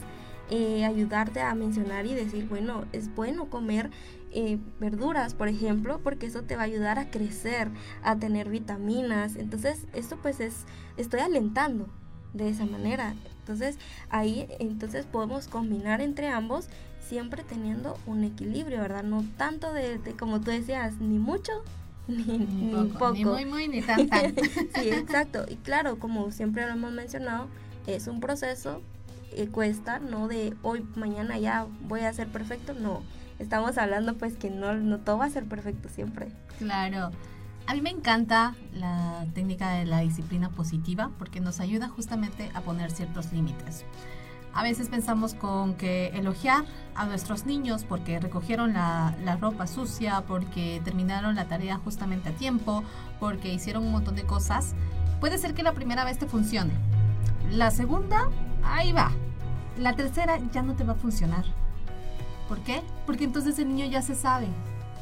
ayudarte 0.50 1.42
a 1.42 1.56
mencionar 1.56 2.06
y 2.06 2.14
decir, 2.14 2.48
bueno, 2.48 2.86
es 2.92 3.14
bueno 3.16 3.50
comer 3.50 3.90
eh, 4.32 4.60
verduras, 4.80 5.34
por 5.34 5.48
ejemplo, 5.48 6.02
porque 6.04 6.26
eso 6.26 6.44
te 6.44 6.56
va 6.56 6.64
a 6.64 6.66
ayudar 6.66 7.00
a 7.00 7.10
crecer, 7.10 7.70
a 8.04 8.18
tener 8.18 8.50
vitaminas. 8.50 9.38
Entonces, 9.38 9.88
esto 9.94 10.18
pues 10.22 10.40
es, 10.40 10.66
estoy 10.98 11.22
alentando 11.22 11.88
de 12.34 12.50
esa 12.50 12.66
manera. 12.66 13.16
Entonces, 13.40 13.78
ahí 14.10 14.48
entonces 14.60 15.06
podemos 15.06 15.48
combinar 15.48 16.02
entre 16.02 16.28
ambos 16.28 16.68
siempre 17.00 17.44
teniendo 17.44 17.98
un 18.06 18.24
equilibrio, 18.24 18.82
¿verdad? 18.82 19.04
No 19.04 19.24
tanto 19.38 19.72
de, 19.72 20.00
como 20.20 20.42
tú 20.42 20.52
decías, 20.52 21.00
ni 21.00 21.18
mucho 21.18 21.52
ni, 22.08 22.78
poco, 22.98 23.14
Ni 23.14 23.26
muy, 23.26 23.46
muy, 23.46 23.68
ni 23.68 23.82
tan, 23.82 24.08
tan. 24.10 24.36
sí, 24.76 24.90
exacto. 24.90 25.46
Y 25.48 25.56
claro, 25.56 25.98
como 25.98 26.32
siempre 26.32 26.66
lo 26.66 26.74
hemos 26.74 26.92
mencionado, 26.92 27.48
es 27.88 28.08
un 28.08 28.20
proceso, 28.20 28.82
que 29.36 29.48
cuesta, 29.48 30.00
no 30.00 30.28
de 30.28 30.56
hoy, 30.62 30.86
mañana 30.96 31.38
ya 31.38 31.68
voy 31.82 32.02
a 32.02 32.14
ser 32.14 32.28
perfecto, 32.28 32.74
no 32.74 33.04
estamos 33.40 33.78
hablando 33.78 34.16
pues 34.16 34.38
que 34.38 34.50
no, 34.50 34.74
no 34.76 35.00
todo 35.00 35.18
va 35.18 35.26
a 35.26 35.30
ser 35.30 35.46
perfecto 35.46 35.90
siempre. 35.90 36.32
Claro. 36.58 37.12
A 37.68 37.74
mí 37.74 37.82
me 37.82 37.90
encanta 37.90 38.56
la 38.74 39.26
técnica 39.34 39.72
de 39.72 39.86
la 39.86 40.00
disciplina 40.00 40.50
positiva 40.50 41.12
porque 41.18 41.40
nos 41.40 41.60
ayuda 41.60 41.90
justamente 41.90 42.52
a 42.54 42.62
poner 42.62 42.92
ciertos 42.92 43.34
límites. 43.34 43.86
A 44.54 44.64
veces 44.64 44.88
pensamos 44.88 45.34
con 45.34 45.74
que 45.74 46.08
elogiar 46.10 46.64
a 46.94 47.06
nuestros 47.06 47.46
niños 47.46 47.84
porque 47.84 48.20
recogieron 48.20 48.74
la, 48.74 49.14
la, 49.26 49.36
ropa 49.36 49.68
sucia, 49.68 50.24
porque 50.28 50.80
terminaron 50.86 51.36
la 51.36 51.46
tarea 51.46 51.78
justamente 51.84 52.30
a 52.30 52.32
tiempo, 52.32 52.84
porque 53.20 53.52
hicieron 53.52 53.84
un 53.84 53.92
montón 53.92 54.16
de 54.16 54.24
cosas, 54.24 54.74
puede 55.20 55.40
ser 55.40 55.56
que 55.56 55.64
la 55.64 55.74
primera 55.74 56.06
vez 56.06 56.20
te 56.20 56.26
funcione. 56.26 56.72
La 57.52 57.70
segunda, 57.70 58.30
ahí 58.66 58.92
va. 58.92 59.12
La 59.78 59.96
tercera 59.96 60.40
ya 60.52 60.62
no 60.62 60.76
te 60.76 60.84
va 60.84 60.94
a 60.94 60.98
funcionar. 60.98 61.46
¿Por 62.48 62.60
qué? 62.60 62.82
Porque 63.06 63.24
entonces 63.24 63.58
el 63.60 63.70
niño 63.70 63.86
ya 63.88 64.02
se 64.02 64.16
sabe. 64.16 64.48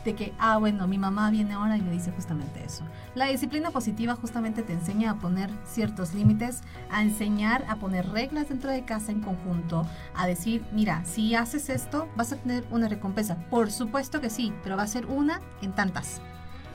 de 0.04 0.16
que, 0.16 0.34
ah, 0.38 0.58
bueno, 0.58 0.86
mi 0.86 0.98
mamá 0.98 1.32
viene 1.32 1.54
ahora 1.54 1.78
y 1.78 1.82
me 1.82 1.92
dice 1.92 2.12
justamente 2.12 2.62
eso. 2.66 2.84
La 3.16 3.28
disciplina 3.28 3.72
positiva 3.72 4.18
justamente 4.18 4.62
te 4.62 4.74
enseña 4.74 5.12
a 5.12 5.16
poner 5.16 5.50
ciertos 5.66 6.14
límites, 6.14 6.60
a 6.92 7.02
enseñar 7.02 7.64
a 7.70 7.78
poner 7.78 8.10
reglas 8.10 8.50
dentro 8.50 8.70
de 8.70 8.84
casa 8.84 9.14
en 9.14 9.22
conjunto, 9.22 9.88
a 10.14 10.28
decir, 10.28 10.66
mira, 10.74 11.06
si 11.06 11.36
haces 11.36 11.70
esto, 11.70 12.10
vas 12.18 12.34
a 12.34 12.36
tener 12.36 12.66
una 12.70 12.90
recompensa. 12.90 13.38
Por 13.50 13.72
supuesto 13.72 14.20
que 14.20 14.30
sí, 14.30 14.52
pero 14.62 14.76
va 14.76 14.84
a 14.84 14.88
ser 14.88 15.06
una 15.06 15.40
en 15.62 15.72
tantas. 15.72 16.22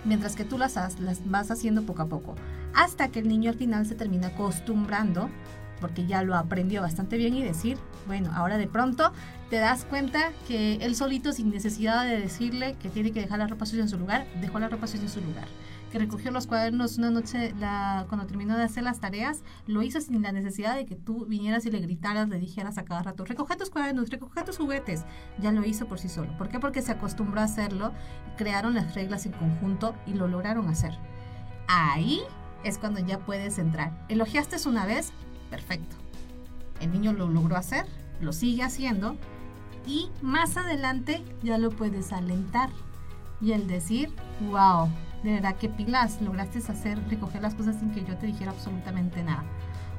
Mientras 0.07 0.35
que 0.35 0.45
tú 0.45 0.57
las, 0.57 0.77
las 0.99 1.29
vas 1.29 1.51
haciendo 1.51 1.83
poco 1.83 2.01
a 2.01 2.07
poco. 2.07 2.35
Hasta 2.75 3.09
que 3.09 3.19
el 3.19 3.29
niño 3.29 3.51
al 3.51 3.59
final 3.59 3.85
se 3.85 3.95
termina 3.95 4.29
acostumbrando 4.29 5.29
porque 5.81 6.07
ya 6.07 6.23
lo 6.23 6.37
aprendió 6.37 6.83
bastante 6.83 7.17
bien 7.17 7.35
y 7.35 7.43
decir, 7.43 7.79
bueno, 8.07 8.31
ahora 8.35 8.59
de 8.59 8.67
pronto 8.67 9.13
te 9.51 9.57
das 9.57 9.85
cuenta 9.85 10.33
que 10.47 10.77
él 10.77 10.95
solito, 10.95 11.33
sin 11.33 11.51
necesidad 11.51 12.05
de 12.05 12.21
decirle 12.21 12.77
que 12.81 12.89
tiene 12.89 13.13
que 13.13 13.21
dejar 13.21 13.39
la 13.39 13.47
ropa 13.47 13.67
sucia 13.67 13.83
en 13.83 13.89
su 13.89 13.99
lugar, 13.99 14.27
dejó 14.41 14.59
la 14.59 14.69
ropa 14.69 14.87
sucia 14.87 15.05
en 15.05 15.11
su 15.11 15.21
lugar. 15.21 15.47
Que 15.91 15.99
recogió 15.99 16.31
los 16.31 16.47
cuadernos 16.47 16.99
una 16.99 17.11
noche 17.11 17.55
cuando 18.09 18.27
terminó 18.27 18.59
de 18.59 18.63
hacer 18.65 18.83
las 18.83 19.01
tareas, 19.01 19.43
lo 19.67 19.81
hizo 19.81 20.03
sin 20.03 20.21
la 20.21 20.33
necesidad 20.33 20.77
de 20.77 20.85
que 20.85 20.97
tú 20.97 21.25
vinieras 21.25 21.65
y 21.65 21.71
le 21.71 21.79
gritaras, 21.79 22.29
le 22.29 22.39
dijeras 22.39 22.77
a 22.77 22.85
cada 22.85 23.03
rato, 23.03 23.25
recoge 23.25 23.57
tus 23.57 23.71
cuadernos, 23.71 24.11
recoge 24.11 24.43
tus 24.43 24.59
juguetes. 24.59 25.07
Ya 25.39 25.51
lo 25.51 25.65
hizo 25.65 25.87
por 25.89 25.99
sí 25.99 26.11
solo. 26.11 26.37
¿Por 26.37 26.51
qué? 26.51 26.61
Porque 26.61 26.83
se 26.83 26.93
acostumbró 26.93 27.41
a 27.41 27.45
hacerlo, 27.45 27.95
crearon 28.37 28.75
las 28.75 28.95
reglas 28.95 29.25
en 29.25 29.33
conjunto 29.33 29.95
y 30.07 30.13
lo 30.13 30.29
lograron 30.29 30.69
hacer. 30.69 30.93
Ahí 31.69 32.21
es 32.65 32.77
cuando 32.77 33.01
ya 33.01 33.21
puedes 33.21 33.59
entrar. 33.59 34.05
Elogiaste 34.11 34.57
una 34.69 34.85
vez, 34.85 35.15
perfecto. 35.51 35.97
El 36.81 36.93
niño 36.93 37.13
lo 37.13 37.29
logró 37.29 37.57
hacer, 37.57 37.87
lo 38.21 38.33
sigue 38.33 38.63
haciendo 38.63 39.17
y 39.87 40.11
más 40.23 40.57
adelante 40.57 41.23
ya 41.43 41.59
lo 41.59 41.71
puedes 41.71 42.13
alentar 42.13 42.71
y 43.41 43.53
el 43.53 43.67
decir, 43.67 44.11
wow, 44.51 44.89
de 45.23 45.35
verdad 45.35 45.57
que 45.57 45.69
pilas, 45.69 46.21
lograste 46.21 46.59
hacer, 46.59 46.99
recoger 47.09 47.43
las 47.43 47.55
cosas 47.55 47.77
sin 47.79 47.91
que 47.91 48.05
yo 48.05 48.17
te 48.17 48.27
dijera 48.27 48.51
absolutamente 48.51 49.23
nada. 49.23 49.45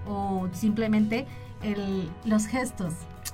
O 0.07 0.47
simplemente 0.53 1.27
el, 1.61 2.09
los 2.25 2.45
gestos. 2.47 2.93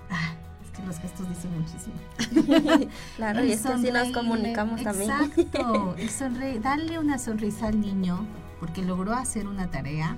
Ah, 0.09 0.33
es 0.63 0.71
que 0.71 0.85
los 0.85 0.99
gestos 0.99 1.27
dicen 1.29 1.51
muchísimo. 1.59 2.89
claro, 3.15 3.43
y 3.43 3.51
esto 3.51 3.77
sí 3.77 3.91
nos 3.91 4.09
comunicamos 4.09 4.81
también. 4.83 5.11
Exacto, 5.11 5.95
el 5.97 6.09
sonreír, 6.09 6.61
darle 6.61 6.99
una 6.99 7.17
sonrisa 7.17 7.67
al 7.67 7.79
niño 7.79 8.25
porque 8.59 8.83
logró 8.83 9.13
hacer 9.13 9.47
una 9.47 9.69
tarea. 9.69 10.17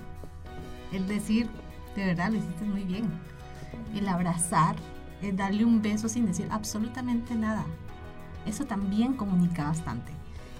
El 0.94 1.08
decir, 1.08 1.50
de 2.02 2.08
verdad 2.08 2.32
lo 2.32 2.38
hiciste 2.38 2.66
muy 2.66 2.84
bien. 2.84 3.10
El 3.96 4.08
abrazar, 4.08 4.76
el 5.22 5.36
darle 5.36 5.66
un 5.66 5.82
beso 5.82 6.08
sin 6.10 6.26
decir 6.26 6.48
absolutamente 6.52 7.36
nada. 7.36 7.66
Eso 8.46 8.66
también 8.66 9.14
comunica 9.14 9.64
bastante. 9.64 10.12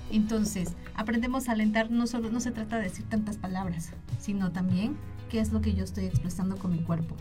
Entonces, 0.10 0.74
aprendemos 0.96 1.50
a 1.50 1.52
alentar, 1.54 1.92
no 1.92 2.08
solo 2.08 2.30
no 2.30 2.40
se 2.40 2.52
trata 2.52 2.78
de 2.78 2.84
decir 2.84 3.06
tantas 3.10 3.38
palabras, 3.38 3.92
sino 4.20 4.52
también 4.52 4.98
qué 5.30 5.40
es 5.40 5.52
lo 5.52 5.62
que 5.62 5.74
yo 5.74 5.84
estoy 5.84 6.06
expresando 6.06 6.58
con 6.58 6.72
mi 6.72 6.80
cuerpo. 6.80 7.16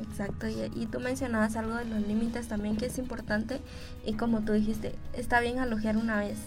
Exacto, 0.00 0.46
y, 0.46 0.86
tú 0.86 1.00
mencionabas 1.00 1.56
algo 1.56 1.74
de 1.74 1.86
los 1.86 2.06
límites 2.06 2.48
también 2.48 2.76
que 2.76 2.86
es 2.86 2.98
importante 2.98 3.60
y 4.04 4.12
como 4.12 4.42
tú 4.42 4.52
dijiste, 4.52 4.94
está 5.14 5.40
bien 5.40 5.58
alojar 5.58 5.96
una 5.96 6.16
vez, 6.16 6.38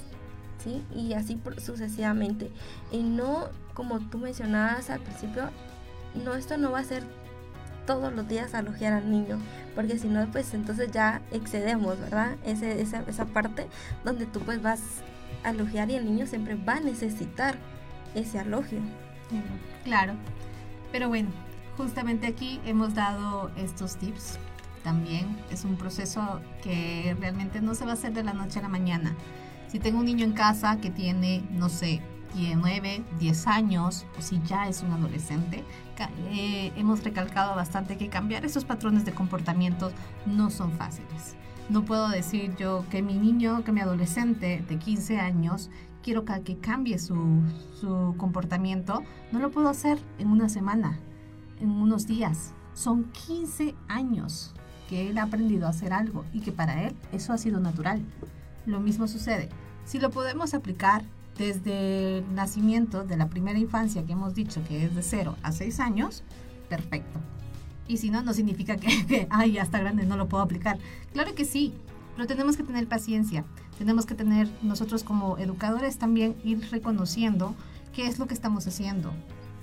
¿sí? 0.64 0.84
Y 0.96 1.14
así 1.14 1.40
sucesivamente. 1.58 2.52
Y 2.92 3.02
no, 3.02 3.48
como 3.74 4.00
tú 4.00 4.20
mencionabas 4.20 4.90
al 4.92 5.00
principio, 5.00 5.50
no, 6.16 6.34
esto 6.36 6.58
no 6.58 6.72
va 6.72 6.80
a 6.80 6.84
ser 6.84 7.04
todos 7.86 8.14
los 8.14 8.28
días 8.28 8.54
alojar 8.54 8.94
al 8.94 9.10
niño, 9.10 9.40
porque 9.76 9.98
si 9.98 10.08
no, 10.08 10.26
pues 10.32 10.54
entonces 10.54 10.92
ya 10.92 11.22
excedemos, 11.32 12.00
¿verdad? 12.00 12.38
Ese, 12.46 12.82
esa, 12.82 13.04
esa 13.08 13.26
parte 13.26 13.68
donde 14.04 14.26
tú 14.26 14.40
pues 14.42 14.62
vas 14.62 14.82
a 15.44 15.52
y 15.52 15.96
el 15.96 16.06
niño 16.06 16.28
siempre 16.28 16.56
va 16.56 16.76
a 16.76 16.80
necesitar 16.80 17.56
ese 18.16 18.40
alogio. 18.40 18.80
Claro, 19.84 20.14
pero 20.92 21.08
bueno, 21.08 21.30
justamente 21.78 22.28
aquí 22.28 22.60
hemos 22.66 22.94
dado 22.94 23.52
estos 23.56 23.98
tips. 23.98 24.38
También 24.84 25.38
es 25.52 25.66
un 25.66 25.76
proceso 25.76 26.42
que 26.64 27.16
realmente 27.20 27.62
no 27.62 27.76
se 27.76 27.86
va 27.86 27.92
a 27.92 27.94
hacer 27.94 28.14
de 28.14 28.24
la 28.24 28.34
noche 28.34 28.60
a 28.60 28.64
la 28.64 28.70
mañana. 28.70 29.16
Si 29.68 29.80
tengo 29.80 30.00
un 30.00 30.06
niño 30.06 30.26
en 30.26 30.34
casa 30.34 30.78
que 30.78 30.90
tiene, 30.90 31.44
no 31.52 31.70
sé, 31.70 32.02
tiene 32.34 32.56
9, 32.56 33.04
10 33.20 33.48
años 33.48 34.06
o 34.18 34.22
si 34.22 34.42
ya 34.46 34.68
es 34.68 34.84
un 34.84 34.92
adolescente, 34.92 35.64
eh, 36.32 36.72
hemos 36.76 37.04
recalcado 37.04 37.56
bastante 37.56 37.98
que 37.98 38.10
cambiar 38.10 38.46
esos 38.46 38.66
patrones 38.66 39.06
de 39.06 39.14
comportamiento 39.14 39.92
no 40.26 40.50
son 40.50 40.72
fáciles. 40.72 41.36
No 41.70 41.86
puedo 41.86 42.10
decir 42.10 42.56
yo 42.56 42.86
que 42.90 43.02
mi 43.02 43.14
niño, 43.14 43.64
que 43.64 43.72
mi 43.72 43.82
adolescente 43.82 44.64
de 44.68 44.80
15 44.80 45.20
años, 45.20 45.70
quiero 46.02 46.26
que 46.26 46.58
cambie 46.58 46.98
su, 46.98 47.42
su 47.80 48.16
comportamiento. 48.18 49.04
No 49.32 49.40
lo 49.40 49.52
puedo 49.52 49.70
hacer 49.70 50.00
en 50.18 50.30
una 50.30 50.50
semana, 50.50 51.00
en 51.60 51.70
unos 51.70 52.08
días. 52.08 52.54
Son 52.74 53.12
15 53.28 53.76
años 53.88 54.54
que 54.90 55.10
él 55.10 55.20
ha 55.20 55.24
aprendido 55.24 55.68
a 55.68 55.70
hacer 55.70 55.94
algo 55.94 56.26
y 56.34 56.40
que 56.42 56.52
para 56.52 56.84
él 56.84 56.96
eso 57.12 57.34
ha 57.34 57.38
sido 57.38 57.60
natural. 57.60 58.02
Lo 58.66 58.80
mismo 58.80 59.08
sucede. 59.08 59.50
Si 59.86 60.00
lo 60.00 60.10
podemos 60.10 60.54
aplicar 60.54 61.04
desde 61.40 62.18
el 62.20 62.36
nacimiento 62.36 63.06
de 63.06 63.16
la 63.16 63.30
primera 63.30 63.58
infancia 63.58 64.06
que 64.06 64.12
hemos 64.12 64.36
dicho 64.36 64.62
que 64.68 64.86
es 64.86 64.94
de 64.94 65.02
0 65.02 65.38
a 65.42 65.52
6 65.54 65.80
años, 65.80 66.24
perfecto. 66.68 67.20
Y 67.88 67.98
si 67.98 68.12
no, 68.12 68.22
no 68.22 68.34
significa 68.34 68.76
que, 68.76 69.06
que, 69.08 69.28
ay, 69.32 69.54
ya 69.54 69.64
está 69.64 69.80
grande, 69.80 70.06
no 70.06 70.18
lo 70.18 70.28
puedo 70.28 70.44
aplicar. 70.44 70.78
Claro 71.14 71.34
que 71.34 71.46
sí, 71.46 71.74
pero 72.16 72.28
tenemos 72.28 72.58
que 72.58 72.64
tener 72.64 72.88
paciencia. 72.88 73.46
Tenemos 73.78 74.06
que 74.06 74.14
tener 74.14 74.50
nosotros 74.62 75.04
como 75.04 75.38
educadores 75.38 75.98
también 75.98 76.36
ir 76.44 76.70
reconociendo 76.70 77.56
qué 77.94 78.06
es 78.06 78.20
lo 78.20 78.28
que 78.28 78.34
estamos 78.34 78.68
haciendo. 78.68 79.14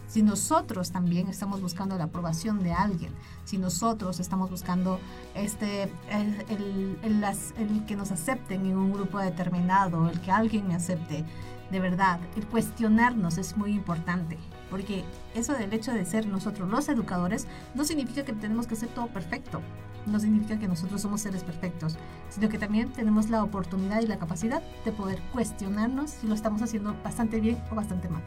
Si 0.09 0.23
nosotros 0.23 0.93
también 0.93 1.29
estamos 1.29 1.61
buscando 1.61 1.99
la 1.99 2.05
aprobación 2.05 2.63
de 2.63 2.73
alguien, 2.73 3.13
si 3.45 3.59
nosotros 3.59 4.21
estamos 4.21 4.51
buscando 4.51 5.01
este, 5.35 5.91
el, 6.11 6.97
el, 7.03 7.25
el 7.59 7.87
que 7.87 7.97
nos 7.97 8.13
acepten 8.13 8.65
en 8.65 8.79
un 8.79 8.93
grupo 8.93 9.19
determinado, 9.19 10.09
el 10.09 10.21
que 10.21 10.31
alguien 10.31 10.69
me 10.69 10.77
acepte, 10.77 11.25
de 11.71 11.81
verdad, 11.81 12.21
el 12.37 12.47
cuestionarnos 12.47 13.39
es 13.39 13.57
muy 13.57 13.73
importante, 13.73 14.39
porque 14.71 15.05
eso 15.35 15.53
del 15.53 15.73
hecho 15.73 15.93
de 15.93 16.05
ser 16.05 16.27
nosotros 16.27 16.69
los 16.69 16.89
educadores 16.89 17.47
no 17.75 17.85
significa 17.85 18.25
que 18.25 18.33
tenemos 18.33 18.67
que 18.67 18.75
hacer 18.75 18.89
todo 18.91 19.09
perfecto, 19.09 19.61
no 20.07 20.21
significa 20.21 20.59
que 20.59 20.69
nosotros 20.69 21.03
somos 21.03 21.21
seres 21.21 21.43
perfectos, 21.43 21.97
sino 22.29 22.49
que 22.49 22.59
también 22.59 22.93
tenemos 22.93 23.29
la 23.29 23.43
oportunidad 23.43 24.01
y 24.01 24.07
la 24.07 24.19
capacidad 24.19 24.63
de 24.85 24.93
poder 24.93 25.21
cuestionarnos 25.33 26.11
si 26.11 26.27
lo 26.27 26.35
estamos 26.35 26.63
haciendo 26.63 26.95
bastante 27.03 27.41
bien 27.41 27.59
o 27.71 27.75
bastante 27.75 28.09
mal. 28.09 28.23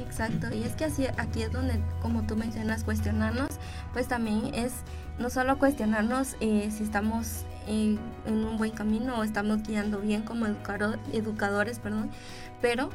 Exacto, 0.00 0.52
y 0.52 0.64
es 0.64 0.74
que 0.74 0.86
así, 0.86 1.06
aquí 1.18 1.42
es 1.42 1.52
donde, 1.52 1.80
como 2.00 2.22
tú 2.22 2.36
mencionas, 2.36 2.82
cuestionarnos, 2.82 3.48
pues 3.92 4.08
también 4.08 4.54
es 4.54 4.72
no 5.18 5.30
solo 5.30 5.58
cuestionarnos 5.58 6.36
eh, 6.40 6.70
si 6.70 6.82
estamos 6.82 7.44
eh, 7.66 7.98
en 8.26 8.44
un 8.44 8.58
buen 8.58 8.72
camino 8.72 9.18
o 9.18 9.22
estamos 9.22 9.62
guiando 9.62 10.00
bien 10.00 10.22
como 10.22 10.46
educadores, 10.46 11.78
perdón, 11.78 12.10
pero 12.62 12.88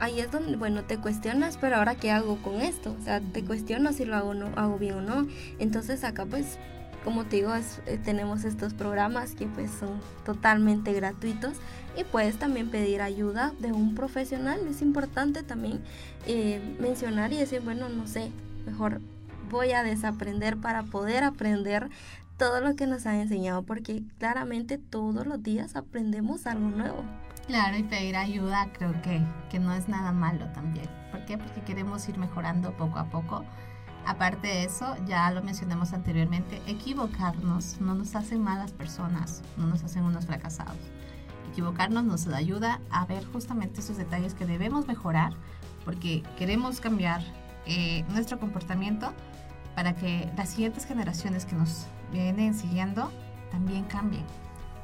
ahí 0.00 0.20
es 0.20 0.30
donde, 0.30 0.56
bueno, 0.56 0.82
te 0.82 0.98
cuestionas, 0.98 1.56
pero 1.56 1.76
ahora 1.76 1.94
qué 1.94 2.10
hago 2.10 2.36
con 2.42 2.60
esto? 2.60 2.94
O 3.00 3.04
sea, 3.04 3.20
te 3.20 3.44
cuestiono 3.44 3.92
si 3.92 4.04
lo 4.04 4.16
hago, 4.16 4.34
no, 4.34 4.50
hago 4.56 4.76
bien 4.76 4.94
o 4.94 5.00
no. 5.00 5.28
Entonces 5.60 6.02
acá 6.02 6.26
pues, 6.26 6.58
como 7.04 7.24
te 7.24 7.36
digo, 7.36 7.52
eh, 7.54 7.98
tenemos 8.04 8.44
estos 8.44 8.74
programas 8.74 9.34
que 9.34 9.46
pues 9.46 9.70
son 9.70 10.00
totalmente 10.24 10.92
gratuitos 10.92 11.54
y 11.96 12.04
puedes 12.04 12.36
también 12.36 12.70
pedir 12.70 13.00
ayuda 13.00 13.52
de 13.60 13.72
un 13.72 13.94
profesional. 13.94 14.60
Es 14.68 14.82
importante 14.82 15.42
también 15.44 15.80
eh, 16.26 16.60
mencionar 16.80 17.32
y 17.32 17.38
decir, 17.38 17.60
bueno, 17.60 17.88
no 17.88 18.06
sé, 18.06 18.32
mejor 18.66 19.00
voy 19.50 19.72
a 19.72 19.84
desaprender 19.84 20.56
para 20.56 20.82
poder 20.82 21.22
aprender 21.22 21.90
todo 22.38 22.60
lo 22.60 22.74
que 22.74 22.88
nos 22.88 23.06
han 23.06 23.20
enseñado, 23.20 23.62
porque 23.62 24.02
claramente 24.18 24.78
todos 24.78 25.26
los 25.26 25.42
días 25.44 25.76
aprendemos 25.76 26.46
algo 26.46 26.70
nuevo. 26.70 27.04
Claro, 27.46 27.76
y 27.76 27.82
pedir 27.82 28.16
ayuda 28.16 28.68
creo 28.72 28.92
que, 29.02 29.20
que 29.50 29.58
no 29.58 29.72
es 29.74 29.88
nada 29.88 30.12
malo 30.12 30.46
también. 30.52 30.88
¿Por 31.10 31.24
qué? 31.24 31.38
Porque 31.38 31.60
queremos 31.62 32.08
ir 32.08 32.16
mejorando 32.18 32.72
poco 32.76 32.98
a 32.98 33.04
poco. 33.06 33.44
Aparte 34.06 34.48
de 34.48 34.64
eso, 34.64 34.96
ya 35.06 35.30
lo 35.30 35.42
mencionamos 35.42 35.92
anteriormente, 35.92 36.60
equivocarnos 36.66 37.80
no 37.80 37.94
nos 37.94 38.16
hace 38.16 38.36
malas 38.36 38.72
personas, 38.72 39.42
no 39.56 39.66
nos 39.66 39.84
hacen 39.84 40.04
unos 40.04 40.26
fracasados. 40.26 40.76
Equivocarnos 41.52 42.04
nos 42.04 42.26
ayuda 42.28 42.80
a 42.90 43.04
ver 43.06 43.24
justamente 43.26 43.80
esos 43.80 43.96
detalles 43.96 44.34
que 44.34 44.46
debemos 44.46 44.86
mejorar 44.88 45.32
porque 45.84 46.22
queremos 46.36 46.80
cambiar 46.80 47.22
eh, 47.66 48.04
nuestro 48.10 48.38
comportamiento 48.40 49.12
para 49.74 49.94
que 49.94 50.30
las 50.36 50.50
siguientes 50.50 50.84
generaciones 50.84 51.44
que 51.44 51.54
nos 51.54 51.86
vienen 52.10 52.54
siguiendo 52.54 53.10
también 53.50 53.84
cambien. 53.84 54.24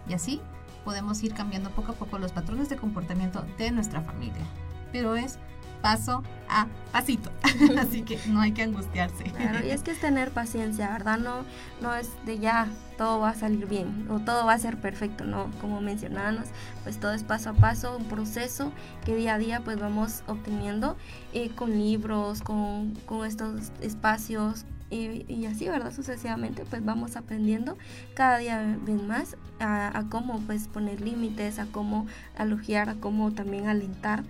Y 0.08 0.14
así 0.14 0.40
podemos 0.84 1.22
ir 1.22 1.34
cambiando 1.34 1.70
poco 1.70 1.92
a 1.92 1.94
poco 1.94 2.18
los 2.18 2.32
patrones 2.32 2.68
de 2.68 2.76
comportamiento 2.76 3.44
de 3.58 3.70
nuestra 3.70 4.02
familia. 4.02 4.44
Pero 4.92 5.16
es 5.16 5.38
paso 5.82 6.22
a 6.48 6.66
pasito. 6.92 7.30
Así 7.78 8.02
que 8.02 8.18
no 8.28 8.40
hay 8.40 8.52
que 8.52 8.62
angustiarse. 8.62 9.24
Claro, 9.24 9.64
y 9.64 9.70
es 9.70 9.82
que 9.82 9.90
es 9.90 10.00
tener 10.00 10.30
paciencia, 10.30 10.90
¿verdad? 10.90 11.18
No, 11.18 11.44
no 11.80 11.94
es 11.94 12.10
de 12.24 12.38
ya 12.38 12.68
todo 12.96 13.20
va 13.20 13.30
a 13.30 13.34
salir 13.34 13.66
bien 13.66 14.06
o 14.10 14.18
todo 14.20 14.46
va 14.46 14.54
a 14.54 14.58
ser 14.58 14.78
perfecto, 14.78 15.24
¿no? 15.24 15.50
Como 15.60 15.80
mencionábamos, 15.80 16.46
pues 16.82 16.98
todo 16.98 17.12
es 17.12 17.22
paso 17.22 17.50
a 17.50 17.52
paso, 17.54 17.96
un 17.96 18.04
proceso 18.04 18.72
que 19.04 19.14
día 19.14 19.34
a 19.34 19.38
día 19.38 19.60
pues 19.60 19.78
vamos 19.78 20.22
obteniendo 20.26 20.96
eh, 21.32 21.50
con 21.50 21.70
libros, 21.70 22.42
con, 22.42 22.94
con 23.06 23.24
estos 23.24 23.70
espacios, 23.80 24.64
y, 24.90 25.46
así, 25.46 25.68
¿verdad? 25.68 25.92
Sucesivamente, 25.92 26.64
pues 26.68 26.84
vamos 26.84 27.16
aprendiendo 27.16 27.76
cada 28.14 28.38
día 28.38 28.78
más 29.06 29.36
a, 29.60 30.04
cómo 30.10 30.40
pues 30.40 30.68
poner 30.68 31.00
límites, 31.00 31.58
a 31.58 31.66
cómo 31.66 32.06
elogiar, 32.38 32.88
a 32.88 32.94
cómo 32.94 33.32
también 33.32 33.66
alentar 33.66 34.24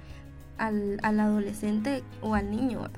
al, 0.57 0.99
al 1.03 1.21
adolescente 1.21 2.03
o 2.21 2.35
al 2.35 2.51
niño. 2.51 2.89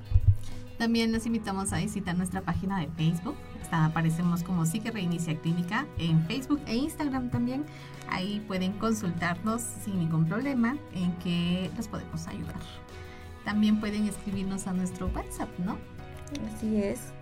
También 0.78 1.12
les 1.12 1.26
invitamos 1.26 1.74
a 1.74 1.76
visitar 1.76 2.16
nuestra 2.16 2.40
página 2.40 2.80
de 2.80 2.88
Facebook. 2.96 3.36
aparecemos 3.70 4.42
como 4.42 4.64
Psique 4.64 4.90
Reinicia 4.90 5.38
Clínica 5.38 5.86
en 5.98 6.24
Facebook 6.24 6.62
e 6.66 6.74
Instagram 6.76 7.28
también. 7.28 7.66
Ahí 8.08 8.42
pueden 8.48 8.72
consultarnos 8.72 9.61
sin 9.61 9.98
ningún 9.98 10.24
problema 10.26 10.78
en 10.94 11.12
que 11.18 11.70
les 11.76 11.86
podemos 11.86 12.26
ayudar. 12.26 12.61
También 13.44 13.78
pueden 13.78 14.06
escribirnos 14.06 14.66
a 14.66 14.72
nuestro 14.72 15.08
WhatsApp, 15.08 15.50
¿no? 15.58 15.76
Así 16.56 16.76
es. 16.76 17.12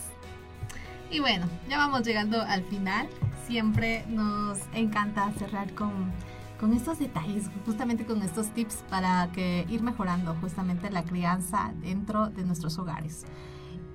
Y 1.11 1.19
bueno, 1.19 1.45
ya 1.69 1.77
vamos 1.77 2.01
llegando 2.01 2.41
al 2.41 2.63
final. 2.63 3.07
Siempre 3.47 4.03
nos 4.09 4.57
encanta 4.73 5.31
cerrar 5.37 5.71
con, 5.75 6.11
con 6.59 6.73
estos 6.73 6.97
detalles, 6.97 7.51
justamente 7.65 8.05
con 8.05 8.23
estos 8.23 8.49
tips 8.49 8.83
para 8.89 9.29
que 9.31 9.67
ir 9.69 9.83
mejorando 9.83 10.35
justamente 10.41 10.89
la 10.89 11.03
crianza 11.03 11.71
dentro 11.81 12.29
de 12.29 12.43
nuestros 12.43 12.79
hogares. 12.79 13.25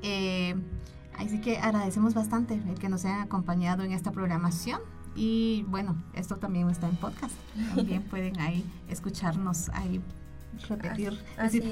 Eh, 0.03 0.55
Así 1.21 1.39
que 1.41 1.59
agradecemos 1.59 2.15
bastante 2.15 2.55
el 2.55 2.79
que 2.79 2.89
nos 2.89 3.05
hayan 3.05 3.21
acompañado 3.21 3.83
en 3.83 3.93
esta 3.93 4.11
programación. 4.11 4.81
Y 5.15 5.65
bueno, 5.69 6.03
esto 6.15 6.37
también 6.37 6.71
está 6.71 6.89
en 6.89 6.97
podcast. 6.97 7.35
También 7.75 8.03
pueden 8.05 8.41
ahí 8.41 8.65
escucharnos 8.89 9.69
ahí 9.71 10.03
repetir. 10.69 11.19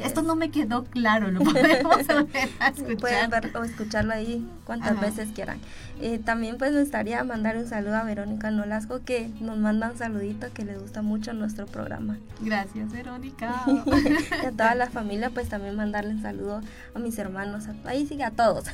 esto 0.05 0.23
no 0.23 0.37
me 0.37 0.51
quedó 0.51 0.85
claro, 0.85 1.31
lo 1.31 1.41
podemos 1.45 1.99
escuchar. 2.01 2.97
Pueden 2.99 3.31
ver 3.31 3.51
o 3.57 3.65
escucharlo 3.65 4.13
ahí 4.13 4.47
cuantas 4.65 5.01
veces 5.01 5.29
quieran. 5.35 5.59
Eh, 6.01 6.19
también 6.19 6.59
pues 6.59 6.73
me 6.73 6.81
gustaría 6.81 7.23
mandar 7.25 7.57
un 7.57 7.67
saludo 7.67 7.97
a 7.97 8.05
Verónica 8.05 8.51
Nolasco 8.51 9.01
que 9.05 9.31
nos 9.41 9.59
manda 9.59 9.91
un 9.91 9.99
saludito 9.99 10.53
que 10.53 10.65
le 10.65 10.79
gusta 10.79 11.03
mucho 11.03 11.33
nuestro 11.33 11.67
programa. 11.67 12.19
Gracias 12.41 12.93
Verónica. 12.93 13.63
y 14.43 14.47
a 14.47 14.51
toda 14.53 14.75
la 14.75 14.89
familia 14.89 15.31
pues 15.31 15.49
también 15.49 15.77
mandarle 15.77 16.15
un 16.15 16.23
saludo 16.23 16.61
a 16.95 16.99
mis 16.99 17.19
hermanos, 17.19 17.65
ahí 17.85 18.07
sigue 18.07 18.25
a 18.25 18.31
todos. 18.31 18.67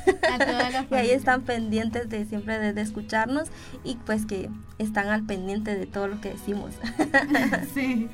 y 0.90 0.94
ahí 0.94 1.10
están 1.10 1.42
pendientes 1.42 2.08
de 2.08 2.24
siempre 2.26 2.58
de, 2.58 2.72
de 2.72 2.80
escucharnos 2.80 3.48
y 3.84 3.96
pues 3.96 4.26
que 4.26 4.50
están 4.78 5.08
al 5.08 5.24
pendiente 5.24 5.76
de 5.76 5.86
todo 5.86 6.08
lo 6.08 6.20
que 6.20 6.30
decimos. 6.30 6.74
sí. 7.74 8.08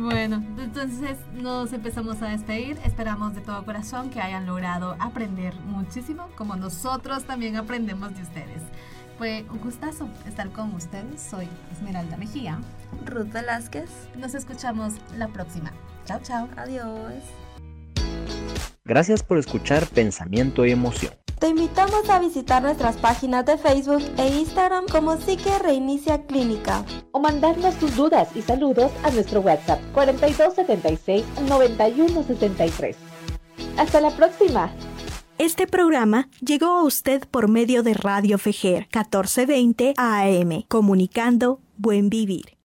Bueno, 0.00 0.44
entonces 0.58 1.18
nos 1.32 1.72
empezamos 1.72 2.22
a 2.22 2.28
despedir. 2.28 2.78
Esperamos 2.84 3.34
de 3.34 3.40
todo 3.40 3.64
corazón 3.64 4.10
que 4.10 4.20
hayan 4.20 4.46
logrado 4.46 4.94
aprender 5.00 5.56
muchísimo, 5.66 6.28
como 6.36 6.54
nosotros 6.54 7.24
también 7.24 7.56
aprendemos 7.56 8.14
de 8.14 8.22
ustedes. 8.22 8.62
Fue 9.18 9.44
un 9.50 9.58
gustazo 9.58 10.08
estar 10.24 10.50
con 10.52 10.72
ustedes. 10.72 11.20
Soy 11.20 11.48
Esmeralda 11.72 12.16
Mejía. 12.16 12.60
Ruth 13.06 13.32
Velázquez. 13.32 13.90
Nos 14.16 14.34
escuchamos 14.34 14.94
la 15.16 15.26
próxima. 15.26 15.72
Chao, 16.04 16.20
chao. 16.22 16.48
Adiós. 16.56 17.47
Gracias 18.88 19.22
por 19.22 19.36
escuchar 19.36 19.86
Pensamiento 19.86 20.64
y 20.64 20.72
Emoción. 20.72 21.12
Te 21.38 21.48
invitamos 21.48 22.08
a 22.08 22.18
visitar 22.18 22.62
nuestras 22.62 22.96
páginas 22.96 23.44
de 23.44 23.58
Facebook 23.58 24.02
e 24.16 24.38
Instagram 24.38 24.86
como 24.90 25.18
Psique 25.18 25.58
Reinicia 25.58 26.22
Clínica. 26.22 26.86
O 27.12 27.20
mandarnos 27.20 27.74
tus 27.74 27.94
dudas 27.94 28.30
y 28.34 28.40
saludos 28.40 28.90
a 29.04 29.10
nuestro 29.10 29.40
WhatsApp 29.42 29.78
4276 29.92 31.22
9163. 31.46 32.96
Hasta 33.76 34.00
la 34.00 34.10
próxima. 34.10 34.72
Este 35.36 35.66
programa 35.66 36.30
llegó 36.40 36.68
a 36.68 36.82
usted 36.82 37.28
por 37.30 37.46
medio 37.46 37.82
de 37.82 37.92
Radio 37.92 38.38
Fejer 38.38 38.88
1420 38.94 39.94
AM, 39.98 40.64
comunicando 40.66 41.60
buen 41.76 42.08
vivir. 42.08 42.57